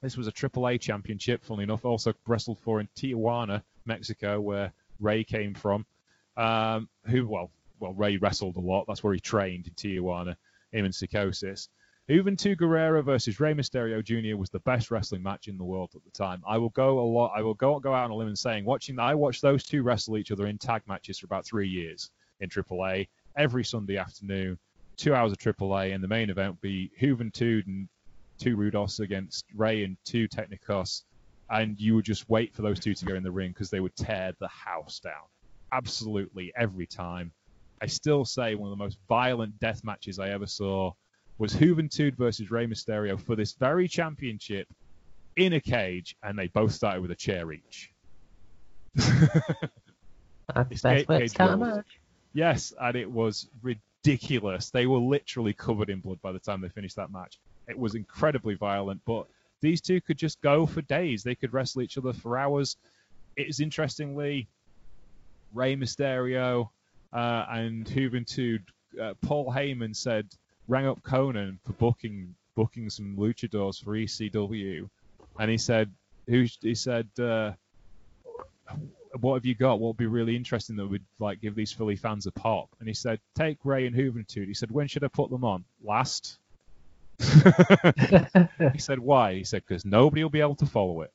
This 0.00 0.16
was 0.16 0.26
a 0.26 0.32
AAA 0.32 0.80
championship, 0.80 1.44
funnily 1.44 1.64
enough, 1.64 1.84
also 1.84 2.14
wrestled 2.26 2.58
for 2.60 2.80
in 2.80 2.88
Tijuana, 2.96 3.62
Mexico, 3.84 4.40
where 4.40 4.72
Rey 4.98 5.24
came 5.24 5.54
from 5.54 5.84
um, 6.36 6.88
who, 7.06 7.26
well, 7.26 7.50
well, 7.78 7.92
Rey 7.92 8.16
wrestled 8.16 8.56
a 8.56 8.60
lot. 8.60 8.86
That's 8.86 9.02
where 9.02 9.14
he 9.14 9.20
trained 9.20 9.66
in 9.66 9.74
Tijuana, 9.74 10.36
him 10.72 10.84
and 10.84 10.94
Psicosis. 10.94 11.68
Juventud 12.08 12.56
Guerrera 12.56 13.04
versus 13.04 13.40
Rey 13.40 13.52
Mysterio 13.52 14.02
Jr. 14.02 14.36
was 14.36 14.48
the 14.50 14.60
best 14.60 14.92
wrestling 14.92 15.24
match 15.24 15.48
in 15.48 15.58
the 15.58 15.64
world 15.64 15.90
at 15.96 16.04
the 16.04 16.10
time. 16.10 16.40
I 16.46 16.56
will 16.56 16.68
go 16.70 17.00
a 17.00 17.02
lot. 17.02 17.32
I 17.34 17.42
will 17.42 17.54
go 17.54 17.80
go 17.80 17.92
out 17.92 18.04
on 18.04 18.10
a 18.12 18.14
limb 18.14 18.28
and 18.28 18.38
saying, 18.38 18.64
watching 18.64 18.98
I 19.00 19.14
watched 19.14 19.42
those 19.42 19.64
two 19.64 19.82
wrestle 19.82 20.16
each 20.16 20.30
other 20.30 20.46
in 20.46 20.56
tag 20.56 20.82
matches 20.86 21.18
for 21.18 21.26
about 21.26 21.44
three 21.44 21.68
years 21.68 22.10
in 22.38 22.48
AAA 22.48 23.08
every 23.36 23.64
Sunday 23.64 23.96
afternoon, 23.96 24.56
two 24.96 25.14
hours 25.14 25.32
of 25.32 25.38
AAA, 25.38 25.94
and 25.94 26.02
the 26.02 26.08
main 26.08 26.30
event 26.30 26.52
would 26.52 26.60
be 26.60 26.92
Juventud 27.00 27.66
and 27.66 27.88
two 28.38 28.56
Rudos 28.56 29.00
against 29.00 29.44
Rey 29.54 29.82
and 29.82 29.96
two 30.04 30.28
Technicos, 30.28 31.02
and 31.50 31.78
you 31.80 31.96
would 31.96 32.04
just 32.04 32.28
wait 32.30 32.54
for 32.54 32.62
those 32.62 32.78
two 32.78 32.94
to 32.94 33.04
go 33.04 33.16
in 33.16 33.24
the 33.24 33.32
ring 33.32 33.50
because 33.50 33.70
they 33.70 33.80
would 33.80 33.96
tear 33.96 34.32
the 34.38 34.48
house 34.48 35.00
down 35.00 35.24
absolutely 35.72 36.52
every 36.56 36.86
time. 36.86 37.32
I 37.80 37.86
still 37.86 38.24
say 38.24 38.54
one 38.54 38.72
of 38.72 38.78
the 38.78 38.82
most 38.82 38.98
violent 39.08 39.58
death 39.58 39.84
matches 39.84 40.18
I 40.18 40.30
ever 40.30 40.46
saw 40.46 40.92
was 41.38 41.54
Juventud 41.54 42.16
versus 42.16 42.50
Rey 42.50 42.66
Mysterio 42.66 43.20
for 43.20 43.36
this 43.36 43.52
very 43.52 43.88
championship 43.88 44.66
in 45.36 45.52
a 45.52 45.60
cage, 45.60 46.16
and 46.22 46.38
they 46.38 46.46
both 46.48 46.72
started 46.72 47.02
with 47.02 47.10
a 47.10 47.16
chair 47.16 47.52
each. 47.52 47.90
That's 48.94 50.80
best 50.80 51.08
way 51.08 51.20
to 51.20 51.28
start 51.28 51.52
a 51.52 51.56
match. 51.58 52.00
Yes, 52.32 52.72
and 52.80 52.96
it 52.96 53.10
was 53.10 53.48
ridiculous. 53.62 54.70
They 54.70 54.86
were 54.86 54.98
literally 54.98 55.52
covered 55.52 55.90
in 55.90 56.00
blood 56.00 56.20
by 56.22 56.32
the 56.32 56.38
time 56.38 56.60
they 56.62 56.68
finished 56.68 56.96
that 56.96 57.10
match. 57.10 57.38
It 57.68 57.78
was 57.78 57.94
incredibly 57.94 58.54
violent, 58.54 59.02
but 59.04 59.26
these 59.60 59.80
two 59.80 60.00
could 60.00 60.16
just 60.16 60.40
go 60.40 60.64
for 60.66 60.80
days. 60.82 61.22
They 61.22 61.34
could 61.34 61.52
wrestle 61.52 61.82
each 61.82 61.98
other 61.98 62.12
for 62.12 62.38
hours. 62.38 62.76
It 63.36 63.48
is 63.48 63.60
interestingly 63.60 64.48
Rey 65.56 65.76
Mysterio 65.76 66.68
uh, 67.12 67.46
and 67.48 67.84
Juventud, 67.86 68.60
uh, 69.00 69.14
Paul 69.22 69.52
Heyman 69.52 69.96
said 69.96 70.26
rang 70.68 70.86
up 70.86 71.02
Konnan 71.02 71.58
for 71.64 71.72
booking 71.74 72.34
booking 72.54 72.90
some 72.90 73.16
luchadors 73.16 73.82
for 73.82 73.92
ECW, 73.92 74.88
and 75.38 75.50
he 75.50 75.58
said 75.58 75.90
who 76.28 76.46
he 76.60 76.74
said. 76.74 77.08
Uh, 77.18 77.52
what 79.20 79.34
have 79.34 79.46
you 79.46 79.54
got? 79.54 79.80
What 79.80 79.88
would 79.88 79.96
be 79.96 80.06
really 80.06 80.36
interesting 80.36 80.76
that 80.76 80.86
would 80.86 81.04
like 81.18 81.40
give 81.40 81.54
these 81.54 81.72
Philly 81.72 81.96
fans 81.96 82.26
a 82.26 82.32
pop? 82.32 82.68
And 82.80 82.88
he 82.88 82.94
said, 82.94 83.18
take 83.34 83.58
Rey 83.64 83.86
and 83.86 83.96
Juventud. 83.96 84.46
He 84.46 84.54
said, 84.54 84.70
when 84.70 84.88
should 84.88 85.04
I 85.04 85.08
put 85.08 85.30
them 85.30 85.44
on? 85.44 85.64
Last. 85.82 86.38
he 87.18 88.78
said, 88.78 88.98
why? 88.98 89.34
He 89.34 89.44
said, 89.44 89.62
because 89.66 89.84
nobody 89.84 90.22
will 90.22 90.30
be 90.30 90.40
able 90.40 90.56
to 90.56 90.66
follow 90.66 91.02
it. 91.02 91.12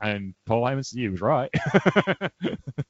And 0.00 0.34
Paul 0.46 0.64
Heyman 0.64 0.84
said, 0.84 0.98
he 0.98 1.08
was 1.08 1.20
right. 1.20 1.50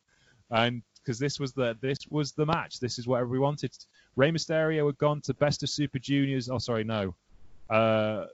and 0.50 0.82
because 1.02 1.18
this 1.18 1.40
was 1.40 1.52
the 1.52 1.76
this 1.80 1.98
was 2.10 2.32
the 2.32 2.46
match. 2.46 2.80
This 2.80 2.98
is 2.98 3.06
what 3.06 3.20
everybody 3.20 3.40
wanted. 3.40 3.72
Rey 4.16 4.30
Mysterio 4.30 4.86
had 4.86 4.98
gone 4.98 5.20
to 5.22 5.34
Best 5.34 5.62
of 5.62 5.70
Super 5.70 5.98
Juniors. 5.98 6.48
Oh, 6.50 6.58
sorry, 6.58 6.84
no, 6.84 7.14
uh, 7.68 8.26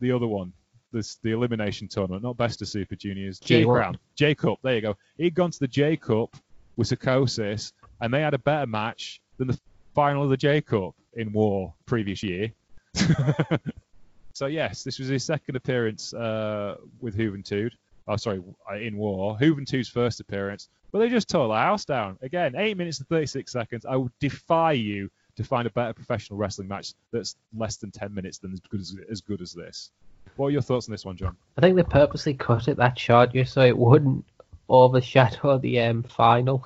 the 0.00 0.12
other 0.12 0.26
one, 0.26 0.52
this 0.92 1.16
the 1.16 1.32
elimination 1.32 1.88
tournament, 1.88 2.22
not 2.22 2.36
Best 2.36 2.62
of 2.62 2.68
Super 2.68 2.96
Juniors. 2.96 3.40
G1. 3.40 3.64
Brown, 3.66 3.98
J 4.16 4.34
Cup. 4.34 4.58
There 4.62 4.74
you 4.74 4.80
go. 4.80 4.96
He'd 5.16 5.34
gone 5.34 5.50
to 5.50 5.58
the 5.58 5.68
J 5.68 5.96
Cup 5.96 6.36
with 6.76 6.88
Psicosis, 6.88 7.72
and 8.00 8.12
they 8.12 8.20
had 8.20 8.34
a 8.34 8.38
better 8.38 8.66
match 8.66 9.20
than 9.38 9.48
the 9.48 9.58
final 9.94 10.24
of 10.24 10.30
the 10.30 10.36
J 10.36 10.60
Cup 10.60 10.94
in 11.14 11.32
War 11.32 11.72
previous 11.86 12.22
year. 12.22 12.52
so 14.32 14.46
yes, 14.46 14.84
this 14.84 14.98
was 14.98 15.08
his 15.08 15.24
second 15.24 15.56
appearance 15.56 16.12
uh, 16.14 16.76
with 17.00 17.16
Juventud. 17.16 17.72
Oh, 18.06 18.16
sorry, 18.16 18.42
uh, 18.70 18.76
in 18.76 18.96
War. 18.96 19.38
Juventud's 19.38 19.88
first 19.88 20.20
appearance, 20.20 20.68
but 20.94 21.00
they 21.00 21.08
just 21.08 21.28
tore 21.28 21.48
the 21.48 21.54
house 21.56 21.84
down 21.84 22.16
again. 22.22 22.54
Eight 22.56 22.76
minutes 22.76 23.00
and 23.00 23.08
thirty-six 23.08 23.50
seconds. 23.50 23.84
I 23.84 23.96
would 23.96 24.12
defy 24.20 24.72
you 24.72 25.10
to 25.34 25.42
find 25.42 25.66
a 25.66 25.70
better 25.70 25.92
professional 25.92 26.38
wrestling 26.38 26.68
match 26.68 26.92
that's 27.10 27.34
less 27.52 27.78
than 27.78 27.90
ten 27.90 28.14
minutes 28.14 28.38
than 28.38 28.52
as 28.52 28.60
good 28.60 28.80
as, 28.80 28.96
as 29.10 29.20
good 29.20 29.42
as 29.42 29.52
this. 29.52 29.90
What 30.36 30.46
are 30.46 30.50
your 30.52 30.62
thoughts 30.62 30.88
on 30.88 30.92
this 30.92 31.04
one, 31.04 31.16
John? 31.16 31.36
I 31.58 31.62
think 31.62 31.74
they 31.74 31.82
purposely 31.82 32.34
cut 32.34 32.68
it 32.68 32.76
that 32.76 32.96
short 32.96 33.32
just 33.32 33.54
so 33.54 33.62
it 33.62 33.76
wouldn't 33.76 34.24
overshadow 34.68 35.58
the 35.58 35.80
um, 35.80 36.04
final. 36.04 36.64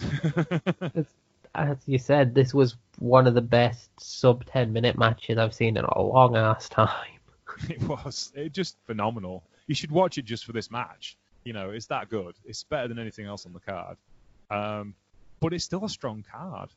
As 1.54 1.76
you 1.86 1.98
said, 1.98 2.34
this 2.34 2.52
was 2.52 2.74
one 2.98 3.28
of 3.28 3.34
the 3.34 3.40
best 3.40 3.88
sub 4.00 4.46
10 4.46 4.72
minute 4.72 4.98
matches 4.98 5.38
I've 5.38 5.54
seen 5.54 5.76
in 5.76 5.84
a 5.84 6.02
long 6.02 6.36
ass 6.36 6.68
time. 6.68 7.20
it 7.68 7.80
was 7.82 8.32
it 8.34 8.52
just 8.52 8.76
phenomenal. 8.88 9.44
You 9.68 9.76
should 9.76 9.92
watch 9.92 10.18
it 10.18 10.24
just 10.24 10.44
for 10.44 10.52
this 10.52 10.72
match. 10.72 11.16
You 11.44 11.52
know, 11.52 11.70
it's 11.70 11.86
that 11.86 12.08
good. 12.08 12.34
It's 12.44 12.64
better 12.64 12.88
than 12.88 12.98
anything 12.98 13.26
else 13.26 13.46
on 13.46 13.52
the 13.52 13.60
card. 13.60 13.96
Um, 14.50 14.94
but 15.40 15.52
it's 15.52 15.64
still 15.64 15.84
a 15.84 15.88
strong 15.88 16.24
card. 16.30 16.70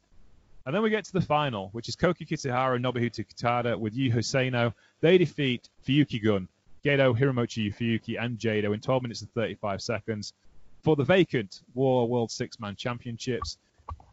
And 0.66 0.74
then 0.74 0.82
we 0.82 0.90
get 0.90 1.04
to 1.06 1.14
the 1.14 1.22
final, 1.22 1.70
which 1.74 1.90
is 1.90 1.96
Koki 1.96 2.26
Kitahara 2.26 2.76
and 2.76 2.86
Nobuhiko 2.86 3.26
Takada 3.26 3.78
with 3.78 3.96
Yuhi 3.96 4.24
Sano. 4.24 4.74
They 5.02 5.18
defeat 5.18 5.70
Fuyuki 5.86 6.24
Gun, 6.24 6.48
Gedo, 6.86 7.18
Hiromichi 7.18 7.76
Fuyuki, 7.76 8.22
and 8.22 8.38
Jado 8.38 8.74
in 8.74 8.80
12 8.80 9.02
minutes 9.02 9.22
and 9.22 9.34
35 9.34 9.82
seconds 9.82 10.34
for 10.82 10.96
the 10.96 11.04
vacant 11.04 11.62
War 11.74 12.08
World 12.08 12.32
Six 12.32 12.60
Man 12.60 12.76
Championships. 12.78 13.58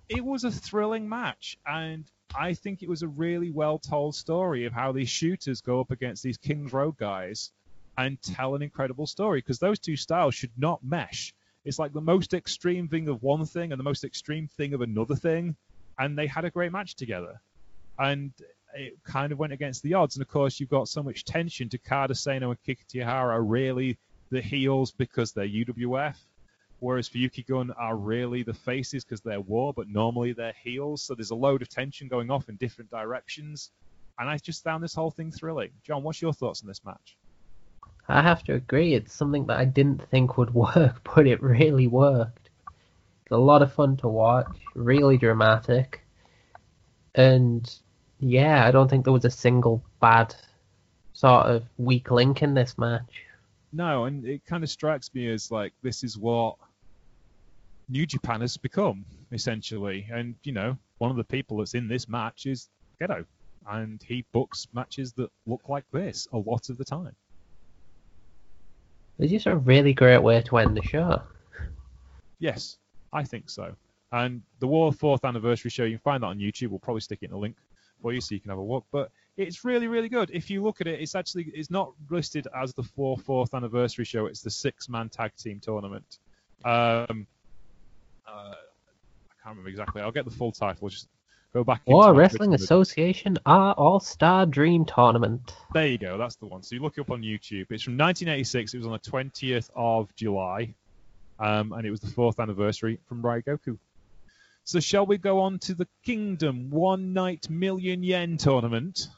It 0.08 0.24
was 0.24 0.42
a 0.42 0.50
thrilling 0.50 1.08
match, 1.08 1.56
and 1.64 2.04
I 2.34 2.54
think 2.54 2.82
it 2.82 2.88
was 2.88 3.02
a 3.02 3.08
really 3.08 3.50
well 3.50 3.78
told 3.78 4.16
story 4.16 4.64
of 4.64 4.72
how 4.72 4.90
these 4.90 5.08
shooters 5.08 5.60
go 5.60 5.80
up 5.80 5.92
against 5.92 6.22
these 6.24 6.36
Kings 6.36 6.72
Road 6.72 6.96
guys 6.96 7.52
and 8.00 8.20
tell 8.22 8.54
an 8.54 8.62
incredible 8.62 9.06
story 9.06 9.40
because 9.40 9.58
those 9.58 9.78
two 9.78 9.96
styles 9.96 10.34
should 10.34 10.52
not 10.56 10.82
mesh. 10.82 11.34
It's 11.64 11.78
like 11.78 11.92
the 11.92 12.00
most 12.00 12.32
extreme 12.32 12.88
thing 12.88 13.08
of 13.08 13.22
one 13.22 13.44
thing 13.44 13.72
and 13.72 13.78
the 13.78 13.84
most 13.84 14.04
extreme 14.04 14.48
thing 14.48 14.72
of 14.72 14.80
another 14.80 15.16
thing, 15.16 15.54
and 15.98 16.18
they 16.18 16.26
had 16.26 16.46
a 16.46 16.50
great 16.50 16.72
match 16.72 16.96
together. 16.96 17.40
And 17.98 18.32
it 18.74 18.94
kind 19.04 19.32
of 19.32 19.38
went 19.38 19.52
against 19.52 19.82
the 19.82 19.94
odds. 19.94 20.16
And 20.16 20.22
of 20.22 20.28
course, 20.28 20.58
you've 20.58 20.70
got 20.70 20.88
so 20.88 21.02
much 21.02 21.26
tension. 21.26 21.68
Takada 21.68 22.16
Sano 22.16 22.50
and 22.50 22.62
Kitahara 22.62 23.34
are 23.34 23.42
really 23.42 23.98
the 24.30 24.40
heels 24.40 24.92
because 24.92 25.32
they're 25.32 25.46
UWF, 25.46 26.16
whereas 26.78 27.10
Fuyuki 27.10 27.46
Gun 27.46 27.70
are 27.72 27.96
really 27.96 28.42
the 28.42 28.54
faces 28.54 29.04
because 29.04 29.20
they're 29.20 29.40
war, 29.40 29.74
but 29.74 29.88
normally 29.88 30.32
they're 30.32 30.54
heels. 30.64 31.02
So 31.02 31.14
there's 31.14 31.32
a 31.32 31.34
load 31.34 31.60
of 31.60 31.68
tension 31.68 32.08
going 32.08 32.30
off 32.30 32.48
in 32.48 32.56
different 32.56 32.90
directions. 32.90 33.70
And 34.18 34.30
I 34.30 34.38
just 34.38 34.64
found 34.64 34.82
this 34.82 34.94
whole 34.94 35.10
thing 35.10 35.32
thrilling. 35.32 35.72
John, 35.82 36.02
what's 36.02 36.22
your 36.22 36.32
thoughts 36.32 36.62
on 36.62 36.68
this 36.68 36.82
match? 36.82 37.18
I 38.10 38.22
have 38.22 38.42
to 38.44 38.54
agree, 38.54 38.94
it's 38.94 39.12
something 39.12 39.46
that 39.46 39.58
I 39.58 39.64
didn't 39.64 40.02
think 40.10 40.36
would 40.36 40.54
work, 40.54 41.08
but 41.14 41.26
it 41.26 41.42
really 41.42 41.86
worked. 41.86 42.50
It's 43.22 43.32
a 43.32 43.36
lot 43.36 43.62
of 43.62 43.72
fun 43.72 43.96
to 43.98 44.08
watch, 44.08 44.56
really 44.74 45.16
dramatic. 45.16 46.04
And 47.14 47.72
yeah, 48.18 48.66
I 48.66 48.70
don't 48.70 48.88
think 48.88 49.04
there 49.04 49.12
was 49.12 49.24
a 49.24 49.30
single 49.30 49.82
bad 50.00 50.34
sort 51.12 51.46
of 51.46 51.64
weak 51.78 52.10
link 52.10 52.42
in 52.42 52.54
this 52.54 52.78
match. 52.78 53.24
No, 53.72 54.04
and 54.04 54.24
it 54.24 54.44
kind 54.46 54.64
of 54.64 54.70
strikes 54.70 55.14
me 55.14 55.30
as 55.30 55.50
like 55.50 55.72
this 55.82 56.02
is 56.02 56.18
what 56.18 56.56
New 57.88 58.06
Japan 58.06 58.40
has 58.40 58.56
become, 58.56 59.04
essentially. 59.32 60.06
And, 60.10 60.34
you 60.44 60.52
know, 60.52 60.76
one 60.98 61.10
of 61.10 61.16
the 61.16 61.24
people 61.24 61.58
that's 61.58 61.74
in 61.74 61.88
this 61.88 62.08
match 62.08 62.46
is 62.46 62.68
Gedo. 63.00 63.24
And 63.68 64.02
he 64.02 64.24
books 64.32 64.66
matches 64.72 65.12
that 65.14 65.30
look 65.46 65.68
like 65.68 65.84
this 65.92 66.26
a 66.32 66.38
lot 66.38 66.70
of 66.70 66.78
the 66.78 66.84
time. 66.84 67.14
It's 69.20 69.30
just 69.30 69.46
a 69.46 69.56
really 69.56 69.92
great 69.92 70.22
way 70.22 70.40
to 70.40 70.56
end 70.56 70.74
the 70.76 70.82
show. 70.82 71.20
Yes, 72.38 72.78
I 73.12 73.22
think 73.22 73.50
so. 73.50 73.76
And 74.12 74.40
the 74.60 74.66
War 74.66 74.92
fourth 74.92 75.26
anniversary 75.26 75.70
show, 75.70 75.84
you 75.84 75.98
can 75.98 76.02
find 76.02 76.22
that 76.22 76.28
on 76.28 76.38
YouTube. 76.38 76.68
We'll 76.68 76.78
probably 76.78 77.02
stick 77.02 77.18
it 77.20 77.26
in 77.26 77.32
a 77.32 77.38
link 77.38 77.56
for 78.00 78.14
you 78.14 78.20
so 78.22 78.34
you 78.34 78.40
can 78.40 78.48
have 78.48 78.58
a 78.58 78.62
look. 78.62 78.86
But 78.90 79.10
it's 79.36 79.62
really, 79.62 79.88
really 79.88 80.08
good. 80.08 80.30
If 80.32 80.48
you 80.48 80.62
look 80.62 80.80
at 80.80 80.86
it, 80.86 81.00
it's 81.00 81.14
actually 81.14 81.52
it's 81.54 81.70
not 81.70 81.92
listed 82.08 82.48
as 82.56 82.72
the 82.72 82.82
four 82.82 83.18
fourth 83.18 83.52
anniversary 83.52 84.06
show. 84.06 84.24
It's 84.24 84.40
the 84.40 84.50
six 84.50 84.88
man 84.88 85.10
tag 85.10 85.32
team 85.36 85.60
tournament. 85.60 86.18
Um, 86.64 87.26
uh, 88.26 88.54
I 88.54 89.34
can't 89.42 89.50
remember 89.50 89.68
exactly. 89.68 90.00
I'll 90.00 90.10
get 90.10 90.24
the 90.24 90.30
full 90.30 90.50
title. 90.50 90.88
Just 90.88 91.08
go 91.52 91.64
back. 91.64 91.82
War 91.86 92.14
Wrestling 92.14 92.54
Association 92.54 93.38
R 93.44 93.72
All 93.74 94.00
Star 94.00 94.46
Dream 94.46 94.84
Tournament. 94.84 95.54
There 95.72 95.86
you 95.86 95.98
go. 95.98 96.18
That's 96.18 96.36
the 96.36 96.46
one. 96.46 96.62
So 96.62 96.74
you 96.74 96.82
look 96.82 96.98
it 96.98 97.02
up 97.02 97.10
on 97.10 97.22
YouTube. 97.22 97.66
It's 97.70 97.82
from 97.82 97.96
1986. 97.96 98.74
It 98.74 98.78
was 98.78 98.86
on 98.86 98.92
the 98.92 98.98
20th 98.98 99.70
of 99.74 100.14
July, 100.16 100.74
um, 101.38 101.72
and 101.72 101.86
it 101.86 101.90
was 101.90 102.00
the 102.00 102.10
fourth 102.10 102.40
anniversary 102.40 102.98
from 103.08 103.22
Ryogoku. 103.22 103.78
So 104.64 104.80
shall 104.80 105.06
we 105.06 105.18
go 105.18 105.40
on 105.40 105.58
to 105.60 105.74
the 105.74 105.88
Kingdom 106.04 106.70
One 106.70 107.12
Night 107.12 107.50
Million 107.50 108.02
Yen 108.02 108.36
Tournament? 108.36 109.08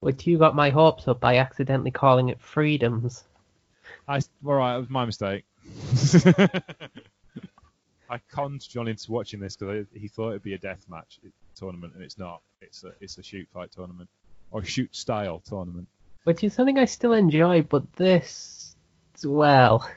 Which 0.00 0.26
you 0.26 0.38
got 0.38 0.54
my 0.54 0.70
hopes 0.70 1.08
up 1.08 1.20
by 1.20 1.38
accidentally 1.38 1.90
calling 1.90 2.28
it 2.28 2.40
Freedoms. 2.40 3.24
I 4.06 4.20
all 4.46 4.54
right, 4.54 4.76
it 4.76 4.78
was 4.78 4.88
my 4.90 5.04
mistake. 5.04 5.44
I 8.10 8.18
conned 8.32 8.66
John 8.66 8.88
into 8.88 9.12
watching 9.12 9.40
this 9.40 9.56
because 9.56 9.86
he 9.92 10.08
thought 10.08 10.30
it'd 10.30 10.42
be 10.42 10.54
a 10.54 10.58
death 10.58 10.86
match 10.88 11.18
tournament, 11.58 11.94
and 11.94 12.02
it's 12.02 12.18
not. 12.18 12.42
It's 12.60 12.84
a 12.84 12.92
it's 13.00 13.18
a 13.18 13.22
shoot 13.22 13.48
fight 13.52 13.70
tournament 13.72 14.08
or 14.50 14.64
shoot 14.64 14.94
style 14.94 15.40
tournament. 15.40 15.88
Which 16.24 16.44
is 16.44 16.52
something 16.52 16.78
I 16.78 16.84
still 16.84 17.12
enjoy, 17.12 17.62
but 17.62 17.90
this, 17.94 18.76
well, 19.24 19.88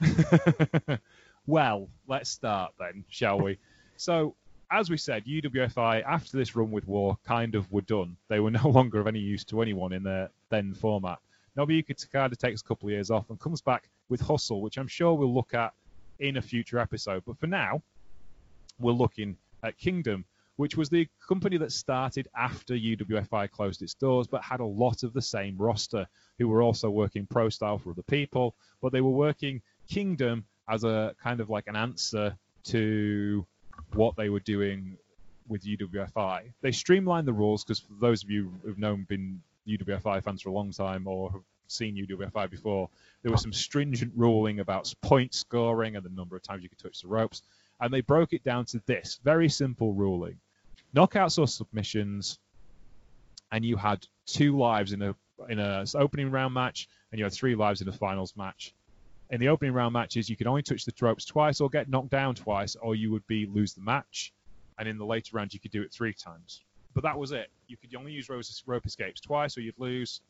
well, 1.46 1.88
let's 2.06 2.30
start 2.30 2.72
then, 2.78 3.04
shall 3.08 3.40
we? 3.40 3.58
So, 3.96 4.34
as 4.70 4.88
we 4.88 4.96
said, 4.96 5.24
UWFI 5.26 6.02
after 6.04 6.36
this 6.36 6.56
run 6.56 6.70
with 6.70 6.86
War 6.86 7.18
kind 7.26 7.54
of 7.54 7.70
were 7.70 7.82
done. 7.82 8.16
They 8.28 8.40
were 8.40 8.50
no 8.62 8.68
longer 8.68 9.00
of 9.00 9.06
any 9.06 9.20
use 9.20 9.44
to 9.46 9.62
anyone 9.62 9.92
in 9.92 10.02
their 10.02 10.30
then 10.50 10.74
format. 10.74 11.18
Nobuhiko 11.56 11.94
Takada 11.94 12.36
takes 12.36 12.62
a 12.62 12.64
couple 12.64 12.88
of 12.88 12.92
years 12.92 13.10
off 13.10 13.28
and 13.28 13.38
comes 13.38 13.60
back 13.60 13.90
with 14.08 14.20
Hustle, 14.20 14.62
which 14.62 14.78
I'm 14.78 14.88
sure 14.88 15.14
we'll 15.14 15.34
look 15.34 15.52
at 15.52 15.74
in 16.18 16.38
a 16.38 16.42
future 16.42 16.78
episode. 16.78 17.24
But 17.26 17.38
for 17.38 17.46
now, 17.46 17.82
we're 18.78 18.92
looking 18.92 19.36
at 19.62 19.76
Kingdom, 19.76 20.24
which 20.56 20.76
was 20.76 20.90
the 20.90 21.08
company 21.26 21.56
that 21.56 21.72
started 21.72 22.28
after 22.36 22.74
UWFI 22.74 23.50
closed 23.50 23.82
its 23.82 23.94
doors, 23.94 24.26
but 24.26 24.42
had 24.42 24.60
a 24.60 24.64
lot 24.64 25.02
of 25.02 25.12
the 25.12 25.22
same 25.22 25.56
roster, 25.56 26.06
who 26.38 26.48
were 26.48 26.62
also 26.62 26.90
working 26.90 27.26
pro 27.26 27.48
style 27.48 27.78
for 27.78 27.90
other 27.90 28.02
people, 28.02 28.54
but 28.80 28.92
they 28.92 29.00
were 29.00 29.10
working 29.10 29.62
Kingdom 29.88 30.44
as 30.68 30.84
a 30.84 31.14
kind 31.22 31.40
of 31.40 31.50
like 31.50 31.66
an 31.66 31.76
answer 31.76 32.36
to 32.64 33.46
what 33.94 34.16
they 34.16 34.28
were 34.28 34.40
doing 34.40 34.96
with 35.48 35.64
UWFI. 35.64 36.52
They 36.60 36.72
streamlined 36.72 37.26
the 37.26 37.32
rules 37.32 37.64
because 37.64 37.80
for 37.80 37.94
those 38.00 38.22
of 38.22 38.30
you 38.30 38.52
who've 38.64 38.78
known 38.78 39.04
been 39.08 39.42
UWFI 39.68 40.22
fans 40.22 40.42
for 40.42 40.50
a 40.50 40.52
long 40.52 40.70
time 40.70 41.06
or 41.06 41.30
have 41.32 41.42
seen 41.66 41.96
UWFI 41.96 42.50
before, 42.50 42.88
there 43.22 43.32
was 43.32 43.42
some 43.42 43.52
stringent 43.52 44.12
ruling 44.16 44.60
about 44.60 44.92
point 45.02 45.34
scoring 45.34 45.96
and 45.96 46.04
the 46.04 46.10
number 46.10 46.36
of 46.36 46.42
times 46.42 46.62
you 46.62 46.68
could 46.68 46.78
touch 46.78 47.02
the 47.02 47.08
ropes, 47.08 47.42
and 47.82 47.92
they 47.92 48.00
broke 48.00 48.32
it 48.32 48.44
down 48.44 48.64
to 48.64 48.80
this 48.86 49.20
very 49.22 49.48
simple 49.50 49.92
ruling: 49.92 50.38
knockouts 50.96 51.38
or 51.38 51.46
submissions, 51.46 52.38
and 53.50 53.64
you 53.64 53.76
had 53.76 54.06
two 54.24 54.56
lives 54.56 54.92
in 54.92 55.02
a 55.02 55.14
in 55.48 55.58
a 55.58 55.84
opening 55.96 56.30
round 56.30 56.54
match, 56.54 56.88
and 57.10 57.18
you 57.18 57.24
had 57.24 57.32
three 57.34 57.56
lives 57.56 57.82
in 57.82 57.88
a 57.88 57.92
finals 57.92 58.34
match. 58.36 58.72
in 59.32 59.40
the 59.40 59.48
opening 59.48 59.72
round 59.72 59.94
matches, 59.94 60.28
you 60.28 60.36
could 60.36 60.46
only 60.46 60.62
touch 60.62 60.84
the 60.84 60.92
ropes 61.00 61.24
twice 61.24 61.60
or 61.60 61.70
get 61.70 61.88
knocked 61.88 62.10
down 62.10 62.34
twice, 62.34 62.76
or 62.76 62.94
you 62.94 63.10
would 63.10 63.26
be 63.26 63.46
lose 63.46 63.72
the 63.72 63.80
match. 63.80 64.32
And 64.78 64.86
in 64.86 64.98
the 64.98 65.06
later 65.06 65.36
rounds, 65.36 65.54
you 65.54 65.60
could 65.60 65.70
do 65.70 65.82
it 65.82 65.92
three 65.92 66.12
times. 66.12 66.62
But 66.94 67.02
that 67.04 67.18
was 67.18 67.32
it. 67.32 67.50
You 67.66 67.76
could 67.78 67.94
only 67.96 68.12
use 68.12 68.28
rope 68.28 68.86
escapes 68.86 69.20
twice, 69.20 69.56
or 69.56 69.62
you'd 69.62 69.78
lose. 69.78 70.20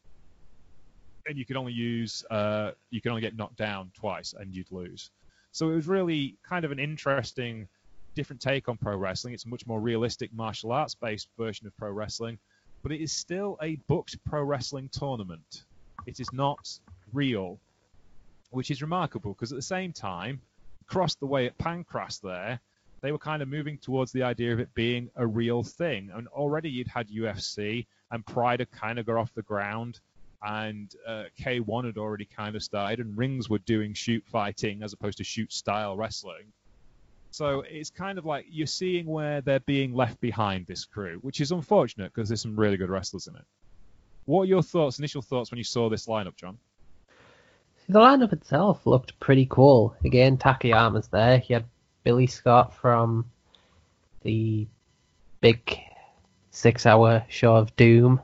And 1.26 1.36
you 1.36 1.44
could 1.44 1.56
only 1.56 1.72
use, 1.72 2.24
uh, 2.30 2.72
you 2.90 3.00
could 3.00 3.10
only 3.10 3.22
get 3.22 3.36
knocked 3.36 3.56
down 3.56 3.90
twice, 3.94 4.34
and 4.38 4.54
you'd 4.54 4.70
lose. 4.70 5.10
So 5.52 5.70
it 5.70 5.74
was 5.74 5.86
really 5.86 6.36
kind 6.42 6.64
of 6.64 6.72
an 6.72 6.78
interesting, 6.78 7.68
different 8.14 8.40
take 8.40 8.68
on 8.68 8.78
pro 8.78 8.96
wrestling. 8.96 9.34
It's 9.34 9.44
a 9.44 9.48
much 9.48 9.66
more 9.66 9.80
realistic 9.80 10.32
martial 10.32 10.72
arts 10.72 10.94
based 10.94 11.28
version 11.38 11.66
of 11.66 11.76
pro 11.76 11.90
wrestling, 11.90 12.38
but 12.82 12.90
it 12.90 13.02
is 13.02 13.12
still 13.12 13.58
a 13.62 13.76
booked 13.86 14.16
pro 14.24 14.42
wrestling 14.42 14.88
tournament. 14.90 15.64
It 16.06 16.20
is 16.20 16.32
not 16.32 16.70
real, 17.12 17.60
which 18.50 18.70
is 18.70 18.80
remarkable 18.80 19.34
because 19.34 19.52
at 19.52 19.56
the 19.56 19.62
same 19.62 19.92
time, 19.92 20.40
across 20.80 21.14
the 21.16 21.26
way 21.26 21.46
at 21.46 21.58
Pancrase 21.58 22.20
there, 22.22 22.58
they 23.02 23.12
were 23.12 23.18
kind 23.18 23.42
of 23.42 23.48
moving 23.48 23.76
towards 23.76 24.10
the 24.12 24.22
idea 24.22 24.54
of 24.54 24.60
it 24.60 24.72
being 24.74 25.10
a 25.16 25.26
real 25.26 25.62
thing. 25.62 26.10
And 26.14 26.28
already 26.28 26.70
you'd 26.70 26.88
had 26.88 27.08
UFC 27.08 27.86
and 28.10 28.24
Pride 28.24 28.60
had 28.60 28.70
kind 28.70 28.98
of 28.98 29.04
got 29.04 29.16
off 29.16 29.34
the 29.34 29.42
ground 29.42 30.00
and 30.44 30.94
uh, 31.06 31.24
K1 31.40 31.84
had 31.84 31.98
already 31.98 32.24
kind 32.24 32.56
of 32.56 32.62
started, 32.62 32.98
and 33.00 33.16
rings 33.16 33.48
were 33.48 33.58
doing 33.58 33.94
shoot 33.94 34.24
fighting 34.26 34.82
as 34.82 34.92
opposed 34.92 35.18
to 35.18 35.24
shoot 35.24 35.52
style 35.52 35.96
wrestling. 35.96 36.52
So 37.30 37.64
it's 37.66 37.90
kind 37.90 38.18
of 38.18 38.26
like 38.26 38.46
you're 38.50 38.66
seeing 38.66 39.06
where 39.06 39.40
they're 39.40 39.60
being 39.60 39.94
left 39.94 40.20
behind, 40.20 40.66
this 40.66 40.84
crew, 40.84 41.18
which 41.22 41.40
is 41.40 41.50
unfortunate 41.50 42.12
because 42.12 42.28
there's 42.28 42.42
some 42.42 42.58
really 42.58 42.76
good 42.76 42.90
wrestlers 42.90 43.26
in 43.26 43.36
it. 43.36 43.44
What 44.26 44.42
are 44.42 44.46
your 44.46 44.62
thoughts, 44.62 44.98
initial 44.98 45.22
thoughts, 45.22 45.50
when 45.50 45.58
you 45.58 45.64
saw 45.64 45.88
this 45.88 46.06
lineup, 46.06 46.36
John? 46.36 46.58
The 47.88 47.98
lineup 47.98 48.32
itself 48.32 48.86
looked 48.86 49.18
pretty 49.18 49.46
cool. 49.48 49.96
Again, 50.04 50.36
Takayama's 50.36 51.08
there. 51.08 51.38
He 51.38 51.54
had 51.54 51.64
Billy 52.04 52.26
Scott 52.26 52.74
from 52.74 53.26
the 54.22 54.68
big 55.40 55.80
six-hour 56.50 57.24
show 57.28 57.56
of 57.56 57.74
Doom 57.76 58.20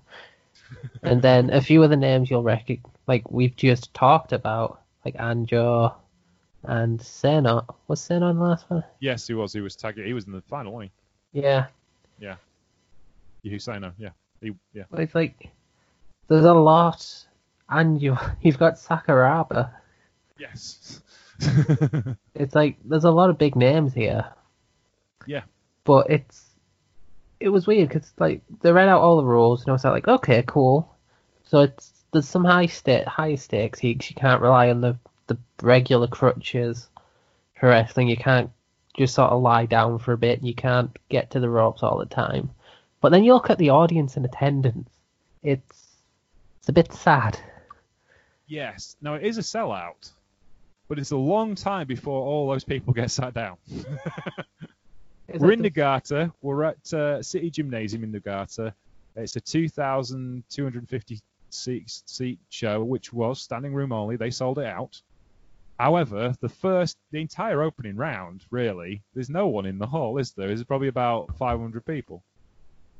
and 1.03 1.23
then 1.23 1.51
a 1.51 1.61
few 1.61 1.83
of 1.83 1.91
the 1.91 1.97
names 1.97 2.31
you'll 2.31 2.43
recognize, 2.43 2.93
like 3.07 3.31
we've 3.31 3.57
just 3.57 3.93
talked 3.95 4.33
about, 4.33 4.83
like 5.05 5.17
Anjo 5.17 5.95
and 6.65 7.01
Sena. 7.01 7.65
Was 7.87 8.01
Sena 8.01 8.33
the 8.33 8.41
last 8.41 8.71
one? 8.71 8.85
Yes, 9.01 9.27
he 9.27 9.35
was. 9.35 9.53
He 9.53 9.61
was 9.61 9.77
tagged. 9.77 9.99
He 9.99 10.13
was 10.13 10.27
in 10.27 10.33
the 10.33 10.43
final, 10.43 10.73
wasn't 10.73 10.93
he? 11.33 11.41
Yeah. 11.41 11.67
Yeah. 12.21 12.37
You 13.43 13.59
Sena, 13.59 13.95
yeah. 13.99 14.11
He, 14.41 14.53
yeah. 14.73 14.85
But 14.91 15.01
it's 15.01 15.15
like 15.15 15.51
there's 16.29 16.45
a 16.45 16.55
lot, 16.55 17.27
and 17.69 18.01
you 18.01 18.17
you've 18.41 18.59
got 18.59 18.75
Sakuraba. 18.75 19.71
Yes. 20.39 21.01
it's 22.35 22.55
like 22.55 22.77
there's 22.85 23.05
a 23.05 23.11
lot 23.11 23.31
of 23.31 23.39
big 23.39 23.57
names 23.57 23.95
here. 23.95 24.25
Yeah. 25.27 25.43
But 25.85 26.11
it's 26.11 26.48
it 27.41 27.49
was 27.49 27.67
weird 27.67 27.89
because 27.89 28.13
like 28.19 28.43
they 28.63 28.73
read 28.73 28.89
out 28.89 29.01
all 29.01 29.17
the 29.17 29.25
rules 29.25 29.63
and 29.63 29.71
I 29.71 29.73
was 29.73 29.85
like, 29.85 30.09
okay, 30.09 30.43
cool. 30.47 30.95
So 31.45 31.61
it's 31.61 31.93
there's 32.13 32.29
some 32.29 32.45
high 32.45 32.67
state 32.67 33.07
high 33.07 33.37
stakes. 33.37 33.83
You, 33.83 33.91
you 33.91 34.15
can't 34.17 34.43
rely 34.43 34.71
on 34.71 34.81
the 34.81 34.97
the 35.27 35.39
regular 35.63 36.07
crutches 36.07 36.89
for 37.59 37.69
wrestling. 37.69 38.09
You 38.09 38.17
can't 38.17 38.51
just 38.97 39.15
sort 39.15 39.31
of 39.31 39.43
lie 39.43 39.67
down 39.67 39.99
for 39.99 40.13
a 40.13 40.19
bit. 40.19 40.39
And 40.39 40.49
you 40.49 40.55
can't 40.55 40.97
get 41.09 41.31
to 41.33 41.41
the 41.41 41.51
ropes 41.51 41.83
all 41.83 41.99
the 41.99 42.07
time. 42.07 42.51
But 43.01 43.11
then 43.11 43.25
you 43.25 43.35
look 43.35 43.51
at 43.51 43.59
the 43.59 43.71
audience 43.71 44.17
in 44.17 44.25
attendance. 44.25 44.89
It's 45.43 45.87
it's 46.59 46.69
a 46.69 46.73
bit 46.73 46.93
sad. 46.93 47.39
Yes. 48.47 48.97
Now 49.01 49.15
it 49.15 49.25
is 49.25 49.39
a 49.39 49.43
sellout, 49.43 50.11
but 50.89 50.99
it's 50.99 51.13
a 51.13 51.17
long 51.17 51.55
time 51.55 51.87
before 51.87 52.23
all 52.23 52.49
those 52.49 52.65
people 52.65 52.93
get 52.95 53.11
sat 53.11 53.35
down. 53.35 53.59
we're 55.35 55.53
in 55.53 55.63
Nagata. 55.63 56.33
We're 56.43 56.65
at 56.65 56.93
uh, 56.93 57.23
City 57.23 57.51
Gymnasium 57.51 58.05
in 58.05 58.13
Nagata. 58.13 58.73
It's 59.17 59.37
a 59.37 59.41
2,250 59.41 61.21
seat, 61.51 62.03
seat 62.07 62.39
show, 62.49 62.85
which 62.85 63.13
was 63.13 63.41
standing 63.41 63.75
room 63.75 63.93
only. 63.93 64.17
They 64.17 64.31
sold 64.31 64.59
it 64.59 64.67
out. 64.67 65.01
However, 65.79 66.35
the 66.41 66.49
first, 66.49 66.97
the 67.13 67.21
entire 67.21 67.63
opening 67.63 67.97
round, 67.97 68.45
really, 68.51 69.03
there's 69.15 69.31
no 69.31 69.47
one 69.47 69.67
in 69.67 69.79
the 69.79 69.87
hall, 69.87 70.19
is 70.19 70.33
there? 70.33 70.49
There's 70.49 70.65
probably 70.65 70.89
about 70.89 71.37
500 71.37 71.85
people. 71.85 72.23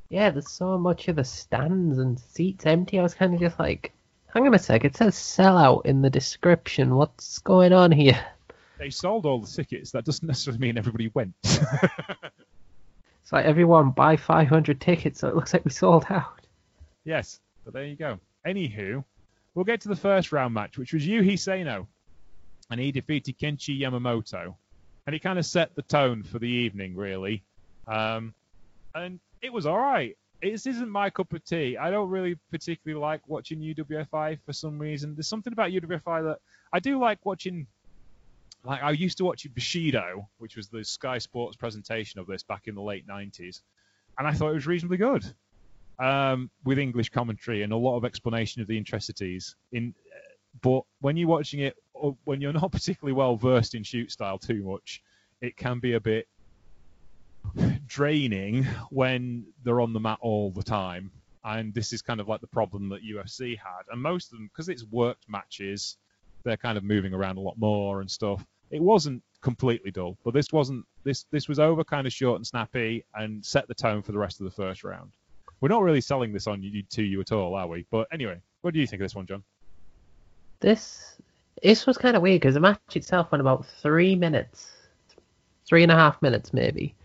Yeah, 0.09 0.29
there's 0.29 0.49
so 0.49 0.77
much 0.77 1.07
of 1.07 1.17
the 1.17 1.23
stands 1.23 1.97
and 1.99 2.19
seats 2.19 2.65
empty. 2.65 2.97
I 2.99 3.03
was 3.03 3.13
kind 3.13 3.33
of 3.33 3.39
just 3.39 3.59
like, 3.59 3.93
hang 4.33 4.47
on 4.47 4.53
a 4.53 4.59
sec, 4.59 4.85
it 4.85 4.95
says 4.95 5.15
sellout 5.15 5.85
in 5.85 6.01
the 6.01 6.09
description. 6.09 6.95
What's 6.95 7.39
going 7.39 7.73
on 7.73 7.91
here? 7.91 8.19
They 8.79 8.89
sold 8.89 9.25
all 9.25 9.41
the 9.41 9.47
tickets. 9.47 9.91
That 9.91 10.05
doesn't 10.05 10.27
necessarily 10.27 10.59
mean 10.59 10.77
everybody 10.77 11.11
went. 11.13 11.33
it's 11.43 13.31
like 13.31 13.45
everyone 13.45 13.91
buy 13.91 14.15
500 14.15 14.79
tickets, 14.81 15.19
so 15.19 15.27
it 15.27 15.35
looks 15.35 15.53
like 15.53 15.65
we 15.65 15.71
sold 15.71 16.05
out. 16.09 16.39
Yes, 17.03 17.39
but 17.65 17.73
there 17.73 17.85
you 17.85 17.95
go. 17.95 18.19
Anywho, 18.47 19.03
we'll 19.53 19.65
get 19.65 19.81
to 19.81 19.89
the 19.89 19.95
first 19.95 20.31
round 20.31 20.53
match, 20.53 20.77
which 20.77 20.93
was 20.93 21.05
Yuhi 21.05 21.37
Sano, 21.37 21.87
and 22.71 22.79
he 22.79 22.91
defeated 22.91 23.37
Kenichi 23.37 23.81
Yamamoto, 23.81 24.55
and 25.05 25.13
he 25.13 25.19
kind 25.19 25.37
of 25.37 25.45
set 25.45 25.75
the 25.75 25.81
tone 25.81 26.23
for 26.23 26.39
the 26.39 26.47
evening, 26.47 26.95
really. 26.95 27.43
Um, 27.87 28.33
and 28.95 29.19
it 29.41 29.51
was 29.51 29.65
all 29.65 29.77
right. 29.77 30.15
This 30.41 30.65
isn't 30.67 30.89
my 30.89 31.09
cup 31.09 31.33
of 31.33 31.43
tea. 31.43 31.75
I 31.75 31.91
don't 31.91 32.09
really 32.09 32.37
particularly 32.49 33.01
like 33.01 33.27
watching 33.27 33.59
UWFI 33.59 34.39
for 34.45 34.53
some 34.53 34.79
reason. 34.79 35.15
There's 35.15 35.27
something 35.27 35.51
about 35.51 35.71
UWFI 35.71 36.23
that 36.23 36.37
I 36.71 36.79
do 36.79 36.97
like 36.97 37.25
watching 37.25 37.67
like 38.63 38.83
I 38.83 38.91
used 38.91 39.17
to 39.19 39.25
watch 39.25 39.47
Bushido, 39.53 40.27
which 40.37 40.55
was 40.55 40.67
the 40.67 40.83
Sky 40.83 41.17
Sports 41.17 41.55
presentation 41.55 42.19
of 42.19 42.27
this 42.27 42.43
back 42.43 42.67
in 42.67 42.75
the 42.75 42.81
late 42.81 43.07
'90s, 43.07 43.61
and 44.17 44.27
I 44.27 44.33
thought 44.33 44.51
it 44.51 44.55
was 44.55 44.67
reasonably 44.67 44.97
good, 44.97 45.25
um, 45.97 46.49
with 46.63 46.79
English 46.79 47.09
commentary 47.09 47.63
and 47.63 47.71
a 47.71 47.77
lot 47.77 47.97
of 47.97 48.05
explanation 48.05 48.61
of 48.61 48.67
the 48.67 48.77
intricacies. 48.77 49.55
In, 49.71 49.93
but 50.61 50.83
when 50.99 51.15
you're 51.15 51.29
watching 51.29 51.61
it, 51.61 51.75
when 52.23 52.41
you're 52.41 52.53
not 52.53 52.71
particularly 52.71 53.13
well 53.13 53.35
versed 53.35 53.75
in 53.75 53.83
shoot 53.83 54.11
style 54.11 54.37
too 54.37 54.63
much, 54.63 55.01
it 55.41 55.55
can 55.55 55.79
be 55.79 55.93
a 55.93 55.99
bit 55.99 56.27
draining 57.87 58.65
when 58.89 59.45
they're 59.63 59.81
on 59.81 59.93
the 59.93 59.99
mat 59.99 60.19
all 60.21 60.51
the 60.51 60.63
time. 60.63 61.11
And 61.43 61.73
this 61.73 61.93
is 61.93 62.01
kind 62.01 62.19
of 62.19 62.27
like 62.27 62.41
the 62.41 62.47
problem 62.47 62.89
that 62.89 63.01
UFC 63.03 63.57
had, 63.57 63.83
and 63.89 64.01
most 64.01 64.31
of 64.31 64.37
them 64.37 64.49
because 64.51 64.67
it's 64.67 64.83
worked 64.83 65.29
matches 65.29 65.97
they're 66.43 66.57
kind 66.57 66.77
of 66.77 66.83
moving 66.83 67.13
around 67.13 67.37
a 67.37 67.41
lot 67.41 67.57
more 67.57 68.01
and 68.01 68.09
stuff. 68.09 68.45
It 68.71 68.81
wasn't 68.81 69.23
completely 69.41 69.91
dull, 69.91 70.17
but 70.23 70.33
this 70.33 70.51
wasn't. 70.51 70.85
This 71.03 71.25
this 71.31 71.47
was 71.47 71.59
over 71.59 71.83
kind 71.83 72.05
of 72.05 72.13
short 72.13 72.37
and 72.37 72.45
snappy 72.45 73.05
and 73.15 73.43
set 73.45 73.67
the 73.67 73.73
tone 73.73 74.01
for 74.01 74.11
the 74.11 74.17
rest 74.17 74.39
of 74.39 74.45
the 74.45 74.51
first 74.51 74.83
round. 74.83 75.11
We're 75.61 75.69
not 75.69 75.81
really 75.81 76.01
selling 76.01 76.31
this 76.31 76.47
on 76.47 76.63
you 76.63 76.83
to 76.83 77.03
you 77.03 77.19
at 77.21 77.31
all, 77.31 77.55
are 77.55 77.67
we? 77.67 77.85
But 77.91 78.07
anyway, 78.11 78.39
what 78.61 78.73
do 78.73 78.79
you 78.79 78.87
think 78.87 79.01
of 79.01 79.05
this 79.05 79.15
one, 79.15 79.25
John? 79.25 79.43
This 80.59 81.15
this 81.63 81.85
was 81.85 81.97
kind 81.97 82.15
of 82.15 82.21
weird 82.21 82.41
because 82.41 82.53
the 82.53 82.59
match 82.59 82.95
itself 82.95 83.31
went 83.31 83.41
about 83.41 83.65
three 83.81 84.15
minutes, 84.15 84.71
three 85.65 85.83
and 85.83 85.91
a 85.91 85.95
half 85.95 86.21
minutes 86.21 86.53
maybe, 86.53 86.95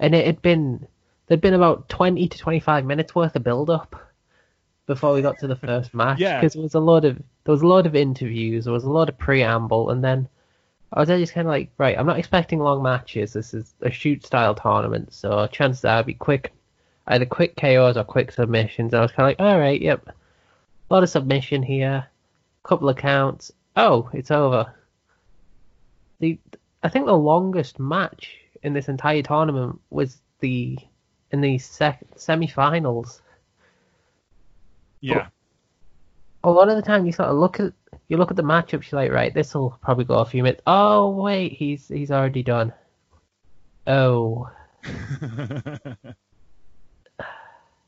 and 0.00 0.14
it 0.14 0.26
had 0.26 0.42
been 0.42 0.86
there'd 1.26 1.40
been 1.40 1.54
about 1.54 1.88
twenty 1.88 2.28
to 2.28 2.38
twenty 2.38 2.60
five 2.60 2.84
minutes 2.84 3.14
worth 3.14 3.36
of 3.36 3.44
build 3.44 3.70
up 3.70 4.11
before 4.86 5.12
we 5.12 5.22
got 5.22 5.38
to 5.38 5.46
the 5.46 5.56
first 5.56 5.94
match. 5.94 6.18
Yeah. 6.18 6.40
Because 6.40 6.54
there 6.54 6.62
was 6.62 6.74
a 6.74 6.80
lot 6.80 7.04
of 7.04 7.16
there 7.16 7.52
was 7.52 7.62
a 7.62 7.66
lot 7.66 7.86
of 7.86 7.94
interviews, 7.94 8.64
there 8.64 8.72
was 8.72 8.84
a 8.84 8.90
lot 8.90 9.08
of 9.08 9.18
preamble, 9.18 9.90
and 9.90 10.02
then 10.02 10.28
I 10.92 11.00
was 11.00 11.08
just 11.08 11.32
kind 11.32 11.46
of 11.46 11.50
like, 11.50 11.70
right, 11.78 11.98
I'm 11.98 12.06
not 12.06 12.18
expecting 12.18 12.58
long 12.58 12.82
matches. 12.82 13.32
This 13.32 13.54
is 13.54 13.74
a 13.80 13.90
shoot 13.90 14.26
style 14.26 14.54
tournament, 14.54 15.12
so 15.12 15.46
chances 15.46 15.84
are 15.84 16.00
it'll 16.00 16.06
be 16.06 16.14
quick, 16.14 16.52
either 17.06 17.24
quick 17.24 17.56
KOs 17.56 17.96
or 17.96 18.04
quick 18.04 18.30
submissions. 18.32 18.92
And 18.92 19.00
I 19.00 19.02
was 19.02 19.12
kind 19.12 19.32
of 19.32 19.38
like, 19.38 19.46
all 19.46 19.58
right, 19.58 19.80
yep, 19.80 20.06
a 20.08 20.94
lot 20.94 21.02
of 21.02 21.08
submission 21.08 21.62
here, 21.62 22.06
couple 22.62 22.88
of 22.88 22.96
counts. 22.96 23.52
Oh, 23.74 24.10
it's 24.12 24.30
over. 24.30 24.74
The 26.20 26.38
I 26.82 26.88
think 26.88 27.06
the 27.06 27.16
longest 27.16 27.78
match 27.78 28.38
in 28.62 28.74
this 28.74 28.88
entire 28.88 29.22
tournament 29.22 29.80
was 29.90 30.20
the 30.40 30.78
in 31.30 31.40
the 31.40 31.58
sec- 31.58 32.04
semi-finals 32.16 33.22
yeah. 35.02 35.26
But 36.42 36.48
a 36.48 36.50
lot 36.50 36.68
of 36.70 36.76
the 36.76 36.82
time, 36.82 37.04
you 37.04 37.12
sort 37.12 37.28
of 37.28 37.36
look 37.36 37.60
at 37.60 37.72
you 38.08 38.16
look 38.16 38.30
at 38.30 38.36
the 38.36 38.42
matchups. 38.42 38.90
You're 38.90 39.02
like, 39.02 39.12
right, 39.12 39.34
this 39.34 39.54
will 39.54 39.78
probably 39.82 40.04
go 40.04 40.14
a 40.14 40.24
few 40.24 40.42
minutes. 40.42 40.62
Oh 40.66 41.10
wait, 41.10 41.52
he's 41.52 41.88
he's 41.88 42.10
already 42.10 42.42
done. 42.42 42.72
Oh. 43.86 44.48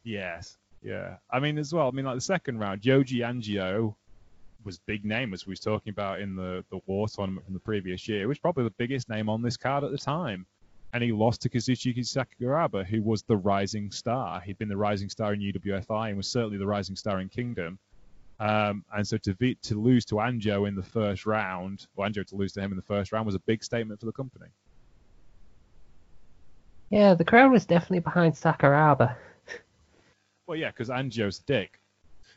yes. 0.05 0.59
Yeah. 0.83 1.17
I 1.31 1.41
mean, 1.41 1.57
as 1.59 1.73
well. 1.73 1.89
I 1.89 1.91
mean, 1.93 2.05
like 2.05 2.17
the 2.17 2.21
second 2.21 2.59
round, 2.59 2.83
Yoji 2.83 3.21
Anjo 3.21 3.95
was 4.65 4.79
big 4.79 5.05
name 5.05 5.33
as 5.35 5.47
we 5.47 5.51
was 5.51 5.61
talking 5.61 5.91
about 5.91 6.21
in 6.21 6.37
the 6.37 6.65
the 6.71 6.81
war 6.87 7.09
tournament 7.09 7.45
from 7.45 7.55
the 7.55 7.61
previous 7.61 8.09
year. 8.09 8.23
It 8.23 8.27
was 8.27 8.39
probably 8.39 8.65
the 8.65 8.75
biggest 8.79 9.09
name 9.09 9.29
on 9.29 9.43
this 9.43 9.57
card 9.57 9.85
at 9.85 9.91
the 9.91 9.99
time 9.99 10.47
and 10.95 11.03
he 11.03 11.11
lost 11.11 11.43
to 11.43 11.51
Kazuchika 11.51 11.99
Sakuraba, 11.99 12.87
who 12.87 13.03
was 13.03 13.25
the 13.25 13.37
rising 13.37 13.91
star. 13.91 14.41
He'd 14.41 14.59
been 14.59 14.69
the 14.69 14.77
rising 14.77 15.09
star 15.09 15.35
in 15.35 15.41
UWFI 15.41 16.09
and 16.09 16.17
was 16.17 16.29
certainly 16.29 16.57
the 16.57 16.69
rising 16.69 16.95
star 16.95 17.21
in 17.21 17.29
Kingdom. 17.29 17.81
Um, 18.39 18.85
and 18.95 19.05
so 19.07 19.17
to 19.19 19.35
be, 19.35 19.57
to 19.57 19.75
lose 19.75 20.05
to 20.07 20.15
Anjo 20.17 20.69
in 20.69 20.77
the 20.77 20.85
first 20.85 21.27
round, 21.27 21.89
or 21.97 22.07
Anjo 22.07 22.25
to 22.25 22.37
lose 22.37 22.53
to 22.53 22.61
him 22.61 22.71
in 22.71 22.77
the 22.77 22.83
first 22.83 23.11
round, 23.11 23.27
was 23.27 23.35
a 23.35 23.41
big 23.41 23.65
statement 23.65 23.99
for 23.99 24.07
the 24.07 24.13
company. 24.13 24.47
Yeah, 26.91 27.15
the 27.15 27.25
crowd 27.25 27.51
was 27.51 27.67
definitely 27.67 27.99
behind 27.99 28.35
Sakuraba. 28.35 29.17
Well, 30.47 30.59
yeah, 30.59 30.69
because 30.71 30.91
Anjo's 30.91 31.39
a 31.39 31.43
dick. 31.45 31.81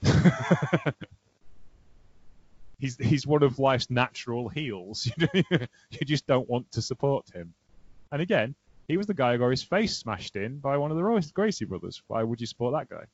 he's 2.80 2.96
he's 2.96 3.28
one 3.28 3.44
of 3.44 3.60
life's 3.60 3.90
natural 3.90 4.48
heels. 4.48 5.12
you 5.34 6.06
just 6.06 6.26
don't 6.26 6.50
want 6.50 6.72
to 6.72 6.82
support 6.82 7.30
him. 7.34 7.54
And 8.12 8.22
again, 8.22 8.56
he 8.88 8.98
was 8.98 9.08
the 9.08 9.14
guy 9.14 9.34
who 9.34 9.40
got 9.40 9.50
his 9.50 9.64
face 9.64 9.98
smashed 9.98 10.36
in 10.36 10.60
by 10.60 10.78
one 10.78 10.92
of 10.92 10.98
the 10.98 11.04
Royce- 11.04 11.32
Gracie 11.32 11.66
brothers. 11.66 12.02
Why 12.08 12.24
would 12.24 12.40
you 12.40 12.48
support 12.48 12.74
that 12.74 12.90
guy? 12.90 13.06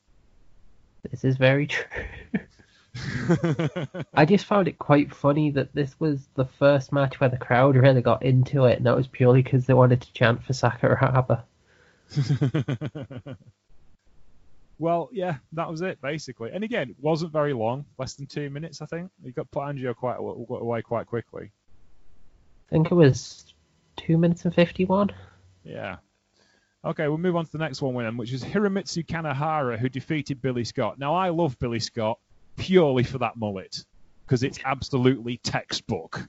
This 1.09 1.23
is 1.23 1.35
very 1.37 1.67
true. 1.67 1.85
I 4.13 4.25
just 4.25 4.45
found 4.45 4.67
it 4.67 4.77
quite 4.77 5.13
funny 5.13 5.49
that 5.51 5.73
this 5.73 5.99
was 5.99 6.27
the 6.35 6.45
first 6.45 6.91
match 6.91 7.19
where 7.19 7.29
the 7.29 7.37
crowd 7.37 7.75
really 7.75 8.01
got 8.01 8.23
into 8.23 8.65
it, 8.65 8.77
and 8.77 8.85
that 8.85 8.95
was 8.95 9.07
purely 9.07 9.41
because 9.41 9.65
they 9.65 9.73
wanted 9.73 10.01
to 10.01 10.13
chant 10.13 10.43
for 10.43 10.53
Sakuraba. 10.53 11.43
well, 14.79 15.09
yeah, 15.11 15.37
that 15.53 15.69
was 15.69 15.81
it 15.81 15.99
basically. 16.01 16.51
And 16.51 16.63
again, 16.63 16.91
it 16.91 16.95
wasn't 17.01 17.31
very 17.31 17.53
long, 17.53 17.85
less 17.97 18.13
than 18.13 18.27
two 18.27 18.49
minutes, 18.49 18.81
I 18.81 18.85
think. 18.85 19.09
He 19.23 19.31
got 19.31 19.49
put 19.51 19.63
Anjo 19.63 19.95
quite 19.95 20.17
aw- 20.17 20.55
away 20.55 20.81
quite 20.83 21.07
quickly. 21.07 21.51
I 22.67 22.69
think 22.69 22.91
it 22.91 22.95
was 22.95 23.52
two 23.95 24.17
minutes 24.17 24.45
and 24.45 24.53
fifty-one. 24.53 25.11
Yeah. 25.63 25.97
Okay, 26.85 27.07
we'll 27.07 27.17
move 27.17 27.37
on 27.37 27.45
to 27.45 27.51
the 27.51 27.57
next 27.59 27.81
one 27.81 27.95
then, 28.03 28.17
which 28.17 28.33
is 28.33 28.43
Hiromitsu 28.43 29.05
Kanehara, 29.05 29.79
who 29.79 29.87
defeated 29.87 30.41
Billy 30.41 30.65
Scott. 30.65 30.99
Now, 30.99 31.15
I 31.15 31.29
love 31.29 31.57
Billy 31.57 31.79
Scott 31.79 32.19
purely 32.57 33.03
for 33.03 33.19
that 33.19 33.37
mullet, 33.37 33.85
because 34.25 34.43
it's 34.43 34.59
absolutely 34.65 35.37
textbook. 35.37 36.27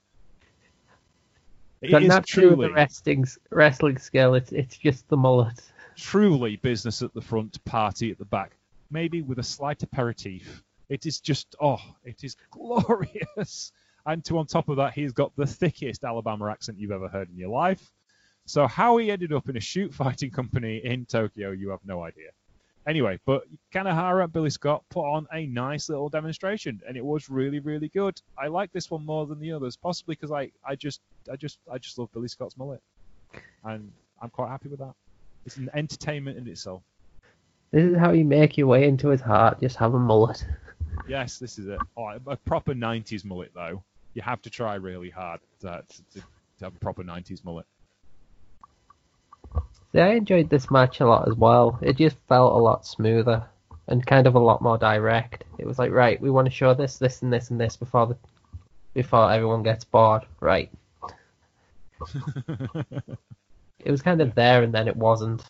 It 1.82 1.90
Got 1.90 2.02
is 2.02 2.08
nothing 2.08 2.24
to 2.24 2.40
do 2.40 2.48
with 2.48 2.56
truly, 2.56 2.68
the 2.68 2.74
wrestling 2.74 3.26
wrestling 3.50 3.98
skill. 3.98 4.34
It's 4.34 4.52
it's 4.52 4.76
just 4.76 5.08
the 5.08 5.16
mullet. 5.16 5.60
truly 5.96 6.56
business 6.56 7.02
at 7.02 7.12
the 7.14 7.20
front, 7.20 7.62
party 7.64 8.10
at 8.10 8.18
the 8.18 8.24
back, 8.24 8.56
maybe 8.90 9.22
with 9.22 9.38
a 9.38 9.42
slight 9.42 9.82
aperitif. 9.82 10.62
It 10.88 11.04
is 11.04 11.20
just, 11.20 11.56
oh, 11.60 11.80
it 12.04 12.22
is 12.22 12.36
glorious. 12.50 13.72
And 14.06 14.24
to 14.26 14.38
on 14.38 14.46
top 14.46 14.68
of 14.68 14.76
that, 14.76 14.92
he's 14.92 15.12
got 15.12 15.34
the 15.36 15.46
thickest 15.46 16.04
Alabama 16.04 16.50
accent 16.50 16.78
you've 16.78 16.90
ever 16.90 17.08
heard 17.08 17.30
in 17.30 17.38
your 17.38 17.50
life. 17.50 17.90
So 18.46 18.66
how 18.66 18.98
he 18.98 19.10
ended 19.10 19.32
up 19.32 19.48
in 19.48 19.56
a 19.56 19.60
shoot 19.60 19.94
fighting 19.94 20.30
company 20.38 20.78
in 20.84 21.06
Tokyo, 21.06 21.50
you 21.50 21.70
have 21.70 21.80
no 21.84 22.02
idea. 22.02 22.30
Anyway, 22.86 23.18
but 23.24 23.44
Kanehara 23.72 24.24
and 24.24 24.32
Billy 24.32 24.50
Scott 24.50 24.84
put 24.90 25.10
on 25.10 25.26
a 25.32 25.46
nice 25.46 25.88
little 25.88 26.10
demonstration, 26.10 26.82
and 26.86 26.98
it 26.98 27.04
was 27.04 27.30
really, 27.30 27.58
really 27.60 27.88
good. 27.88 28.20
I 28.36 28.48
like 28.48 28.72
this 28.72 28.90
one 28.90 29.06
more 29.06 29.26
than 29.26 29.40
the 29.40 29.52
others, 29.52 29.74
possibly 29.74 30.16
because 30.16 30.30
I, 30.30 30.50
I 30.68 30.74
just, 30.74 31.00
I 31.32 31.36
just, 31.36 31.58
I 31.72 31.78
just 31.78 31.98
love 31.98 32.12
Billy 32.12 32.28
Scott's 32.28 32.58
mullet, 32.58 32.82
and 33.64 33.90
I'm 34.20 34.28
quite 34.28 34.50
happy 34.50 34.68
with 34.68 34.80
that. 34.80 34.92
It's 35.46 35.56
an 35.56 35.70
entertainment 35.72 36.36
in 36.36 36.46
itself. 36.46 36.82
This 37.70 37.90
is 37.90 37.96
how 37.96 38.12
you 38.12 38.26
make 38.26 38.58
your 38.58 38.66
way 38.66 38.86
into 38.86 39.08
his 39.08 39.22
heart. 39.22 39.60
Just 39.60 39.76
have 39.76 39.94
a 39.94 39.98
mullet. 39.98 40.44
Yes, 41.08 41.38
this 41.38 41.58
is 41.58 41.68
it. 41.68 41.78
A 41.96 42.36
proper 42.36 42.74
'90s 42.74 43.24
mullet, 43.24 43.52
though. 43.54 43.82
You 44.14 44.22
have 44.22 44.42
to 44.42 44.50
try 44.50 44.74
really 44.76 45.10
hard 45.10 45.40
to, 45.60 45.84
to, 45.88 46.20
to 46.20 46.64
have 46.64 46.74
a 46.74 46.78
proper 46.78 47.02
'90s 47.02 47.44
mullet. 47.44 47.66
See, 49.92 50.00
I 50.00 50.14
enjoyed 50.14 50.50
this 50.50 50.70
match 50.70 51.00
a 51.00 51.06
lot 51.06 51.28
as 51.28 51.34
well. 51.34 51.78
It 51.82 51.96
just 51.96 52.16
felt 52.28 52.54
a 52.54 52.58
lot 52.58 52.86
smoother 52.86 53.44
and 53.86 54.04
kind 54.04 54.26
of 54.26 54.34
a 54.34 54.40
lot 54.40 54.62
more 54.62 54.78
direct. 54.78 55.44
It 55.58 55.66
was 55.66 55.78
like, 55.78 55.92
right, 55.92 56.20
we 56.20 56.30
want 56.30 56.46
to 56.46 56.54
show 56.54 56.74
this, 56.74 56.98
this, 56.98 57.22
and 57.22 57.32
this, 57.32 57.50
and 57.50 57.60
this 57.60 57.76
before 57.76 58.06
the 58.06 58.16
before 58.92 59.30
everyone 59.30 59.62
gets 59.62 59.84
bored. 59.84 60.22
Right. 60.40 60.70
It 63.84 63.90
was 63.90 64.02
kind 64.02 64.20
of 64.22 64.34
there 64.34 64.62
and 64.62 64.72
then 64.72 64.88
it 64.88 64.96
wasn't. 64.96 65.42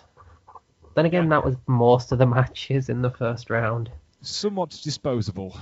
Then 0.94 1.06
again, 1.06 1.28
that 1.28 1.44
was 1.44 1.56
most 1.66 2.12
of 2.12 2.18
the 2.18 2.26
matches 2.26 2.88
in 2.88 3.00
the 3.00 3.10
first 3.10 3.48
round. 3.48 3.90
Somewhat 4.22 4.70
disposable. 4.82 5.56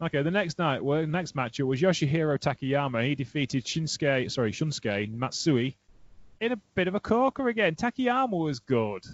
Okay, 0.00 0.22
the 0.22 0.30
next 0.30 0.58
night, 0.58 0.84
well, 0.84 1.04
next 1.06 1.34
match, 1.34 1.58
it 1.58 1.64
was 1.64 1.80
Yoshihiro 1.80 2.38
Takayama. 2.38 3.04
He 3.04 3.14
defeated 3.16 3.64
Shinsuke, 3.64 4.30
sorry, 4.30 4.52
Shunsuke 4.52 5.12
Matsui 5.12 5.76
in 6.40 6.52
a 6.52 6.56
bit 6.76 6.86
of 6.86 6.94
a 6.94 7.00
corker 7.00 7.48
again. 7.48 7.74
Takayama 7.74 8.30
was 8.30 8.60
good. 8.60 9.04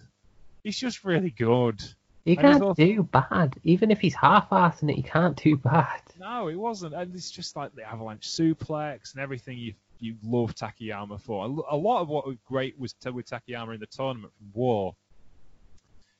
He's 0.63 0.79
just 0.79 1.05
really 1.05 1.31
good. 1.31 1.83
He 2.25 2.37
can't 2.37 2.59
thought- 2.59 2.77
do 2.77 3.03
bad. 3.03 3.59
Even 3.65 3.91
if 3.91 4.01
he's 4.01 4.15
half-assing 4.15 4.91
it, 4.91 4.97
he 4.97 5.03
can't 5.03 5.37
do 5.37 5.57
bad. 5.57 6.01
No, 6.19 6.49
it 6.49 6.55
wasn't. 6.57 6.95
And 6.95 7.15
it's 7.15 7.31
just 7.31 7.57
like 7.57 7.75
the 7.75 7.83
avalanche 7.83 8.29
suplex 8.29 9.13
and 9.15 9.23
everything 9.23 9.59
you 9.59 9.75
you 10.01 10.17
love 10.23 10.55
Takayama 10.55 11.19
for. 11.21 11.45
A 11.45 11.77
lot 11.77 12.03
of 12.03 12.09
what 12.09 12.27
was 12.27 12.37
great 12.45 12.79
was 12.79 12.95
with 13.11 13.31
Takayama 13.31 13.75
in 13.75 13.81
the 13.81 13.87
tournament 13.87 14.33
from 14.37 14.51
War. 14.53 14.95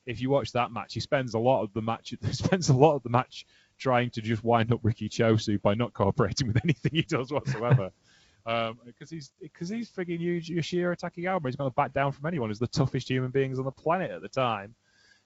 If 0.05 0.21
you 0.21 0.29
watch 0.29 0.53
that 0.53 0.71
match, 0.71 0.93
he 0.93 1.01
spends 1.01 1.33
a 1.33 1.39
lot 1.39 1.61
of 1.61 1.73
the 1.73 1.81
match 1.81 2.09
he 2.09 2.17
spends 2.33 2.69
a 2.69 2.73
lot 2.73 2.95
of 2.95 3.03
the 3.03 3.09
match 3.09 3.45
trying 3.77 4.09
to 4.11 4.21
just 4.21 4.43
wind 4.43 4.71
up 4.71 4.79
Riki 4.83 5.09
Choshu 5.09 5.61
by 5.61 5.73
not 5.73 5.93
cooperating 5.93 6.47
with 6.47 6.57
anything 6.63 6.91
he 6.93 7.01
does 7.03 7.31
whatsoever. 7.31 7.91
Um, 8.47 8.77
because 8.85 9.09
he's 9.09 9.31
because 9.41 9.69
he's 9.69 9.89
frigging 9.89 10.21
Yoshihiro 10.21 10.95
Takayama. 10.95 11.43
He's 11.45 11.55
going 11.55 11.67
to 11.67 11.73
back 11.73 11.93
down 11.93 12.11
from 12.11 12.27
anyone. 12.27 12.51
He's 12.51 12.59
the 12.59 12.67
toughest 12.67 13.09
human 13.09 13.31
beings 13.31 13.57
on 13.57 13.65
the 13.65 13.71
planet 13.71 14.11
at 14.11 14.21
the 14.21 14.29
time. 14.29 14.75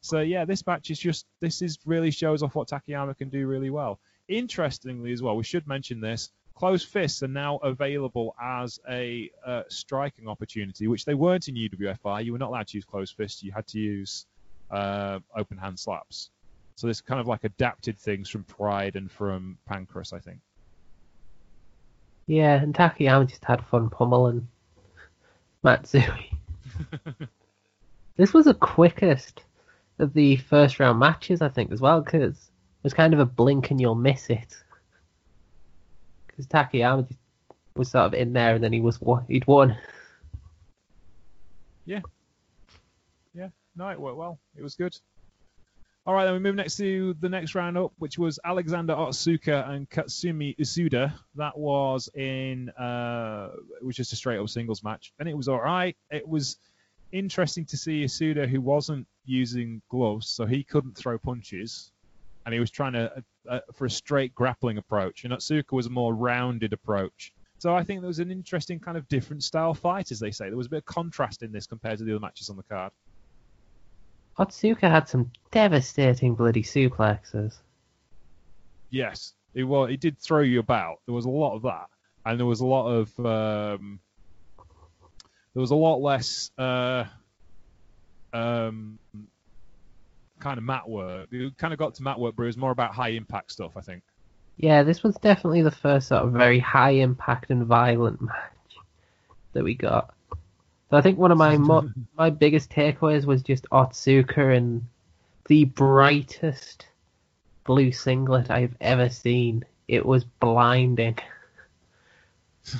So 0.01 0.21
yeah, 0.21 0.45
this 0.45 0.65
match 0.65 0.89
is 0.89 0.99
just 0.99 1.25
this 1.41 1.61
is 1.61 1.77
really 1.85 2.11
shows 2.11 2.43
off 2.43 2.55
what 2.55 2.69
Takayama 2.69 3.17
can 3.17 3.29
do 3.29 3.45
really 3.45 3.69
well. 3.69 3.99
Interestingly 4.29 5.11
as 5.11 5.21
well, 5.21 5.35
we 5.35 5.43
should 5.43 5.67
mention 5.67 5.99
this. 5.99 6.29
Closed 6.55 6.87
fists 6.87 7.23
are 7.23 7.27
now 7.27 7.57
available 7.57 8.35
as 8.41 8.79
a 8.89 9.29
uh, 9.45 9.63
striking 9.69 10.27
opportunity, 10.27 10.87
which 10.87 11.05
they 11.05 11.13
weren't 11.13 11.47
in 11.47 11.55
UWFI. 11.55 12.23
You 12.23 12.33
were 12.33 12.37
not 12.37 12.49
allowed 12.49 12.67
to 12.67 12.77
use 12.77 12.85
closed 12.85 13.15
fists. 13.15 13.43
You 13.43 13.51
had 13.51 13.67
to 13.67 13.79
use 13.79 14.25
uh, 14.69 15.19
open 15.35 15.57
hand 15.57 15.79
slaps. 15.79 16.31
So 16.79 16.87
this 16.87 17.01
kind 17.01 17.19
of 17.19 17.27
like 17.27 17.43
adapted 17.43 17.99
things 17.99 18.29
from 18.29 18.45
Pride 18.45 18.95
and 18.95 19.11
from 19.11 19.57
Pancrase, 19.69 20.13
I 20.13 20.19
think. 20.19 20.39
Yeah, 22.25 22.53
and 22.53 22.73
Takayama 22.73 23.27
just 23.27 23.43
had 23.43 23.65
fun 23.65 23.89
pummeling 23.89 24.47
Matsui. 25.61 26.31
this 28.15 28.33
was 28.33 28.45
the 28.45 28.53
quickest 28.53 29.43
of 29.97 30.13
the 30.13 30.37
first 30.37 30.79
round 30.79 30.99
matches, 30.99 31.41
I 31.41 31.49
think, 31.49 31.73
as 31.73 31.81
well, 31.81 31.99
because 31.99 32.37
it 32.37 32.83
was 32.83 32.93
kind 32.93 33.13
of 33.13 33.19
a 33.19 33.25
blink 33.25 33.71
and 33.71 33.81
you'll 33.81 33.93
miss 33.93 34.29
it. 34.29 34.55
Because 36.27 36.47
Takayama 36.47 37.09
just 37.09 37.19
was 37.75 37.91
sort 37.91 38.05
of 38.05 38.13
in 38.13 38.31
there 38.31 38.55
and 38.55 38.63
then 38.63 38.71
he 38.71 38.79
was 38.79 39.01
he'd 39.27 39.47
won. 39.47 39.77
Yeah. 41.83 41.99
Yeah, 43.33 43.49
no, 43.75 43.89
it 43.89 43.99
worked 43.99 44.15
well. 44.17 44.39
It 44.55 44.63
was 44.63 44.75
good. 44.75 44.97
All 46.05 46.13
right, 46.15 46.25
then 46.25 46.33
we 46.33 46.39
move 46.39 46.55
next 46.55 46.77
to 46.77 47.13
the 47.19 47.29
next 47.29 47.53
round 47.53 47.77
up, 47.77 47.91
which 47.99 48.17
was 48.17 48.39
Alexander 48.43 48.95
Otsuka 48.95 49.69
and 49.69 49.87
Katsumi 49.89 50.57
Usuda. 50.57 51.13
That 51.35 51.57
was 51.57 52.09
in, 52.15 52.69
uh, 52.69 53.49
it 53.79 53.85
was 53.85 53.95
just 53.95 54.13
a 54.13 54.15
straight 54.15 54.39
up 54.39 54.49
singles 54.49 54.83
match, 54.83 55.13
and 55.19 55.29
it 55.29 55.37
was 55.37 55.47
all 55.47 55.61
right. 55.61 55.95
It 56.09 56.27
was 56.27 56.57
interesting 57.11 57.65
to 57.65 57.77
see 57.77 58.03
Usuda, 58.03 58.47
who 58.47 58.61
wasn't 58.61 59.07
using 59.25 59.81
gloves, 59.89 60.29
so 60.29 60.45
he 60.45 60.63
couldn't 60.63 60.97
throw 60.97 61.19
punches, 61.19 61.91
and 62.45 62.53
he 62.53 62.59
was 62.59 62.71
trying 62.71 62.93
to 62.93 63.13
uh, 63.17 63.21
uh, 63.49 63.59
for 63.73 63.85
a 63.85 63.89
straight 63.89 64.33
grappling 64.33 64.77
approach, 64.77 65.25
and 65.25 65.33
Otsuka 65.33 65.73
was 65.73 65.85
a 65.85 65.91
more 65.91 66.13
rounded 66.13 66.73
approach. 66.73 67.33
So 67.59 67.75
I 67.75 67.83
think 67.83 67.99
there 67.99 68.07
was 68.07 68.19
an 68.19 68.31
interesting 68.31 68.79
kind 68.79 68.97
of 68.97 69.07
different 69.09 69.43
style 69.43 69.73
fight, 69.73 70.11
as 70.11 70.19
they 70.19 70.31
say. 70.31 70.47
There 70.47 70.57
was 70.57 70.67
a 70.67 70.69
bit 70.69 70.77
of 70.77 70.85
contrast 70.85 71.43
in 71.43 71.51
this 71.51 71.67
compared 71.67 71.97
to 71.97 72.05
the 72.05 72.13
other 72.13 72.21
matches 72.21 72.49
on 72.49 72.55
the 72.55 72.63
card. 72.63 72.93
Otsuka 74.39 74.89
had 74.89 75.09
some 75.09 75.31
devastating 75.51 76.33
bloody 76.33 76.63
suplexes. 76.63 77.57
Yes, 78.89 79.33
it 79.53 79.65
was. 79.65 79.91
It 79.91 79.99
did 79.99 80.17
throw 80.17 80.41
you 80.41 80.59
about. 80.59 80.99
There 81.05 81.13
was 81.13 81.25
a 81.25 81.29
lot 81.29 81.55
of 81.55 81.63
that, 81.63 81.87
and 82.25 82.39
there 82.39 82.45
was 82.45 82.61
a 82.61 82.65
lot 82.65 82.87
of 82.87 83.19
um, 83.25 83.99
there 85.53 85.61
was 85.61 85.71
a 85.71 85.75
lot 85.75 85.97
less 85.97 86.51
uh, 86.57 87.03
um, 88.33 88.97
kind 90.39 90.57
of 90.57 90.63
mat 90.63 90.87
work. 90.87 91.27
You 91.31 91.51
kind 91.57 91.73
of 91.73 91.79
got 91.79 91.95
to 91.95 92.03
mat 92.03 92.17
work, 92.17 92.35
but 92.37 92.43
it 92.43 92.47
was 92.47 92.57
more 92.57 92.71
about 92.71 92.95
high 92.95 93.09
impact 93.09 93.51
stuff. 93.51 93.73
I 93.75 93.81
think. 93.81 94.03
Yeah, 94.55 94.83
this 94.83 95.03
was 95.03 95.15
definitely 95.15 95.63
the 95.63 95.71
first 95.71 96.07
sort 96.07 96.23
of 96.23 96.31
very 96.31 96.59
high 96.59 96.91
impact 96.91 97.49
and 97.49 97.65
violent 97.65 98.21
match 98.21 98.77
that 99.53 99.63
we 99.63 99.75
got. 99.75 100.13
So 100.89 100.97
I 100.97 101.01
think 101.01 101.19
one 101.19 101.31
of 101.31 101.37
my 101.37 101.57
mo- 101.57 101.91
my 102.17 102.29
biggest 102.31 102.71
takeaways 102.71 103.25
was 103.25 103.43
just 103.43 103.67
Otsuka 103.71 104.57
and 104.57 104.87
the 105.45 105.65
brightest 105.65 106.87
blue 107.63 107.91
singlet 107.91 108.49
I've 108.49 108.75
ever 108.81 109.09
seen. 109.09 109.65
It 109.87 110.05
was 110.05 110.23
blinding. 110.23 111.17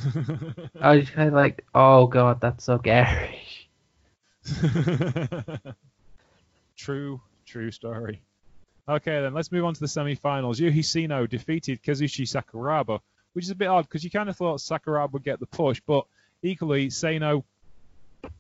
I 0.82 0.97
was 0.97 1.10
kind 1.10 1.28
of 1.28 1.36
like, 1.36 1.66
oh 1.76 2.07
god, 2.07 2.41
that's 2.41 2.64
so 2.64 2.80
garish. 2.80 3.68
true, 6.76 7.22
true 7.45 7.72
story. 7.72 8.22
Okay, 8.88 9.22
then 9.22 9.36
let's 9.36 9.51
move 9.51 9.66
on 9.66 9.76
to 9.76 9.80
the 9.80 9.88
semi-finals. 9.88 10.60
Yuhi 10.60 10.84
Sano 10.84 11.28
defeated 11.28 11.84
Kazushi 11.84 12.26
Sakuraba, 12.26 13.01
which 13.34 13.45
is 13.45 13.51
a 13.51 13.55
bit 13.55 13.68
odd 13.68 13.84
because 13.84 14.03
you 14.03 14.10
kind 14.10 14.30
of 14.30 14.36
thought 14.36 14.60
Sakuraba 14.60 15.12
would 15.12 15.24
get 15.24 15.39
the 15.39 15.45
push, 15.45 15.80
but 15.86 16.07
equally 16.41 16.89
Sano 16.89 17.45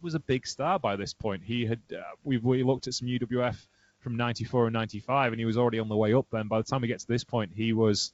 was 0.01 0.15
a 0.15 0.19
big 0.19 0.47
star 0.47 0.79
by 0.79 0.95
this 0.95 1.13
point. 1.13 1.43
He 1.43 1.65
had 1.65 1.79
uh, 1.91 2.01
we 2.23 2.37
we 2.37 2.63
looked 2.63 2.87
at 2.87 2.93
some 2.93 3.07
UWF 3.07 3.57
from 3.99 4.15
'94 4.15 4.67
and 4.67 4.73
'95, 4.73 5.33
and 5.33 5.39
he 5.39 5.45
was 5.45 5.57
already 5.57 5.79
on 5.79 5.89
the 5.89 5.95
way 5.95 6.13
up. 6.13 6.27
Then 6.31 6.47
by 6.47 6.57
the 6.57 6.63
time 6.63 6.81
we 6.81 6.87
get 6.87 6.99
to 6.99 7.07
this 7.07 7.23
point, 7.23 7.51
he 7.53 7.73
was 7.73 8.13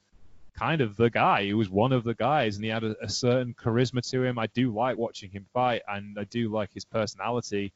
kind 0.57 0.81
of 0.81 0.95
the 0.95 1.09
guy. 1.09 1.43
He 1.43 1.53
was 1.53 1.69
one 1.69 1.91
of 1.91 2.03
the 2.03 2.15
guys, 2.15 2.55
and 2.55 2.63
he 2.63 2.71
had 2.71 2.83
a, 2.83 2.95
a 3.03 3.09
certain 3.09 3.53
charisma 3.53 4.07
to 4.11 4.23
him. 4.23 4.39
I 4.39 4.47
do 4.47 4.73
like 4.73 4.97
watching 4.97 5.29
him 5.29 5.45
fight, 5.53 5.81
and 5.87 6.17
I 6.17 6.23
do 6.25 6.49
like 6.49 6.73
his 6.73 6.85
personality. 6.85 7.71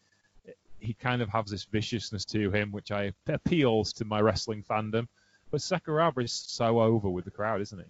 He 0.79 0.93
kind 0.93 1.21
of 1.21 1.29
has 1.29 1.45
this 1.45 1.65
viciousness 1.65 2.25
to 2.25 2.51
him, 2.51 2.71
which 2.71 2.91
I 2.91 3.11
appeals 3.27 3.91
to 3.93 4.05
my 4.05 4.21
wrestling 4.21 4.63
fandom. 4.63 5.07
But 5.51 5.61
Sakuraba 5.61 6.23
is 6.23 6.31
so 6.31 6.79
over 6.79 7.09
with 7.09 7.25
the 7.25 7.31
crowd, 7.31 7.59
isn't 7.61 7.79
he? 7.79 7.85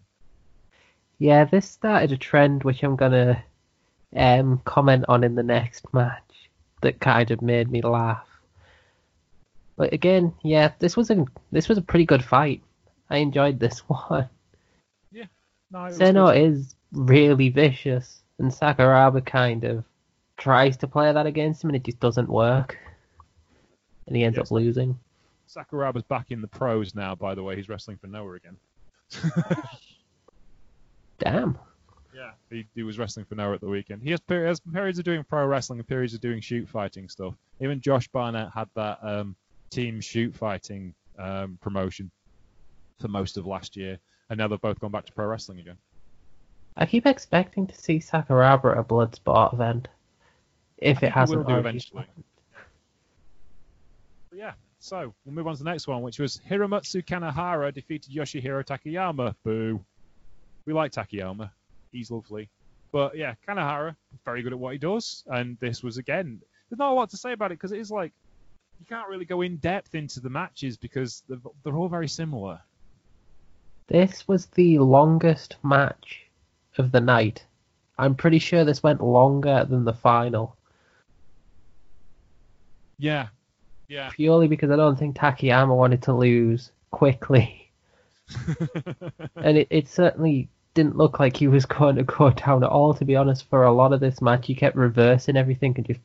Yeah, 1.19 1.43
this 1.45 1.69
started 1.69 2.13
a 2.13 2.17
trend 2.17 2.63
which 2.63 2.81
I'm 2.81 2.95
gonna 2.95 3.43
um, 4.15 4.61
comment 4.65 5.05
on 5.07 5.23
in 5.23 5.35
the 5.35 5.43
next 5.43 5.91
match 5.93 6.23
that 6.81 6.99
kind 6.99 7.31
of 7.31 7.41
made 7.41 7.69
me 7.69 7.81
laugh. 7.81 8.25
But 9.77 9.93
again, 9.93 10.33
yeah, 10.43 10.71
this 10.79 10.97
was 10.97 11.09
a 11.09 11.25
this 11.51 11.69
was 11.69 11.77
a 11.77 11.81
pretty 11.81 12.05
good 12.05 12.23
fight. 12.23 12.61
I 13.09 13.17
enjoyed 13.17 13.59
this 13.59 13.79
one. 13.87 14.29
No, 15.71 15.85
it 15.85 15.93
Sano 15.93 16.27
is 16.29 16.75
really 16.91 17.49
vicious, 17.49 18.21
and 18.39 18.51
Sakuraba 18.51 19.23
kind 19.23 19.63
of 19.63 19.83
tries 20.37 20.77
to 20.77 20.87
play 20.87 21.11
that 21.13 21.27
against 21.27 21.63
him, 21.63 21.69
and 21.69 21.75
it 21.75 21.83
just 21.83 21.99
doesn't 21.99 22.27
work. 22.27 22.77
And 24.07 24.15
he 24.15 24.23
ends 24.23 24.37
Yes. 24.37 24.47
up 24.47 24.51
losing. 24.51 24.97
Sakuraba's 25.47 26.01
back 26.03 26.31
in 26.31 26.41
the 26.41 26.47
pros 26.47 26.95
now. 26.95 27.13
By 27.13 27.35
the 27.35 27.43
way, 27.43 27.55
he's 27.55 27.69
wrestling 27.69 27.97
for 27.97 28.07
Noah 28.07 28.33
again. 28.33 28.57
Damn. 31.19 31.57
He, 32.49 32.65
he 32.73 32.83
was 32.83 32.97
wrestling 32.97 33.25
for 33.25 33.35
Noah 33.35 33.55
at 33.55 33.61
the 33.61 33.67
weekend. 33.67 34.01
He 34.01 34.11
has, 34.11 34.19
peri- 34.19 34.47
has 34.47 34.59
periods 34.59 34.97
of 34.99 35.05
doing 35.05 35.23
pro 35.23 35.45
wrestling 35.45 35.79
and 35.79 35.87
periods 35.87 36.13
of 36.13 36.21
doing 36.21 36.41
shoot 36.41 36.67
fighting 36.67 37.07
stuff. 37.09 37.35
Even 37.59 37.79
Josh 37.81 38.07
Barnett 38.07 38.49
had 38.53 38.67
that 38.75 38.99
um, 39.03 39.35
team 39.69 40.01
shoot 40.01 40.35
fighting 40.35 40.93
um, 41.17 41.57
promotion 41.61 42.09
for 42.99 43.07
most 43.07 43.37
of 43.37 43.45
last 43.45 43.77
year, 43.77 43.99
and 44.29 44.37
now 44.37 44.47
they've 44.47 44.61
both 44.61 44.79
gone 44.79 44.91
back 44.91 45.05
to 45.05 45.13
pro 45.13 45.25
wrestling 45.25 45.59
again. 45.59 45.77
I 46.75 46.85
keep 46.85 47.05
expecting 47.05 47.67
to 47.67 47.75
see 47.75 47.99
Sakuraba 47.99 48.71
at 48.71 48.77
a 48.77 48.83
Bloodsport 48.83 49.53
event. 49.53 49.87
If 50.77 51.03
it 51.03 51.11
hasn't 51.11 51.45
will 51.45 51.55
do 51.55 51.59
eventually. 51.59 52.05
Yeah, 54.33 54.53
so 54.79 55.13
we'll 55.25 55.35
move 55.35 55.47
on 55.47 55.55
to 55.55 55.63
the 55.63 55.69
next 55.69 55.87
one, 55.87 56.01
which 56.01 56.19
was 56.19 56.39
Hiromitsu 56.49 57.05
Kanehara 57.05 57.73
defeated 57.73 58.13
Yoshihiro 58.13 58.63
Takayama. 58.65 59.35
Boo. 59.43 59.83
We 60.65 60.73
like 60.73 60.91
Takayama. 60.91 61.51
He's 61.91 62.11
lovely. 62.11 62.49
But 62.91 63.15
yeah, 63.15 63.35
Kanehara, 63.47 63.95
very 64.25 64.41
good 64.41 64.53
at 64.53 64.59
what 64.59 64.73
he 64.73 64.79
does. 64.79 65.23
And 65.27 65.57
this 65.59 65.83
was, 65.83 65.97
again, 65.97 66.39
there's 66.69 66.79
not 66.79 66.91
a 66.91 66.95
lot 66.95 67.09
to 67.11 67.17
say 67.17 67.33
about 67.33 67.51
it 67.51 67.59
because 67.59 67.71
it 67.71 67.79
is 67.79 67.91
like, 67.91 68.11
you 68.79 68.85
can't 68.87 69.09
really 69.09 69.25
go 69.25 69.41
in 69.41 69.57
depth 69.57 69.93
into 69.95 70.19
the 70.19 70.29
matches 70.29 70.77
because 70.77 71.23
they're, 71.27 71.39
they're 71.63 71.75
all 71.75 71.89
very 71.89 72.07
similar. 72.07 72.59
This 73.87 74.27
was 74.27 74.45
the 74.47 74.79
longest 74.79 75.57
match 75.63 76.25
of 76.77 76.91
the 76.91 77.01
night. 77.01 77.43
I'm 77.97 78.15
pretty 78.15 78.39
sure 78.39 78.63
this 78.63 78.81
went 78.81 79.01
longer 79.03 79.65
than 79.69 79.83
the 79.83 79.93
final, 79.93 80.55
Yeah. 82.97 83.27
Yeah. 83.87 84.09
purely 84.11 84.47
because 84.47 84.69
I 84.69 84.75
don't 84.75 84.99
think 84.99 85.15
Takayama 85.15 85.75
wanted 85.75 86.03
to 86.03 86.13
lose 86.13 86.71
quickly. 86.91 87.71
and 89.35 89.57
it, 89.57 89.67
it 89.71 89.87
certainly 89.87 90.47
didn't 90.79 90.97
look 90.97 91.19
like 91.19 91.35
he 91.35 91.47
was 91.47 91.65
going 91.77 91.97
to 91.97 92.03
go 92.03 92.29
down 92.29 92.63
at 92.63 92.69
all, 92.69 92.93
to 92.93 93.05
be 93.05 93.15
honest, 93.15 93.49
for 93.49 93.63
a 93.63 93.73
lot 93.73 93.91
of 93.91 93.99
this 93.99 94.21
match. 94.21 94.47
He 94.47 94.55
kept 94.55 94.75
reversing 94.75 95.35
everything 95.35 95.73
and 95.75 95.85
just, 95.85 95.99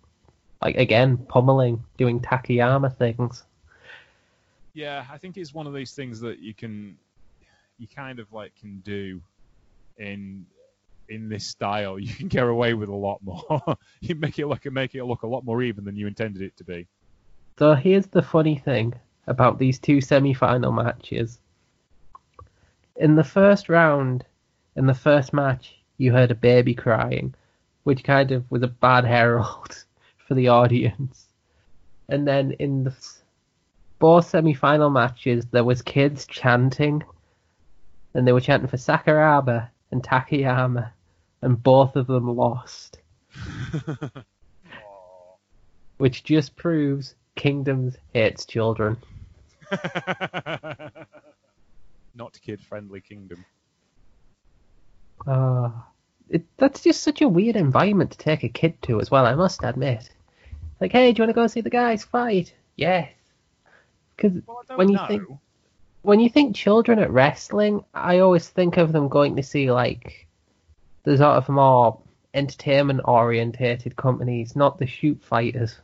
like, 0.60 0.76
again, 0.76 1.16
pummeling, 1.16 1.84
doing 1.96 2.20
Takayama 2.20 2.96
things. 2.96 3.44
Yeah, 4.72 5.04
I 5.10 5.18
think 5.18 5.36
it's 5.36 5.54
one 5.54 5.68
of 5.68 5.74
these 5.74 5.92
things 5.92 6.20
that 6.20 6.40
you 6.40 6.52
can, 6.52 6.98
you 7.78 7.86
kind 7.86 8.18
of 8.18 8.32
like 8.32 8.56
can 8.56 8.80
do 8.80 9.20
in 9.96 10.46
in 11.08 11.28
this 11.28 11.46
style. 11.46 11.96
You 12.00 12.12
can 12.12 12.26
get 12.26 12.42
away 12.42 12.74
with 12.74 12.88
a 12.88 12.94
lot 12.94 13.20
more. 13.22 13.62
you 14.00 14.16
make 14.16 14.40
it 14.40 14.46
look 14.46 14.64
make 14.72 14.96
it 14.96 15.04
look 15.04 15.22
a 15.22 15.28
lot 15.28 15.44
more 15.44 15.62
even 15.62 15.84
than 15.84 15.96
you 15.96 16.08
intended 16.08 16.42
it 16.42 16.56
to 16.56 16.64
be. 16.64 16.88
So 17.58 17.74
here's 17.74 18.06
the 18.06 18.22
funny 18.22 18.56
thing 18.58 18.94
about 19.28 19.60
these 19.60 19.78
two 19.78 20.00
semi-final 20.00 20.72
matches. 20.72 21.38
In 22.96 23.14
the 23.14 23.22
first 23.22 23.68
round, 23.68 24.24
in 24.76 24.86
the 24.86 24.94
first 24.94 25.32
match, 25.32 25.76
you 25.98 26.12
heard 26.12 26.30
a 26.30 26.34
baby 26.34 26.74
crying, 26.74 27.34
which 27.84 28.04
kind 28.04 28.32
of 28.32 28.50
was 28.50 28.62
a 28.62 28.68
bad 28.68 29.04
herald 29.04 29.84
for 30.26 30.34
the 30.34 30.48
audience. 30.48 31.26
And 32.08 32.26
then 32.26 32.52
in 32.58 32.84
the 32.84 32.94
both 33.98 34.28
semi-final 34.28 34.90
matches, 34.90 35.46
there 35.50 35.64
was 35.64 35.80
kids 35.80 36.26
chanting, 36.26 37.02
and 38.12 38.26
they 38.26 38.32
were 38.32 38.40
chanting 38.40 38.68
for 38.68 38.76
Sakuraba 38.76 39.68
and 39.90 40.02
Takayama, 40.02 40.90
and 41.40 41.62
both 41.62 41.96
of 41.96 42.06
them 42.06 42.36
lost, 42.36 42.98
which 45.96 46.24
just 46.24 46.56
proves 46.56 47.14
Kingdoms 47.36 47.96
hates 48.12 48.46
children. 48.46 48.96
Not 52.14 52.38
kid 52.40 52.60
friendly 52.60 53.00
kingdom. 53.00 53.44
Uh, 55.26 55.70
it, 56.28 56.44
that's 56.56 56.82
just 56.82 57.02
such 57.02 57.22
a 57.22 57.28
weird 57.28 57.56
environment 57.56 58.10
to 58.12 58.18
take 58.18 58.42
a 58.44 58.48
kid 58.48 58.80
to 58.82 59.00
as 59.00 59.10
well, 59.10 59.26
I 59.26 59.34
must 59.34 59.62
admit. 59.62 60.10
Like, 60.80 60.92
hey, 60.92 61.12
do 61.12 61.18
you 61.22 61.26
want 61.26 61.36
to 61.36 61.40
go 61.40 61.46
see 61.46 61.60
the 61.60 61.70
guys 61.70 62.04
fight? 62.04 62.54
Yes. 62.76 63.10
Because 64.16 64.42
Well, 64.46 64.62
when 64.76 64.88
you 64.88 64.96
know. 64.96 65.06
think 65.06 65.22
when 66.02 66.20
you 66.20 66.28
think 66.28 66.54
children 66.54 66.98
at 66.98 67.10
wrestling, 67.10 67.84
I 67.94 68.18
always 68.18 68.48
think 68.48 68.76
of 68.76 68.92
them 68.92 69.08
going 69.08 69.36
to 69.36 69.42
see 69.42 69.70
like 69.70 70.26
the 71.04 71.16
sort 71.16 71.36
of 71.36 71.48
more 71.48 72.00
entertainment 72.34 73.00
orientated 73.04 73.96
companies, 73.96 74.54
not 74.54 74.78
the 74.78 74.86
shoot 74.86 75.22
fighters. 75.22 75.78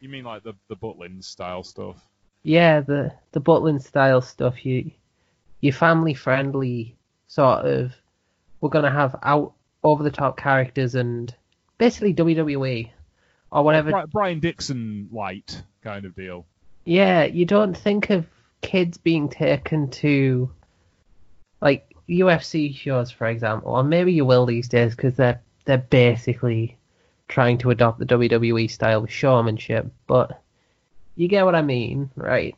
You 0.00 0.08
mean 0.08 0.24
like 0.24 0.42
the 0.42 0.54
the 0.68 0.76
Butlins 0.76 1.24
style 1.24 1.62
stuff? 1.62 1.96
Yeah, 2.42 2.80
the 2.80 3.12
the 3.32 3.40
Butlins 3.40 3.86
style 3.86 4.20
stuff. 4.20 4.64
You 4.66 4.90
your 5.60 5.72
family 5.72 6.14
friendly 6.14 6.96
sort 7.28 7.64
of. 7.66 7.94
We're 8.60 8.70
gonna 8.70 8.90
have 8.90 9.16
out 9.22 9.52
over 9.82 10.02
the 10.02 10.10
top 10.10 10.36
characters 10.36 10.94
and 10.94 11.34
basically 11.78 12.14
WWE 12.14 12.90
or 13.50 13.64
whatever. 13.64 14.04
Brian 14.12 14.40
Dixon 14.40 15.08
light 15.12 15.62
kind 15.82 16.04
of 16.04 16.14
deal. 16.14 16.46
Yeah, 16.84 17.24
you 17.24 17.46
don't 17.46 17.76
think 17.76 18.10
of 18.10 18.26
kids 18.60 18.98
being 18.98 19.28
taken 19.28 19.90
to 19.90 20.50
like 21.60 21.94
UFC 22.08 22.74
shows, 22.74 23.10
for 23.10 23.26
example, 23.26 23.72
or 23.72 23.84
maybe 23.84 24.12
you 24.12 24.24
will 24.24 24.46
these 24.46 24.68
days 24.68 24.94
because 24.94 25.14
they're 25.14 25.40
they're 25.64 25.78
basically 25.78 26.76
trying 27.28 27.58
to 27.58 27.70
adopt 27.70 27.98
the 27.98 28.06
WWE 28.06 28.70
style 28.70 29.04
of 29.04 29.12
showmanship. 29.12 29.90
But 30.06 30.40
you 31.16 31.28
get 31.28 31.44
what 31.44 31.54
I 31.54 31.62
mean, 31.62 32.10
right? 32.16 32.56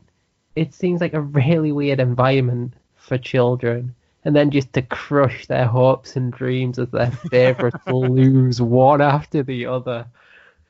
It 0.54 0.74
seems 0.74 1.00
like 1.00 1.14
a 1.14 1.20
really 1.20 1.72
weird 1.72 2.00
environment 2.00 2.74
for 2.96 3.18
children, 3.18 3.94
and 4.24 4.34
then 4.34 4.50
just 4.50 4.72
to 4.74 4.82
crush 4.82 5.46
their 5.46 5.66
hopes 5.66 6.16
and 6.16 6.32
dreams 6.32 6.78
as 6.78 6.88
their 6.90 7.10
favorites 7.10 7.84
lose 7.86 8.60
one 8.60 9.00
after 9.00 9.42
the 9.42 9.66
other. 9.66 10.06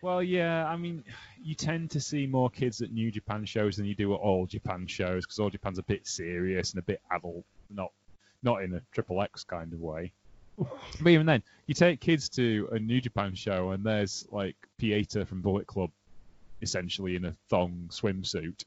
Well, 0.00 0.22
yeah, 0.22 0.66
I 0.66 0.76
mean, 0.76 1.04
you 1.42 1.54
tend 1.54 1.90
to 1.92 2.00
see 2.00 2.26
more 2.26 2.50
kids 2.50 2.80
at 2.82 2.92
New 2.92 3.10
Japan 3.10 3.44
shows 3.44 3.76
than 3.76 3.86
you 3.86 3.94
do 3.94 4.14
at 4.14 4.20
All 4.20 4.46
Japan 4.46 4.86
shows 4.86 5.24
because 5.24 5.38
All 5.38 5.50
Japan's 5.50 5.78
a 5.78 5.82
bit 5.84 6.06
serious 6.06 6.72
and 6.72 6.80
a 6.80 6.82
bit 6.82 7.00
adult, 7.10 7.44
not 7.70 7.92
not 8.42 8.62
in 8.62 8.74
a 8.74 8.82
triple 8.92 9.22
X 9.22 9.44
kind 9.44 9.72
of 9.72 9.80
way. 9.80 10.12
But 11.00 11.10
even 11.10 11.26
then, 11.26 11.42
you 11.66 11.74
take 11.74 12.00
kids 12.00 12.28
to 12.30 12.68
a 12.72 12.78
New 12.78 13.00
Japan 13.00 13.34
show 13.34 13.70
and 13.70 13.84
there's 13.84 14.26
like 14.30 14.56
Pieter 14.78 15.24
from 15.24 15.40
Bullet 15.40 15.66
Club, 15.66 15.90
essentially 16.60 17.16
in 17.16 17.24
a 17.24 17.34
thong 17.48 17.88
swimsuit. 17.90 18.64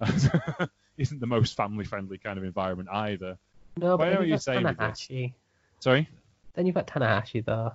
Isn't 0.98 1.20
the 1.20 1.26
most 1.26 1.56
family-friendly 1.56 2.18
kind 2.18 2.38
of 2.38 2.44
environment 2.44 2.88
either. 2.92 3.38
No, 3.76 3.96
Why 3.96 3.96
but 3.96 4.08
are 4.08 4.10
then 4.10 4.20
you 4.22 4.26
you've 4.28 4.34
got 4.36 4.42
saying? 4.42 4.64
Tanahashi. 4.64 5.34
Sorry. 5.80 6.08
Then 6.54 6.66
you've 6.66 6.74
got 6.74 6.86
Tanahashi 6.86 7.44
though. 7.44 7.72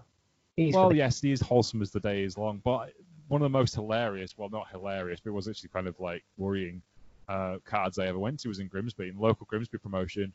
He's 0.55 0.73
well, 0.73 0.89
the- 0.89 0.95
yes, 0.95 1.21
he 1.21 1.31
is 1.31 1.41
wholesome 1.41 1.81
as 1.81 1.91
the 1.91 1.99
day 1.99 2.23
is 2.23 2.37
long, 2.37 2.61
but 2.63 2.93
one 3.27 3.41
of 3.41 3.45
the 3.45 3.57
most 3.57 3.75
hilarious, 3.75 4.37
well, 4.37 4.49
not 4.49 4.67
hilarious, 4.71 5.19
but 5.23 5.29
it 5.29 5.33
was 5.33 5.47
actually 5.47 5.69
kind 5.69 5.87
of 5.87 5.99
like 5.99 6.23
worrying 6.37 6.81
uh, 7.27 7.57
cards 7.63 7.99
I 7.99 8.07
ever 8.07 8.17
went 8.17 8.39
to 8.39 8.47
was 8.47 8.59
in 8.59 8.67
Grimsby, 8.67 9.09
in 9.09 9.17
local 9.19 9.45
Grimsby 9.47 9.77
promotion. 9.77 10.33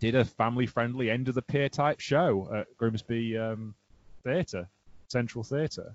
Did 0.00 0.16
a 0.16 0.24
family-friendly 0.24 1.10
end 1.10 1.28
of 1.28 1.36
the 1.36 1.42
pier 1.42 1.68
type 1.68 2.00
show 2.00 2.48
at 2.52 2.66
Grimsby 2.76 3.38
um, 3.38 3.74
Theatre, 4.24 4.68
Central 5.06 5.44
Theatre, 5.44 5.94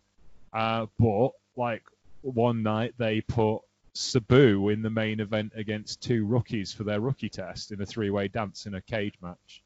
uh, 0.53 0.85
but 0.97 1.31
like 1.57 1.83
one 2.21 2.63
night 2.63 2.93
they 2.97 3.19
put 3.21 3.59
Sabu 3.97 4.69
in 4.69 4.81
the 4.83 4.89
main 4.89 5.19
event 5.19 5.53
against 5.55 6.01
two 6.01 6.25
rookies 6.25 6.71
for 6.71 6.83
their 6.83 7.01
rookie 7.01 7.29
test 7.29 7.71
in 7.71 7.81
a 7.81 7.85
three-way 7.85 8.27
dance 8.27 8.67
in 8.67 8.75
a 8.75 8.81
cage 8.81 9.15
match. 9.21 9.63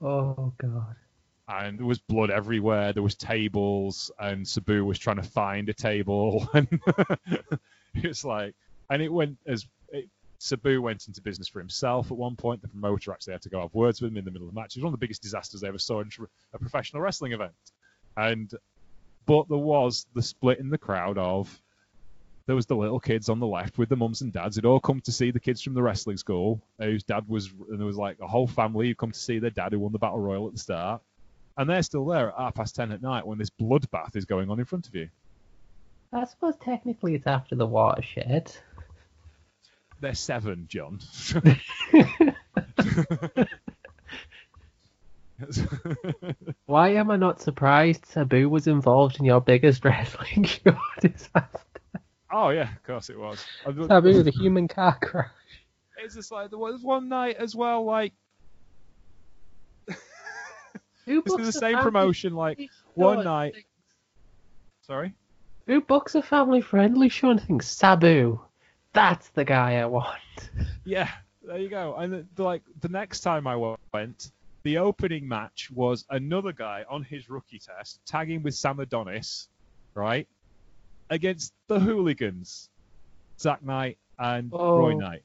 Oh 0.00 0.52
god. 0.58 0.94
and 1.48 1.78
there 1.78 1.86
was 1.86 1.98
blood 1.98 2.30
everywhere. 2.30 2.92
There 2.92 3.02
was 3.02 3.16
tables, 3.16 4.10
and 4.18 4.46
Sabu 4.46 4.84
was 4.84 4.98
trying 4.98 5.16
to 5.16 5.22
find 5.22 5.68
a 5.68 5.74
table, 5.74 6.48
and 6.54 6.80
it's 7.94 8.24
like, 8.24 8.54
and 8.90 9.02
it 9.02 9.12
went 9.12 9.38
as 9.46 9.66
it, 9.88 10.08
Sabu 10.38 10.80
went 10.80 11.08
into 11.08 11.20
business 11.20 11.48
for 11.48 11.58
himself 11.58 12.12
at 12.12 12.16
one 12.16 12.36
point. 12.36 12.62
The 12.62 12.68
promoter 12.68 13.12
actually 13.12 13.32
had 13.32 13.42
to 13.42 13.48
go 13.48 13.60
have 13.60 13.74
words 13.74 14.00
with 14.00 14.12
him 14.12 14.18
in 14.18 14.24
the 14.24 14.30
middle 14.30 14.46
of 14.46 14.54
the 14.54 14.60
match. 14.60 14.76
It 14.76 14.78
was 14.78 14.84
one 14.84 14.94
of 14.94 15.00
the 15.00 15.04
biggest 15.04 15.22
disasters 15.22 15.64
I 15.64 15.68
ever 15.68 15.78
saw 15.78 16.00
in 16.00 16.10
a 16.52 16.58
professional 16.58 17.02
wrestling 17.02 17.32
event, 17.32 17.54
and 18.16 18.52
but 19.24 19.48
there 19.48 19.58
was 19.58 20.06
the 20.14 20.22
split 20.22 20.60
in 20.60 20.70
the 20.70 20.78
crowd 20.78 21.18
of. 21.18 21.60
There 22.46 22.56
was 22.56 22.66
the 22.66 22.76
little 22.76 23.00
kids 23.00 23.28
on 23.28 23.40
the 23.40 23.46
left 23.46 23.76
with 23.76 23.88
the 23.88 23.96
mums 23.96 24.22
and 24.22 24.32
dads. 24.32 24.56
They'd 24.56 24.64
all 24.64 24.80
come 24.80 25.00
to 25.02 25.12
see 25.12 25.32
the 25.32 25.40
kids 25.40 25.62
from 25.62 25.74
the 25.74 25.82
wrestling 25.82 26.16
school, 26.16 26.62
whose 26.78 27.02
dad 27.02 27.28
was, 27.28 27.50
and 27.68 27.78
there 27.78 27.86
was 27.86 27.96
like 27.96 28.18
a 28.20 28.26
whole 28.26 28.46
family 28.46 28.88
who 28.88 28.94
come 28.94 29.10
to 29.10 29.18
see 29.18 29.40
their 29.40 29.50
dad 29.50 29.72
who 29.72 29.80
won 29.80 29.92
the 29.92 29.98
battle 29.98 30.20
royal 30.20 30.46
at 30.46 30.52
the 30.52 30.60
start 30.60 31.02
and 31.56 31.68
they're 31.68 31.82
still 31.82 32.04
there 32.06 32.28
at 32.28 32.36
half 32.36 32.54
past 32.54 32.76
ten 32.76 32.92
at 32.92 33.02
night 33.02 33.26
when 33.26 33.38
this 33.38 33.50
bloodbath 33.50 34.14
is 34.14 34.24
going 34.24 34.50
on 34.50 34.58
in 34.58 34.64
front 34.64 34.86
of 34.86 34.94
you. 34.94 35.08
I 36.12 36.24
suppose 36.24 36.54
technically 36.62 37.14
it's 37.14 37.26
after 37.26 37.56
the 37.56 37.66
watershed. 37.66 38.52
They're 40.00 40.14
seven, 40.14 40.66
John. 40.68 41.00
Why 46.66 46.90
am 46.90 47.10
I 47.10 47.16
not 47.16 47.40
surprised 47.40 48.06
Sabu 48.06 48.48
was 48.48 48.66
involved 48.66 49.18
in 49.18 49.24
your 49.24 49.40
biggest 49.40 49.84
wrestling 49.84 50.44
show 50.44 50.76
disaster? 51.00 51.75
Oh 52.30 52.50
yeah, 52.50 52.72
of 52.74 52.82
course 52.84 53.10
it 53.10 53.18
was. 53.18 53.44
Sabu, 53.64 54.22
the 54.22 54.30
human 54.30 54.68
car 54.68 54.98
crash. 55.02 55.30
It's 55.98 56.14
just 56.14 56.30
like 56.30 56.50
there 56.50 56.58
was 56.58 56.82
one 56.82 57.08
night 57.08 57.36
as 57.36 57.54
well, 57.56 57.84
like 57.84 58.12
Who 61.06 61.22
this 61.22 61.32
books 61.34 61.42
is 61.48 61.54
the 61.54 61.58
a 61.58 61.70
same 61.70 61.78
promotion, 61.78 62.34
like 62.34 62.68
one 62.94 63.24
night. 63.24 63.54
thinks- 63.54 63.68
Sorry. 64.82 65.14
Who 65.66 65.80
books 65.80 66.14
a 66.14 66.22
family 66.22 66.60
friendly 66.60 67.08
show 67.08 67.30
and 67.30 67.42
thinks 67.42 67.66
Sabu? 67.68 68.40
That's 68.92 69.28
the 69.30 69.44
guy 69.44 69.76
I 69.76 69.86
want. 69.86 70.08
Yeah, 70.84 71.10
there 71.42 71.58
you 71.58 71.68
go. 71.68 71.94
And 71.96 72.12
the, 72.12 72.26
the, 72.36 72.42
like 72.44 72.62
the 72.80 72.88
next 72.88 73.20
time 73.20 73.46
I 73.46 73.56
went, 73.92 74.30
the 74.62 74.78
opening 74.78 75.26
match 75.26 75.70
was 75.74 76.04
another 76.10 76.52
guy 76.52 76.84
on 76.88 77.02
his 77.02 77.28
rookie 77.28 77.58
test 77.58 78.00
tagging 78.06 78.42
with 78.42 78.54
Sam 78.54 78.78
Adonis, 78.80 79.48
right, 79.94 80.28
against 81.10 81.52
the 81.68 81.78
Hooligans, 81.80 82.68
Zak 83.38 83.62
Knight 83.62 83.98
and 84.18 84.50
Roy 84.52 84.94
Oh. 84.94 84.98
Knight. 84.98 85.22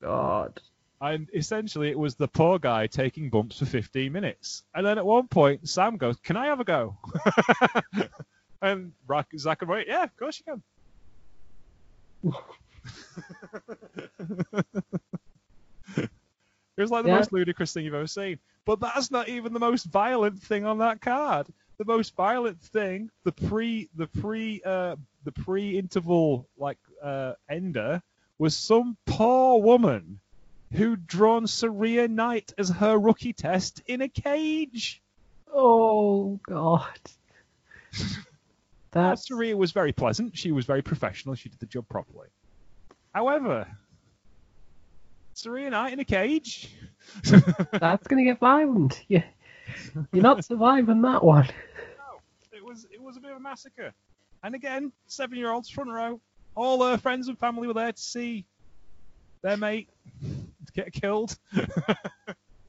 God. 0.00 0.60
And 1.00 1.28
essentially, 1.34 1.90
it 1.90 1.98
was 1.98 2.14
the 2.14 2.28
poor 2.28 2.58
guy 2.58 2.86
taking 2.86 3.28
bumps 3.30 3.58
for 3.58 3.66
15 3.66 4.12
minutes. 4.12 4.62
And 4.74 4.86
then 4.86 4.98
at 4.98 5.04
one 5.06 5.26
point, 5.28 5.68
Sam 5.68 5.96
goes, 5.96 6.16
"Can 6.20 6.36
I 6.36 6.46
have 6.46 6.60
a 6.60 6.64
go?" 6.64 6.96
and 8.62 8.92
Rock, 9.08 9.28
Zak 9.36 9.62
and 9.62 9.68
Roy, 9.70 9.84
"Yeah, 9.86 10.04
of 10.04 10.16
course 10.16 10.40
you 10.40 10.44
can." 10.52 10.62
it 15.96 16.10
was 16.78 16.90
like 16.90 17.02
the 17.04 17.10
Yeah. 17.10 17.16
most 17.18 17.32
ludicrous 17.32 17.72
thing 17.72 17.84
you've 17.84 17.94
ever 17.94 18.06
seen. 18.06 18.38
But 18.64 18.80
that's 18.80 19.10
not 19.10 19.28
even 19.28 19.52
the 19.52 19.60
most 19.60 19.84
violent 19.86 20.40
thing 20.40 20.64
on 20.64 20.78
that 20.78 21.00
card. 21.00 21.48
The 21.82 21.92
most 21.92 22.14
violent 22.14 22.60
thing, 22.60 23.10
the 23.24 23.32
pre, 23.32 23.88
the 23.96 24.06
pre, 24.06 24.62
uh, 24.64 24.94
the 25.24 25.32
pre-interval 25.32 26.48
like 26.56 26.78
uh, 27.02 27.32
ender, 27.48 28.00
was 28.38 28.56
some 28.56 28.96
poor 29.04 29.60
woman 29.60 30.20
who'd 30.72 31.08
drawn 31.08 31.46
Saraya 31.46 32.08
Knight 32.08 32.52
as 32.56 32.68
her 32.68 32.96
rookie 32.96 33.32
test 33.32 33.82
in 33.88 34.00
a 34.00 34.08
cage. 34.08 35.02
Oh 35.52 36.38
God. 36.46 37.00
Now, 38.94 39.08
That's 39.08 39.28
Saraya 39.28 39.56
was 39.56 39.72
very 39.72 39.92
pleasant. 39.92 40.36
She 40.38 40.52
was 40.52 40.66
very 40.66 40.82
professional. 40.82 41.34
She 41.34 41.48
did 41.48 41.58
the 41.58 41.66
job 41.66 41.88
properly. 41.88 42.28
However, 43.12 43.66
Saraya 45.34 45.70
Knight 45.70 45.94
in 45.94 45.98
a 45.98 46.04
cage. 46.04 46.70
that's 47.72 48.06
gonna 48.06 48.24
get 48.24 48.38
violent. 48.38 49.02
You, 49.08 49.22
you're 50.12 50.22
not 50.22 50.44
surviving 50.44 51.02
that 51.02 51.24
one. 51.24 51.48
It 52.72 52.76
was 52.76 52.86
it 52.92 53.02
was 53.02 53.16
a 53.18 53.20
bit 53.20 53.32
of 53.32 53.36
a 53.36 53.40
massacre. 53.40 53.92
And 54.42 54.54
again, 54.54 54.92
seven 55.06 55.36
year 55.36 55.50
olds 55.52 55.68
front 55.68 55.90
row. 55.90 56.20
All 56.54 56.82
her 56.82 56.96
friends 56.96 57.28
and 57.28 57.38
family 57.38 57.68
were 57.68 57.74
there 57.74 57.92
to 57.92 58.00
see 58.00 58.46
their 59.42 59.58
mate 59.58 59.90
get 60.74 60.92
killed. 60.92 61.36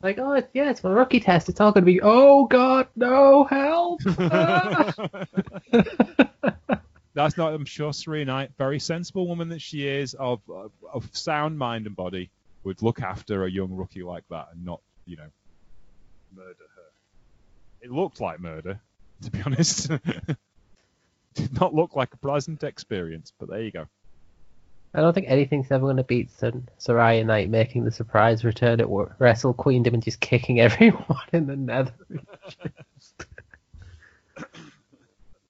Like, 0.01 0.19
oh 0.19 0.33
it's- 0.35 0.51
yeah, 0.53 0.69
it's 0.69 0.83
my 0.83 0.89
rookie 0.91 1.21
test. 1.21 1.47
It's 1.47 1.61
all 1.61 1.71
gonna 1.71 1.85
be, 1.85 2.01
oh 2.01 2.45
God, 2.47 2.89
no 2.97 3.45
help. 3.45 4.01
Ah. 4.19 4.93
That's 7.13 7.37
not. 7.37 7.53
I'm 7.53 7.63
sure 7.63 7.91
Saraya 7.91 8.25
Knight, 8.25 8.51
very 8.57 8.79
sensible 8.81 9.25
woman 9.29 9.47
that 9.47 9.61
she 9.61 9.87
is, 9.87 10.13
of, 10.15 10.41
of 10.49 10.71
of 10.93 11.09
sound 11.15 11.57
mind 11.57 11.87
and 11.87 11.95
body, 11.95 12.29
would 12.65 12.81
look 12.81 13.01
after 13.01 13.45
a 13.45 13.49
young 13.49 13.71
rookie 13.71 14.03
like 14.03 14.25
that 14.29 14.49
and 14.51 14.65
not, 14.65 14.81
you 15.05 15.15
know, 15.15 15.29
murder 16.35 16.65
her. 16.75 16.89
It 17.81 17.89
looked 17.89 18.19
like 18.19 18.41
murder, 18.41 18.81
to 19.25 19.31
be 19.31 19.41
honest. 19.45 19.89
Did 21.35 21.59
not 21.59 21.73
look 21.73 21.95
like 21.95 22.13
a 22.13 22.17
pleasant 22.17 22.63
experience, 22.63 23.33
but 23.39 23.49
there 23.49 23.61
you 23.61 23.71
go. 23.71 23.85
I 24.93 25.01
don't 25.01 25.13
think 25.13 25.25
anything's 25.27 25.71
ever 25.71 25.85
going 25.87 25.97
to 25.97 26.03
beat 26.03 26.29
Sar- 26.29 26.51
Saraya 26.79 27.25
Knight 27.25 27.49
making 27.49 27.83
the 27.83 27.89
surprise 27.91 28.43
return 28.45 28.79
at 28.79 28.87
Wrestle 29.17 29.55
Queendom 29.55 29.95
and 29.95 30.03
just 30.03 30.19
kicking 30.19 30.59
everyone 30.59 31.17
in 31.31 31.47
the 31.47 31.55
nether. 31.55 31.93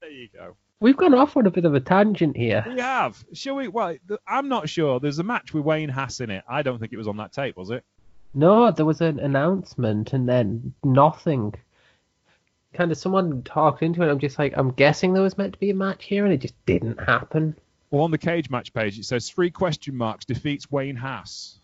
There 0.01 0.11
you 0.11 0.27
go. 0.33 0.55
We've 0.81 0.97
gone 0.97 1.13
off 1.13 1.37
on 1.37 1.45
a 1.47 1.51
bit 1.51 1.63
of 1.63 1.73
a 1.75 1.79
tangent 1.79 2.35
here. 2.35 2.63
We 2.67 2.79
have. 2.81 3.23
Shall 3.31 3.55
we? 3.55 3.69
Well, 3.69 3.95
th- 4.05 4.19
I'm 4.27 4.49
not 4.49 4.67
sure. 4.67 4.99
There's 4.99 5.19
a 5.19 5.23
match 5.23 5.53
with 5.53 5.63
Wayne 5.63 5.87
Hass 5.87 6.19
in 6.19 6.29
it. 6.29 6.43
I 6.47 6.61
don't 6.61 6.77
think 6.79 6.91
it 6.91 6.97
was 6.97 7.07
on 7.07 7.15
that 7.17 7.31
tape, 7.31 7.55
was 7.55 7.69
it? 7.69 7.85
No, 8.33 8.69
there 8.71 8.85
was 8.85 8.99
an 8.99 9.19
announcement 9.19 10.11
and 10.11 10.27
then 10.27 10.73
nothing. 10.83 11.53
Kind 12.73 12.91
of 12.91 12.97
someone 12.97 13.43
talked 13.43 13.81
into 13.81 14.03
it. 14.03 14.09
I'm 14.09 14.19
just 14.19 14.39
like, 14.39 14.53
I'm 14.55 14.71
guessing 14.71 15.13
there 15.13 15.23
was 15.23 15.37
meant 15.37 15.53
to 15.53 15.59
be 15.59 15.69
a 15.69 15.75
match 15.75 16.05
here 16.05 16.25
and 16.25 16.33
it 16.33 16.41
just 16.41 16.65
didn't 16.65 16.99
happen. 16.99 17.55
Well, 17.91 18.03
on 18.03 18.11
the 18.11 18.17
cage 18.17 18.49
match 18.49 18.73
page, 18.73 18.97
it 18.97 19.05
says 19.05 19.29
three 19.29 19.51
question 19.51 19.95
marks 19.95 20.25
defeats 20.25 20.71
Wayne 20.71 20.95
Hass. 20.95 21.59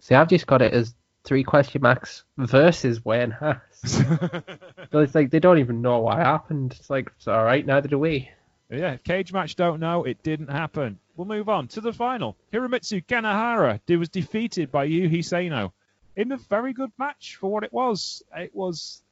See, 0.00 0.14
I've 0.14 0.28
just 0.28 0.46
got 0.46 0.62
it 0.62 0.72
as 0.72 0.94
three 1.24 1.42
question 1.42 1.82
marks 1.82 2.24
versus 2.36 3.04
Wayne 3.04 3.32
Haas. 3.32 3.60
so 3.84 4.98
it's 5.00 5.14
like 5.14 5.30
they 5.30 5.40
don't 5.40 5.58
even 5.58 5.82
know 5.82 5.98
what 6.00 6.18
happened. 6.18 6.76
It's 6.78 6.90
like, 6.90 7.10
it's 7.16 7.26
alright, 7.26 7.66
neither 7.66 7.88
do 7.88 7.98
we. 7.98 8.30
Yeah, 8.70 8.96
cage 8.96 9.32
match 9.32 9.56
don't 9.56 9.80
know. 9.80 10.04
It 10.04 10.22
didn't 10.22 10.50
happen. 10.50 10.98
We'll 11.16 11.26
move 11.26 11.48
on 11.48 11.68
to 11.68 11.80
the 11.80 11.92
final. 11.92 12.36
Hiromitsu 12.52 13.04
Kanehara 13.04 13.80
was 13.98 14.08
defeated 14.08 14.72
by 14.72 14.88
Yuhi 14.88 15.24
Sano 15.24 15.72
in 16.16 16.32
a 16.32 16.36
very 16.36 16.72
good 16.72 16.90
match 16.98 17.36
for 17.36 17.50
what 17.50 17.64
it 17.64 17.72
was. 17.72 18.22
It 18.36 18.54
was 18.54 19.02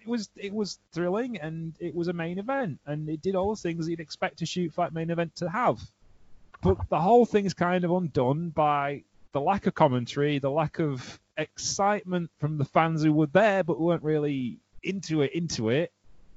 it, 0.00 0.06
was 0.08 0.30
it 0.36 0.52
was 0.52 0.78
thrilling 0.92 1.38
and 1.38 1.74
it 1.80 1.94
was 1.94 2.08
a 2.08 2.12
main 2.12 2.38
event 2.38 2.78
and 2.86 3.08
it 3.08 3.22
did 3.22 3.34
all 3.36 3.50
the 3.54 3.60
things 3.60 3.88
you'd 3.88 4.00
expect 4.00 4.42
a 4.42 4.46
shoot 4.46 4.72
fight 4.72 4.92
main 4.92 5.10
event 5.10 5.36
to 5.36 5.48
have. 5.48 5.80
But 6.62 6.76
the 6.88 7.00
whole 7.00 7.24
thing's 7.26 7.54
kind 7.54 7.84
of 7.84 7.90
undone 7.90 8.50
by 8.50 9.04
the 9.32 9.40
lack 9.40 9.66
of 9.66 9.74
commentary, 9.74 10.38
the 10.38 10.50
lack 10.50 10.78
of 10.78 11.18
excitement 11.36 12.30
from 12.38 12.58
the 12.58 12.64
fans 12.64 13.02
who 13.02 13.12
were 13.12 13.26
there 13.26 13.64
but 13.64 13.80
weren't 13.80 14.02
really 14.02 14.58
into 14.82 15.22
it 15.22 15.32
into 15.32 15.70
it 15.70 15.92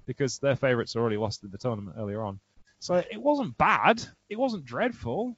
because 0.05 0.39
their 0.39 0.55
favourites 0.55 0.95
already 0.95 1.17
lost 1.17 1.43
in 1.43 1.51
the 1.51 1.57
tournament 1.57 1.95
earlier 1.99 2.21
on. 2.21 2.39
So 2.79 2.95
it 2.95 3.21
wasn't 3.21 3.57
bad. 3.57 4.03
It 4.29 4.37
wasn't 4.37 4.65
dreadful. 4.65 5.35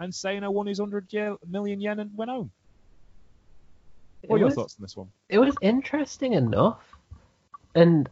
And 0.00 0.14
Sano 0.14 0.50
won 0.50 0.66
his 0.66 0.80
100 0.80 1.12
ye- 1.12 1.34
million 1.48 1.80
yen 1.80 1.98
and 2.00 2.16
went 2.16 2.30
home. 2.30 2.50
What 4.26 4.36
are 4.36 4.38
your 4.38 4.46
was- 4.46 4.54
thoughts 4.54 4.76
on 4.78 4.82
this 4.82 4.96
one? 4.96 5.08
it 5.28 5.38
was 5.38 5.54
interesting 5.60 6.32
enough. 6.34 6.97
And 7.78 8.08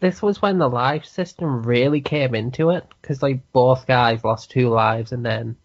this 0.00 0.22
was 0.22 0.40
when 0.40 0.58
the 0.58 0.68
live 0.68 1.04
system 1.04 1.62
really 1.64 2.00
came 2.00 2.34
into 2.34 2.70
it, 2.70 2.86
because 3.00 3.20
like 3.22 3.40
both 3.52 3.86
guys 3.86 4.22
lost 4.22 4.50
two 4.50 4.68
lives, 4.68 5.10
and 5.12 5.24
then 5.26 5.56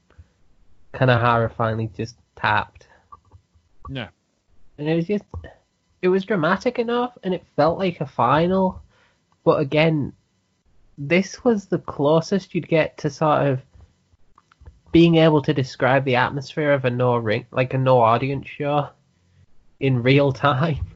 Kanehara 0.93 1.54
finally 1.54 1.89
just 1.95 2.16
tapped, 2.36 2.88
Yeah. 3.89 4.08
and 4.78 4.89
it 4.89 4.95
was 4.95 5.06
just, 5.08 5.24
it 6.01 6.08
was 6.08 6.26
dramatic 6.26 6.80
enough, 6.80 7.16
and 7.24 7.34
it 7.34 7.45
felt 7.56 7.78
like 7.78 8.01
a 8.01 8.08
final. 8.08 8.82
But 9.43 9.60
again, 9.60 10.14
this 10.97 11.43
was 11.43 11.66
the 11.68 11.80
closest 11.80 12.56
you'd 12.56 12.68
get 12.68 12.97
to 12.99 13.10
sort 13.12 13.47
of 13.47 13.62
being 14.91 15.16
able 15.16 15.41
to 15.43 15.54
describe 15.54 16.06
the 16.06 16.16
atmosphere 16.16 16.72
of 16.74 16.86
a 16.86 16.89
no 16.89 17.18
ring, 17.18 17.45
like 17.51 17.74
a 17.76 17.78
no 17.78 17.99
audience 18.01 18.47
show, 18.47 18.89
in 19.80 20.01
real 20.01 20.32
time. 20.32 20.88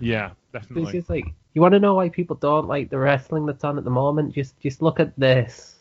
Yeah, 0.00 0.30
It's 0.52 0.66
definitely. 0.66 0.92
just 0.92 1.10
like 1.10 1.24
you 1.54 1.62
want 1.62 1.72
to 1.72 1.80
know 1.80 1.94
why 1.94 2.08
people 2.08 2.36
don't 2.36 2.66
like 2.66 2.90
the 2.90 2.98
wrestling 2.98 3.46
that's 3.46 3.64
on 3.64 3.78
at 3.78 3.84
the 3.84 3.90
moment. 3.90 4.34
Just 4.34 4.58
just 4.60 4.82
look 4.82 5.00
at 5.00 5.18
this. 5.18 5.76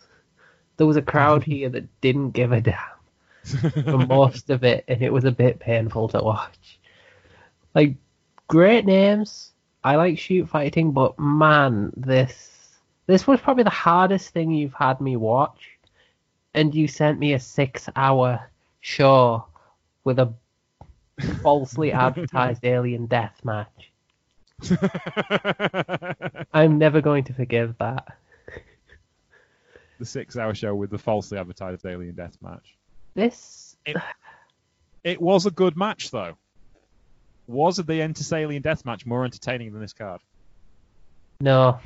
There 0.77 0.87
was 0.87 0.97
a 0.97 1.01
crowd 1.01 1.43
here 1.51 1.69
that 1.69 2.01
didn't 2.01 2.31
give 2.31 2.51
a 2.51 2.61
damn. 2.61 2.77
for 3.43 3.97
most 3.97 4.49
of 4.49 4.63
it, 4.63 4.85
and 4.87 5.01
it 5.01 5.11
was 5.11 5.25
a 5.25 5.31
bit 5.31 5.59
painful 5.59 6.07
to 6.09 6.19
watch. 6.19 6.79
Like, 7.75 7.95
great 8.47 8.85
names. 8.85 9.51
I 9.83 9.97
like 9.97 10.17
shoot 10.17 10.47
fighting, 10.47 10.93
but 10.93 11.19
man, 11.19 11.91
this 11.97 12.53
this 13.05 13.27
was 13.27 13.41
probably 13.41 13.63
the 13.63 13.69
hardest 13.69 14.29
thing 14.29 14.51
you've 14.51 14.73
had 14.73 15.01
me 15.01 15.17
watch. 15.17 15.71
And 16.53 16.73
you 16.73 16.87
sent 16.87 17.19
me 17.19 17.33
a 17.33 17.39
six-hour 17.39 18.49
show 18.79 19.45
with 20.03 20.19
a 20.19 20.33
falsely 21.41 21.91
advertised 22.05 22.63
alien 22.63 23.07
death 23.07 23.41
match. 23.43 23.91
I'm 26.53 26.77
never 26.77 27.01
going 27.01 27.25
to 27.25 27.33
forgive 27.33 27.75
that. 27.79 28.17
the 29.99 30.05
six-hour 30.05 30.53
show 30.55 30.73
with 30.75 30.89
the 30.89 30.97
falsely 30.97 31.37
advertised 31.37 31.85
alien 31.85 32.15
death 32.15 32.37
match. 32.41 32.75
This 33.13 33.75
It, 33.85 33.97
it 35.03 35.21
was 35.21 35.45
a 35.45 35.51
good 35.51 35.77
match, 35.77 36.11
though. 36.11 36.37
Was 37.47 37.75
the 37.77 38.01
Enter 38.01 38.35
Alien 38.35 38.61
death 38.61 38.85
match 38.85 39.05
more 39.05 39.25
entertaining 39.25 39.71
than 39.73 39.81
this 39.81 39.93
card? 39.93 40.21
no. 41.39 41.79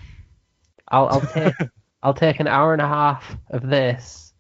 I'll 0.90 1.08
I'll 1.08 1.22
take 1.22 1.54
I'll 2.04 2.14
take 2.14 2.40
an 2.40 2.48
hour 2.48 2.74
and 2.74 2.82
a 2.82 2.88
half 2.88 3.36
of 3.50 3.68
this. 3.68 4.34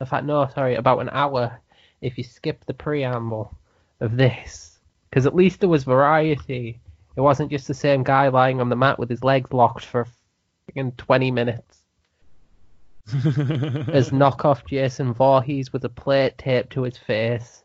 In 0.00 0.06
fact, 0.06 0.24
no, 0.24 0.48
sorry, 0.54 0.76
about 0.76 1.00
an 1.00 1.10
hour 1.10 1.60
if 2.00 2.18
you 2.18 2.24
skip 2.24 2.64
the 2.64 2.74
preamble 2.74 3.56
of 4.00 4.16
this, 4.16 4.78
because 5.10 5.26
at 5.26 5.34
least 5.34 5.60
there 5.60 5.68
was 5.68 5.84
variety. 5.84 6.80
It 7.16 7.20
wasn't 7.20 7.50
just 7.50 7.68
the 7.68 7.74
same 7.74 8.02
guy 8.02 8.28
lying 8.28 8.60
on 8.60 8.68
the 8.68 8.76
mat 8.76 8.98
with 8.98 9.08
his 9.08 9.22
legs 9.22 9.52
locked 9.52 9.84
for 9.84 10.06
freaking 10.68 10.96
twenty 10.96 11.30
minutes. 11.30 11.82
As 13.12 14.10
knockoff 14.10 14.66
Jason 14.66 15.12
Voorhees 15.12 15.72
with 15.72 15.84
a 15.84 15.90
plate 15.90 16.38
taped 16.38 16.72
to 16.72 16.82
his 16.82 16.96
face 16.96 17.62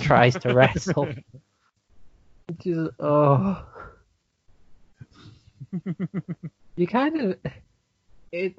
tries 0.00 0.34
to 0.38 0.54
wrestle. 0.54 1.06
Which 2.46 2.66
is 2.66 2.88
oh. 3.00 3.64
you 6.76 6.86
kind 6.86 7.20
of 7.20 7.38
it. 8.32 8.56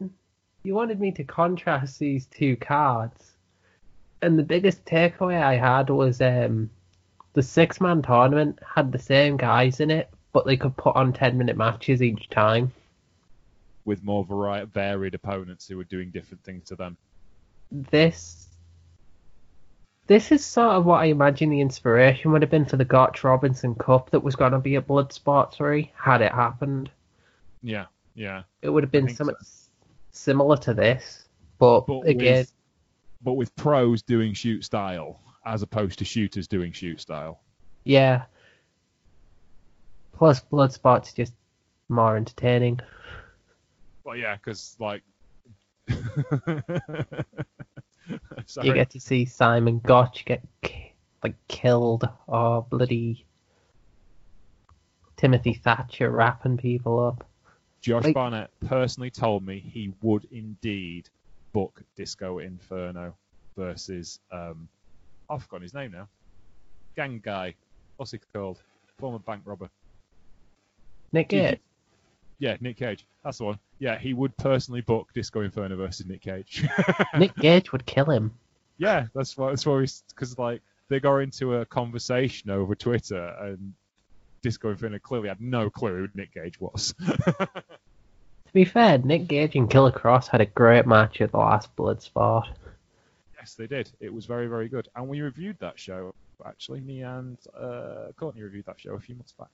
You 0.64 0.74
wanted 0.74 1.00
me 1.00 1.12
to 1.14 1.24
contrast 1.24 1.98
these 1.98 2.26
two 2.26 2.58
cards, 2.58 3.32
and 4.22 4.38
the 4.38 4.44
biggest 4.44 4.84
takeaway 4.86 5.42
I 5.42 5.56
had 5.56 5.90
was 5.90 6.20
um, 6.20 6.70
the 7.34 7.42
six 7.42 7.80
man 7.80 8.02
tournament 8.02 8.60
had 8.76 8.92
the 8.92 9.00
same 9.00 9.38
guys 9.38 9.80
in 9.80 9.90
it, 9.92 10.10
but 10.38 10.46
they 10.46 10.56
could 10.56 10.78
put 10.78 10.96
on 10.96 11.12
ten 11.14 11.36
minute 11.36 11.58
matches 11.58 12.04
each 12.04 12.30
time. 12.30 12.72
with 13.86 14.04
more 14.04 14.24
vari- 14.24 14.66
varied 14.66 15.16
opponents 15.16 15.68
who 15.68 15.78
were 15.78 15.84
doing 15.86 16.12
different 16.12 16.44
things 16.44 16.64
to 16.66 16.76
them. 16.76 16.96
This 17.72 18.48
this 20.06 20.32
is 20.32 20.46
sort 20.46 20.76
of 20.76 20.86
what 20.86 21.02
I 21.02 21.06
imagine 21.06 21.50
the 21.50 21.60
inspiration 21.62 22.32
would 22.32 22.44
have 22.44 22.52
been 22.52 22.66
for 22.66 22.78
the 22.78 22.86
Gotch 22.86 23.24
Robinson 23.24 23.74
Cup 23.74 24.12
that 24.12 24.20
was 24.20 24.36
going 24.36 24.52
to 24.52 24.60
be 24.60 24.76
a 24.76 24.82
Bloodsport 24.82 25.54
3 25.54 25.92
had 25.96 26.22
it 26.22 26.32
happened. 26.32 26.92
Yeah, 27.64 27.86
yeah. 28.14 28.44
It 28.62 28.70
would 28.70 28.84
have 28.84 28.92
been 28.92 29.10
something 29.10 29.36
s- 29.42 29.70
similar 30.12 30.56
to 30.58 30.74
this, 30.76 31.28
but, 31.58 31.88
But 31.88 32.02
again, 32.02 32.38
with, 32.40 32.54
but 33.24 33.34
with 33.34 33.56
pros 33.56 34.02
doing 34.04 34.34
shoot 34.34 34.64
style 34.64 35.20
as 35.46 35.62
opposed 35.64 35.98
to 36.00 36.06
shooters 36.06 36.48
doing 36.48 36.72
shoot 36.74 37.02
style. 37.02 37.40
yeah. 37.84 38.26
Plus, 40.18 40.42
Bloodsport's 40.42 41.14
just 41.14 41.34
more 41.90 42.18
entertaining. 42.18 42.80
Well, 44.04 44.16
yeah, 44.16 44.36
because 44.36 44.76
like. 44.80 45.04
You 48.64 48.74
get 48.74 48.92
to 48.92 49.00
see 49.02 49.26
Simon 49.26 49.80
Gotch 49.80 50.24
get 50.24 50.42
like 51.22 51.36
killed 51.50 52.08
or 52.28 52.62
bloody 52.62 53.26
Timothy 55.18 55.54
Thatcher 55.54 56.10
wrapping 56.10 56.56
people 56.56 57.06
up. 57.06 57.28
Josh 57.82 58.06
like- 58.06 58.16
Barnett 58.16 58.50
personally 58.66 59.10
told 59.10 59.46
me 59.46 59.60
he 59.60 59.94
would 60.02 60.26
indeed 60.32 61.10
book 61.52 61.82
Disco 61.98 62.40
Inferno 62.40 63.14
versus 63.58 64.20
um, 64.32 64.70
I've 65.30 65.44
forgotten 65.44 65.64
his 65.64 65.74
name 65.74 65.92
now. 65.92 66.08
Gang 66.96 67.20
guy. 67.22 67.56
What's 67.98 68.12
he 68.12 68.20
called? 68.34 68.62
Former 69.00 69.20
bank 69.20 69.42
robber. 69.44 69.70
Nick 71.12 71.30
Cage. 71.30 71.52
Gage. 71.52 71.60
Yeah, 72.40 72.58
Nick 72.60 72.78
Cage. 72.78 73.06
That's 73.24 73.38
the 73.40 73.46
one. 73.46 73.60
Yeah, 73.80 73.98
he 73.98 74.14
would 74.14 74.36
personally 74.38 74.82
book 74.82 75.10
Disco 75.14 75.42
Inferno 75.42 75.76
versus 75.76 76.06
Nick 76.06 76.22
Cage. 76.22 76.68
Nick 77.18 77.36
Cage 77.36 77.72
would 77.72 77.86
kill 77.86 78.06
him. 78.06 78.34
yeah, 78.78 79.08
that's 79.14 79.38
why. 79.38 79.50
That's 79.50 79.66
why 79.66 79.86
because 80.10 80.38
like 80.38 80.62
they 80.90 81.00
got 81.00 81.18
into 81.18 81.56
a 81.56 81.66
conversation 81.66 82.50
over 82.50 82.76
Twitter 82.76 83.36
and 83.42 83.74
Disco 84.42 84.70
Inferno 84.70 85.00
clearly 85.00 85.30
had 85.30 85.42
no 85.42 85.70
clue 85.70 85.96
who 85.96 86.08
Nick 86.14 86.34
Cage 86.34 86.60
was. 86.60 86.94
To 88.48 88.54
be 88.54 88.64
fair, 88.64 88.98
Nick 88.98 89.28
Gage 89.28 89.58
and 89.58 89.70
Killer 89.70 89.92
Kross 89.92 90.30
had 90.30 90.40
a 90.40 90.46
great 90.46 90.88
match 90.88 91.20
at 91.20 91.32
the 91.32 91.38
last 91.38 91.76
Bloodsport. 91.76 92.46
Yes, 93.38 93.56
they 93.56 93.68
did. 93.68 93.92
It 94.00 94.14
was 94.14 94.26
very, 94.26 94.48
very 94.48 94.70
good. 94.70 94.88
And 94.96 95.10
we 95.10 95.20
reviewed 95.20 95.58
that 95.60 95.78
show, 95.78 96.16
actually. 96.46 96.80
Me 96.80 97.02
and 97.02 97.38
uh, 97.60 98.14
Courtney 98.18 98.44
reviewed 98.44 98.66
that 98.68 98.80
show 98.80 98.94
a 98.94 99.00
few 99.02 99.16
months 99.16 99.34
back. 99.34 99.50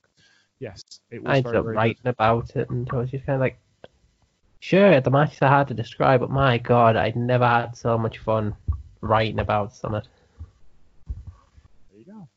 Yes, 0.60 0.82
it 1.10 1.22
was 1.22 1.30
I 1.30 1.36
ended 1.36 1.44
very, 1.44 1.58
up 1.58 1.64
very 1.64 1.76
writing 1.76 2.06
about 2.06 2.56
it, 2.56 2.70
and 2.70 2.88
I 2.90 2.96
was 2.96 3.10
just 3.10 3.26
kind 3.26 3.34
of 3.36 3.40
like, 3.40 3.58
sure, 4.60 5.00
the 5.00 5.10
matches 5.10 5.38
are 5.42 5.48
hard 5.48 5.68
to 5.68 5.74
describe, 5.74 6.20
but 6.20 6.30
my 6.30 6.58
god, 6.58 6.96
I'd 6.96 7.16
never 7.16 7.46
had 7.46 7.76
so 7.76 7.98
much 7.98 8.18
fun 8.18 8.54
writing 9.00 9.40
about 9.40 9.74
something. 9.74 10.02
good. 11.06 11.14
There 11.90 11.98
you 11.98 12.04
go. 12.04 12.28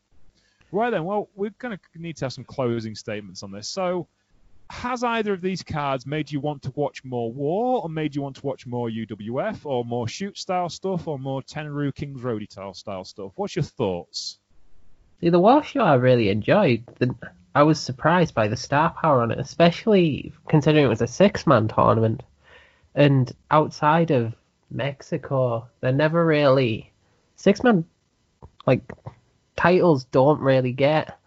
Right 0.72 0.90
then, 0.90 1.04
well, 1.04 1.28
we're 1.34 1.54
going 1.58 1.76
to 1.76 2.00
need 2.00 2.16
to 2.18 2.26
have 2.26 2.32
some 2.32 2.44
closing 2.44 2.94
statements 2.94 3.42
on 3.42 3.50
this. 3.50 3.68
So, 3.68 4.08
has 4.70 5.02
either 5.02 5.32
of 5.32 5.40
these 5.40 5.62
cards 5.62 6.06
made 6.06 6.30
you 6.30 6.40
want 6.40 6.60
to 6.62 6.72
watch 6.74 7.02
more 7.04 7.32
War, 7.32 7.82
or 7.82 7.88
made 7.88 8.14
you 8.14 8.20
want 8.20 8.36
to 8.36 8.44
watch 8.44 8.66
more 8.66 8.90
UWF, 8.90 9.64
or 9.64 9.84
more 9.84 10.06
shoot 10.06 10.36
style 10.36 10.68
stuff, 10.68 11.08
or 11.08 11.18
more 11.18 11.42
Tenryu 11.42 11.94
Kings 11.94 12.20
Roadie 12.20 12.50
style 12.50 12.74
style 12.74 13.04
stuff? 13.04 13.32
What's 13.36 13.56
your 13.56 13.62
thoughts? 13.62 14.38
See, 15.20 15.30
the 15.30 15.40
War 15.40 15.62
show 15.62 15.80
I 15.80 15.94
really 15.94 16.28
enjoyed. 16.28 16.84
The, 16.98 17.14
I 17.58 17.64
was 17.64 17.80
surprised 17.80 18.36
by 18.36 18.46
the 18.46 18.56
star 18.56 18.90
power 18.90 19.20
on 19.20 19.32
it, 19.32 19.40
especially 19.40 20.32
considering 20.48 20.84
it 20.84 20.88
was 20.88 21.02
a 21.02 21.08
six-man 21.08 21.66
tournament. 21.66 22.22
And 22.94 23.32
outside 23.50 24.12
of 24.12 24.32
Mexico, 24.70 25.66
they're 25.80 25.90
never 25.90 26.24
really 26.24 26.92
six-man 27.34 27.84
like 28.64 28.82
titles 29.56 30.04
don't 30.04 30.40
really 30.40 30.70
get 30.70 31.18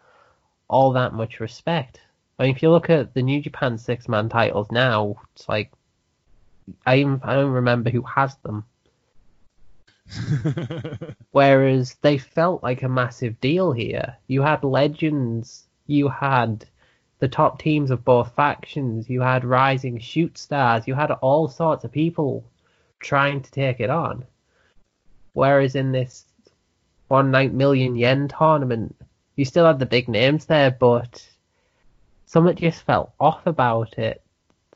all 0.70 0.94
that 0.94 1.12
much 1.14 1.42
respect. 1.42 2.00
I 2.40 2.44
mean, 2.44 2.56
if 2.56 2.64
you 2.64 2.72
look 2.72 2.90
at 2.90 3.14
the 3.14 3.24
New 3.24 3.42
Japan 3.42 3.78
six-man 3.78 4.30
titles 4.30 4.72
now, 4.72 5.18
it's 5.36 5.50
like 5.50 5.74
I 6.86 7.00
even, 7.00 7.20
I 7.26 7.36
don't 7.36 7.52
remember 7.52 7.90
who 7.90 8.04
has 8.04 8.38
them. 8.38 8.64
Whereas 11.32 11.96
they 11.96 12.18
felt 12.18 12.64
like 12.64 12.84
a 12.84 12.88
massive 12.88 13.42
deal 13.42 13.74
here. 13.74 14.16
You 14.28 14.44
had 14.44 14.64
legends, 14.64 15.68
you 15.92 16.08
had 16.08 16.66
the 17.20 17.28
top 17.28 17.62
teams 17.62 17.92
of 17.92 18.04
both 18.04 18.36
factions, 18.36 19.10
you 19.10 19.22
had 19.22 19.46
rising 19.46 20.00
shoot 20.00 20.38
stars, 20.38 20.88
you 20.88 20.96
had 20.96 21.12
all 21.12 21.48
sorts 21.48 21.84
of 21.84 21.92
people 21.92 22.44
trying 23.00 23.42
to 23.42 23.52
take 23.52 23.80
it 23.80 23.90
on. 23.90 24.26
Whereas 25.34 25.76
in 25.76 25.92
this 25.92 26.26
one 27.08 27.30
night 27.30 27.54
million 27.54 27.96
yen 27.96 28.28
tournament, 28.28 28.96
you 29.36 29.46
still 29.46 29.66
had 29.66 29.80
the 29.80 29.86
big 29.86 30.08
names 30.08 30.46
there, 30.46 30.72
but 30.72 31.28
something 32.26 32.56
just 32.56 32.82
felt 32.84 33.12
off 33.20 33.46
about 33.46 33.98
it. 34.00 34.22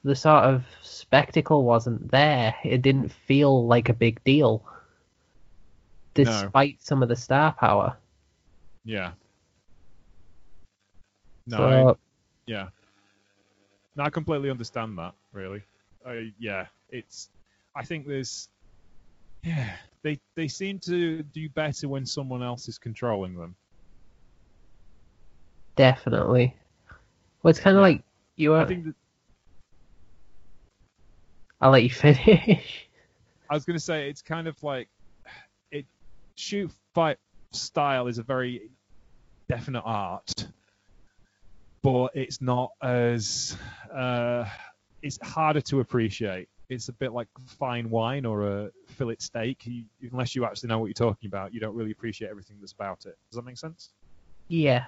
The 0.03 0.15
sort 0.15 0.43
of 0.43 0.65
spectacle 0.83 1.63
wasn't 1.63 2.11
there. 2.11 2.55
It 2.63 2.83
didn't 2.83 3.09
feel 3.09 3.65
like 3.65 3.89
a 3.89 3.93
big 3.93 4.23
deal 4.23 4.63
despite 6.13 6.81
some 6.83 7.03
of 7.03 7.09
the 7.09 7.15
star 7.15 7.53
power. 7.53 7.97
yeah. 8.85 9.11
No, 11.47 11.89
I- 11.91 11.95
Yeah. 12.47 12.69
No, 13.95 14.03
I 14.03 14.09
completely 14.09 14.49
understand 14.49 14.97
that. 14.97 15.13
Really. 15.31 15.61
Uh, 16.05 16.13
yeah, 16.39 16.67
it's. 16.89 17.29
I 17.75 17.83
think 17.83 18.07
there's. 18.07 18.49
Yeah, 19.43 19.75
they 20.01 20.19
they 20.35 20.47
seem 20.47 20.79
to 20.79 21.21
do 21.23 21.49
better 21.49 21.87
when 21.87 22.05
someone 22.05 22.41
else 22.43 22.67
is 22.67 22.77
controlling 22.77 23.35
them. 23.35 23.55
definitely. 25.75 26.55
Well, 27.43 27.49
it's 27.51 27.59
kind 27.59 27.75
of 27.75 27.81
Yeah. 27.81 27.87
like 27.87 28.03
you 28.37 28.53
I 28.53 28.61
are. 28.63 28.67
think 28.67 28.85
that 28.85 28.95
I'll 31.61 31.71
let 31.71 31.83
you 31.83 31.89
finish. 31.89 32.87
I 33.49 33.53
was 33.53 33.65
going 33.65 33.77
to 33.77 33.83
say 33.83 34.09
it's 34.09 34.21
kind 34.21 34.47
of 34.47 34.61
like 34.63 34.87
it 35.71 35.85
shoot 36.35 36.71
fight 36.93 37.17
style 37.51 38.07
is 38.07 38.17
a 38.17 38.23
very 38.23 38.69
definite 39.49 39.81
art, 39.85 40.47
but 41.85 42.15
it's 42.15 42.41
not 42.41 42.71
as 42.81 43.55
uh, 43.93 44.43
it's 45.03 45.19
harder 45.21 45.61
to 45.61 45.81
appreciate 45.81 46.49
it's 46.67 46.89
a 46.89 46.93
bit 46.93 47.13
like 47.13 47.27
fine 47.59 47.91
wine 47.91 48.25
or 48.25 48.47
a 48.47 48.71
fillet 48.97 49.17
steak. 49.19 49.65
You, 49.65 49.83
unless 50.11 50.35
you 50.35 50.45
actually 50.45 50.69
know 50.69 50.79
what 50.79 50.87
you're 50.87 50.93
talking 50.93 51.27
about, 51.27 51.53
you 51.53 51.59
don't 51.59 51.75
really 51.75 51.91
appreciate 51.91 52.29
everything 52.29 52.57
that's 52.59 52.71
about 52.71 53.05
it. 53.05 53.15
Does 53.29 53.35
that 53.35 53.45
make 53.45 53.59
sense? 53.59 53.91
Yeah. 54.47 54.85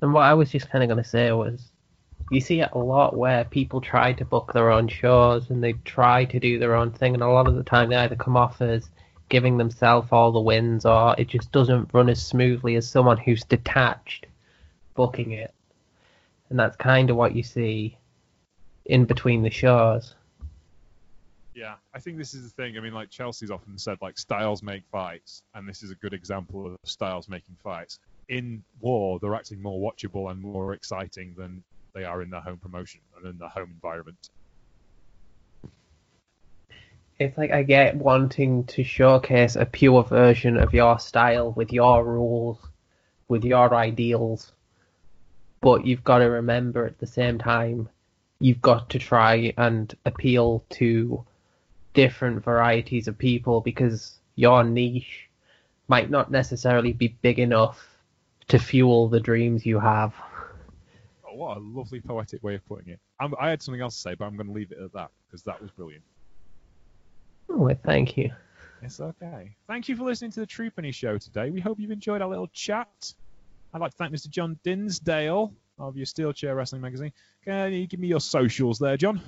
And 0.00 0.14
what 0.14 0.22
I 0.22 0.32
was 0.32 0.50
just 0.50 0.70
kind 0.70 0.82
of 0.82 0.88
going 0.88 1.02
to 1.02 1.08
say 1.08 1.30
was, 1.32 1.70
you 2.30 2.40
see 2.40 2.60
it 2.60 2.70
a 2.72 2.78
lot 2.78 3.16
where 3.16 3.44
people 3.44 3.82
try 3.82 4.14
to 4.14 4.24
book 4.24 4.52
their 4.54 4.70
own 4.70 4.88
shows 4.88 5.50
and 5.50 5.62
they 5.62 5.74
try 5.84 6.24
to 6.24 6.40
do 6.40 6.58
their 6.58 6.74
own 6.74 6.92
thing, 6.92 7.12
and 7.12 7.22
a 7.22 7.28
lot 7.28 7.48
of 7.48 7.54
the 7.54 7.64
time 7.64 7.90
they 7.90 7.96
either 7.96 8.16
come 8.16 8.36
off 8.36 8.62
as 8.62 8.88
giving 9.28 9.58
themselves 9.58 10.08
all 10.10 10.32
the 10.32 10.40
wins 10.40 10.84
or 10.84 11.14
it 11.18 11.28
just 11.28 11.52
doesn't 11.52 11.90
run 11.92 12.08
as 12.08 12.20
smoothly 12.20 12.74
as 12.76 12.88
someone 12.88 13.16
who's 13.16 13.44
detached 13.44 14.26
booking 15.00 15.30
it. 15.30 15.54
And 16.50 16.58
that's 16.58 16.76
kind 16.76 17.08
of 17.08 17.16
what 17.16 17.34
you 17.34 17.42
see 17.42 17.96
in 18.84 19.06
between 19.06 19.42
the 19.42 19.48
shows. 19.48 20.14
Yeah, 21.54 21.76
I 21.94 22.00
think 22.00 22.18
this 22.18 22.34
is 22.34 22.42
the 22.42 22.50
thing. 22.50 22.76
I 22.76 22.80
mean, 22.80 22.92
like 22.92 23.08
Chelsea's 23.08 23.50
often 23.50 23.78
said, 23.78 23.96
like 24.02 24.18
styles 24.18 24.62
make 24.62 24.82
fights, 24.92 25.42
and 25.54 25.66
this 25.66 25.82
is 25.82 25.90
a 25.90 25.94
good 25.94 26.12
example 26.12 26.66
of 26.66 26.76
styles 26.84 27.30
making 27.30 27.56
fights. 27.64 27.98
In 28.28 28.62
war, 28.78 29.18
they're 29.18 29.34
actually 29.34 29.56
more 29.56 29.80
watchable 29.80 30.30
and 30.30 30.38
more 30.38 30.74
exciting 30.74 31.34
than 31.34 31.64
they 31.94 32.04
are 32.04 32.20
in 32.20 32.28
their 32.28 32.42
home 32.42 32.58
promotion 32.58 33.00
and 33.16 33.24
in 33.26 33.38
their 33.38 33.48
home 33.48 33.70
environment. 33.72 34.28
It's 37.18 37.38
like 37.38 37.52
I 37.52 37.62
get 37.62 37.96
wanting 37.96 38.64
to 38.64 38.84
showcase 38.84 39.56
a 39.56 39.64
pure 39.64 40.02
version 40.04 40.58
of 40.58 40.74
your 40.74 40.98
style 40.98 41.52
with 41.52 41.72
your 41.72 42.04
rules, 42.04 42.58
with 43.28 43.44
your 43.44 43.74
ideals, 43.74 44.52
but 45.60 45.86
you've 45.86 46.04
got 46.04 46.18
to 46.18 46.24
remember 46.24 46.86
at 46.86 46.98
the 46.98 47.06
same 47.06 47.38
time, 47.38 47.88
you've 48.38 48.62
got 48.62 48.90
to 48.90 48.98
try 48.98 49.52
and 49.56 49.94
appeal 50.04 50.64
to 50.70 51.24
different 51.92 52.42
varieties 52.44 53.08
of 53.08 53.18
people 53.18 53.60
because 53.60 54.18
your 54.36 54.64
niche 54.64 55.28
might 55.88 56.08
not 56.08 56.30
necessarily 56.30 56.92
be 56.92 57.08
big 57.08 57.38
enough 57.38 57.84
to 58.48 58.58
fuel 58.58 59.08
the 59.08 59.20
dreams 59.20 59.66
you 59.66 59.78
have. 59.78 60.14
Oh, 61.28 61.34
what 61.34 61.56
a 61.56 61.60
lovely 61.60 62.00
poetic 62.00 62.42
way 62.42 62.54
of 62.54 62.66
putting 62.66 62.92
it. 62.92 63.00
I'm, 63.20 63.34
I 63.38 63.50
had 63.50 63.62
something 63.62 63.82
else 63.82 63.96
to 63.96 64.00
say, 64.00 64.14
but 64.14 64.24
I'm 64.24 64.36
going 64.36 64.46
to 64.46 64.52
leave 64.52 64.72
it 64.72 64.78
at 64.82 64.92
that 64.94 65.10
because 65.26 65.42
that 65.42 65.60
was 65.60 65.70
brilliant. 65.72 66.04
Oh, 67.50 67.70
thank 67.84 68.16
you. 68.16 68.30
It's 68.82 69.00
okay. 69.00 69.54
Thank 69.66 69.88
you 69.88 69.96
for 69.96 70.04
listening 70.04 70.30
to 70.32 70.40
the 70.40 70.46
Troopany 70.46 70.94
Show 70.94 71.18
today. 71.18 71.50
We 71.50 71.60
hope 71.60 71.78
you've 71.78 71.90
enjoyed 71.90 72.22
our 72.22 72.28
little 72.28 72.48
chat. 72.48 73.12
I'd 73.72 73.80
like 73.80 73.92
to 73.92 73.96
thank 73.96 74.12
Mr. 74.12 74.28
John 74.28 74.58
Dinsdale 74.64 75.52
of 75.78 75.96
your 75.96 76.06
Steel 76.06 76.32
Chair 76.32 76.54
Wrestling 76.56 76.82
magazine. 76.82 77.12
Can 77.44 77.72
you 77.72 77.86
give 77.86 78.00
me 78.00 78.08
your 78.08 78.20
socials 78.20 78.78
there, 78.78 78.96
John? 78.96 79.20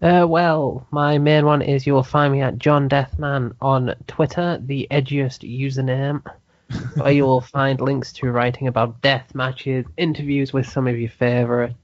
Uh, 0.00 0.26
well, 0.28 0.84
my 0.90 1.16
main 1.18 1.44
one 1.46 1.62
is 1.62 1.86
you'll 1.86 2.02
find 2.02 2.32
me 2.32 2.40
at 2.40 2.58
John 2.58 2.88
Deathman 2.88 3.54
on 3.60 3.94
Twitter, 4.08 4.58
the 4.60 4.88
edgiest 4.90 5.48
username, 5.48 6.24
where 6.96 7.12
you 7.12 7.24
will 7.24 7.40
find 7.40 7.80
links 7.80 8.12
to 8.14 8.32
writing 8.32 8.66
about 8.66 9.00
death 9.00 9.32
matches, 9.34 9.86
interviews 9.96 10.52
with 10.52 10.68
some 10.68 10.88
of 10.88 10.98
your 10.98 11.10
favourites, 11.10 11.76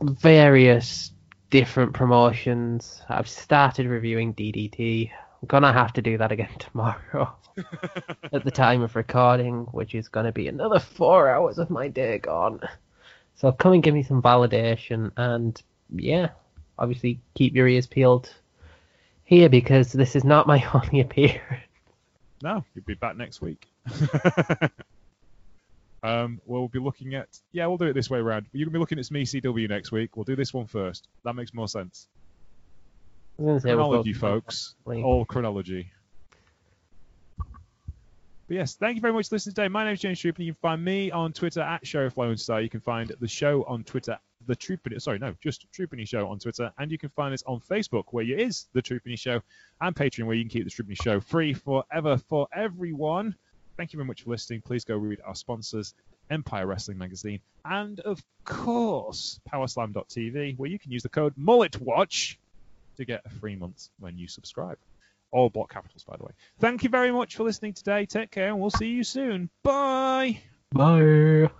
various 0.00 1.12
different 1.50 1.92
promotions. 1.92 3.02
I've 3.10 3.28
started 3.28 3.86
reviewing 3.86 4.32
DDT. 4.32 5.10
I'm 5.44 5.48
gonna 5.48 5.74
have 5.74 5.92
to 5.92 6.00
do 6.02 6.16
that 6.16 6.32
again 6.32 6.48
tomorrow 6.58 7.36
at 8.32 8.44
the 8.44 8.50
time 8.50 8.80
of 8.80 8.96
recording, 8.96 9.64
which 9.72 9.94
is 9.94 10.08
gonna 10.08 10.32
be 10.32 10.48
another 10.48 10.78
four 10.78 11.28
hours 11.28 11.58
of 11.58 11.68
my 11.68 11.88
day 11.88 12.16
gone. 12.16 12.60
So 13.34 13.52
come 13.52 13.74
and 13.74 13.82
give 13.82 13.92
me 13.92 14.02
some 14.02 14.22
validation, 14.22 15.12
and 15.18 15.60
yeah, 15.94 16.30
obviously 16.78 17.20
keep 17.34 17.54
your 17.54 17.68
ears 17.68 17.86
peeled 17.86 18.32
here 19.24 19.50
because 19.50 19.92
this 19.92 20.16
is 20.16 20.24
not 20.24 20.46
my 20.46 20.66
only 20.74 21.00
appearance. 21.00 21.42
No, 22.42 22.64
you'll 22.74 22.86
be 22.86 22.94
back 22.94 23.18
next 23.18 23.42
week. 23.42 23.66
um, 26.02 26.40
we'll 26.46 26.68
be 26.68 26.78
looking 26.78 27.16
at 27.16 27.38
yeah, 27.52 27.66
we'll 27.66 27.76
do 27.76 27.84
it 27.84 27.92
this 27.92 28.08
way 28.08 28.18
around. 28.18 28.46
You're 28.52 28.64
gonna 28.64 28.72
be 28.72 28.78
looking 28.78 28.98
at 28.98 29.04
some 29.04 29.18
ECW 29.18 29.68
next 29.68 29.92
week. 29.92 30.16
We'll 30.16 30.24
do 30.24 30.36
this 30.36 30.54
one 30.54 30.68
first. 30.68 31.08
That 31.22 31.34
makes 31.34 31.52
more 31.52 31.68
sense. 31.68 32.08
I 32.08 32.08
was 32.08 32.14
gonna 32.14 32.14
say 33.04 33.18
we'll 33.18 33.23
Chronology, 33.36 34.12
folks. 34.12 34.74
All 34.86 35.24
chronology. 35.24 35.90
But 38.46 38.56
yes, 38.56 38.74
thank 38.74 38.96
you 38.96 39.00
very 39.00 39.14
much 39.14 39.28
for 39.28 39.36
listening 39.36 39.54
today. 39.54 39.68
My 39.68 39.84
name 39.84 39.94
is 39.94 40.00
James 40.00 40.20
Troop, 40.20 40.36
and 40.36 40.46
you 40.46 40.52
can 40.52 40.60
find 40.60 40.84
me 40.84 41.10
on 41.10 41.32
Twitter 41.32 41.62
at 41.62 41.86
Sheriff 41.86 42.18
Lone 42.18 42.36
Star. 42.36 42.60
You 42.60 42.68
can 42.68 42.80
find 42.80 43.10
the 43.18 43.26
show 43.26 43.64
on 43.64 43.84
Twitter, 43.84 44.18
the 44.46 44.54
Troopany, 44.54 45.00
sorry, 45.00 45.18
no, 45.18 45.34
just 45.42 45.66
Troopany 45.72 46.06
Show 46.06 46.28
on 46.28 46.38
Twitter, 46.38 46.70
and 46.78 46.92
you 46.92 46.98
can 46.98 47.08
find 47.08 47.32
us 47.32 47.42
on 47.46 47.60
Facebook, 47.60 48.04
where 48.10 48.24
it 48.24 48.38
is 48.38 48.66
the 48.74 48.82
Troopany 48.82 49.18
Show, 49.18 49.40
and 49.80 49.96
Patreon, 49.96 50.26
where 50.26 50.36
you 50.36 50.42
can 50.42 50.50
keep 50.50 50.64
the 50.64 50.70
Troopany 50.70 51.02
Show 51.02 51.20
free 51.20 51.54
forever 51.54 52.18
for 52.28 52.46
everyone. 52.54 53.34
Thank 53.78 53.94
you 53.94 53.96
very 53.96 54.06
much 54.06 54.22
for 54.22 54.30
listening. 54.30 54.60
Please 54.60 54.84
go 54.84 54.96
read 54.96 55.20
our 55.24 55.34
sponsors, 55.34 55.94
Empire 56.30 56.66
Wrestling 56.66 56.98
Magazine, 56.98 57.40
and 57.64 57.98
of 58.00 58.22
course, 58.44 59.40
Powerslam.tv, 59.50 60.58
where 60.58 60.70
you 60.70 60.78
can 60.78 60.92
use 60.92 61.02
the 61.02 61.08
code 61.08 61.34
MulletWatch 61.36 62.36
to 62.96 63.04
get 63.04 63.22
a 63.24 63.30
free 63.30 63.56
month 63.56 63.88
when 63.98 64.18
you 64.18 64.28
subscribe. 64.28 64.78
All 65.30 65.50
block 65.50 65.72
capitals, 65.72 66.04
by 66.04 66.16
the 66.16 66.24
way. 66.24 66.32
Thank 66.60 66.84
you 66.84 66.88
very 66.90 67.10
much 67.10 67.36
for 67.36 67.44
listening 67.44 67.72
today. 67.72 68.06
Take 68.06 68.30
care, 68.30 68.48
and 68.48 68.60
we'll 68.60 68.70
see 68.70 68.88
you 68.88 69.04
soon. 69.04 69.50
Bye. 69.62 70.40
Bye. 70.72 71.50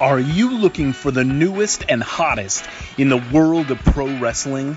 Are 0.00 0.20
you 0.20 0.58
looking 0.58 0.92
for 0.92 1.10
the 1.10 1.24
newest 1.24 1.84
and 1.88 2.02
hottest 2.02 2.68
in 2.98 3.08
the 3.08 3.16
world 3.32 3.70
of 3.70 3.78
pro 3.78 4.06
wrestling? 4.18 4.76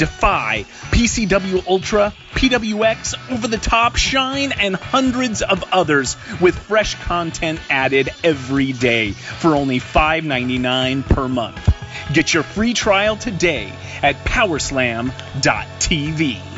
Defy, 0.00 0.64
PCW 0.92 1.68
Ultra, 1.68 2.14
PWX, 2.32 3.30
Over 3.30 3.48
the 3.48 3.58
Top, 3.58 3.96
Shine, 3.96 4.52
and 4.52 4.74
hundreds 4.74 5.42
of 5.42 5.62
others 5.72 6.16
with 6.40 6.58
fresh 6.58 6.94
content 6.94 7.60
added 7.68 8.08
every 8.24 8.72
day 8.72 9.10
for 9.10 9.54
only 9.54 9.78
$5.99 9.78 11.06
per 11.06 11.28
month. 11.28 11.74
Get 12.14 12.32
your 12.32 12.44
free 12.44 12.72
trial 12.72 13.18
today 13.18 13.70
at 14.02 14.24
Powerslam.tv. 14.24 16.49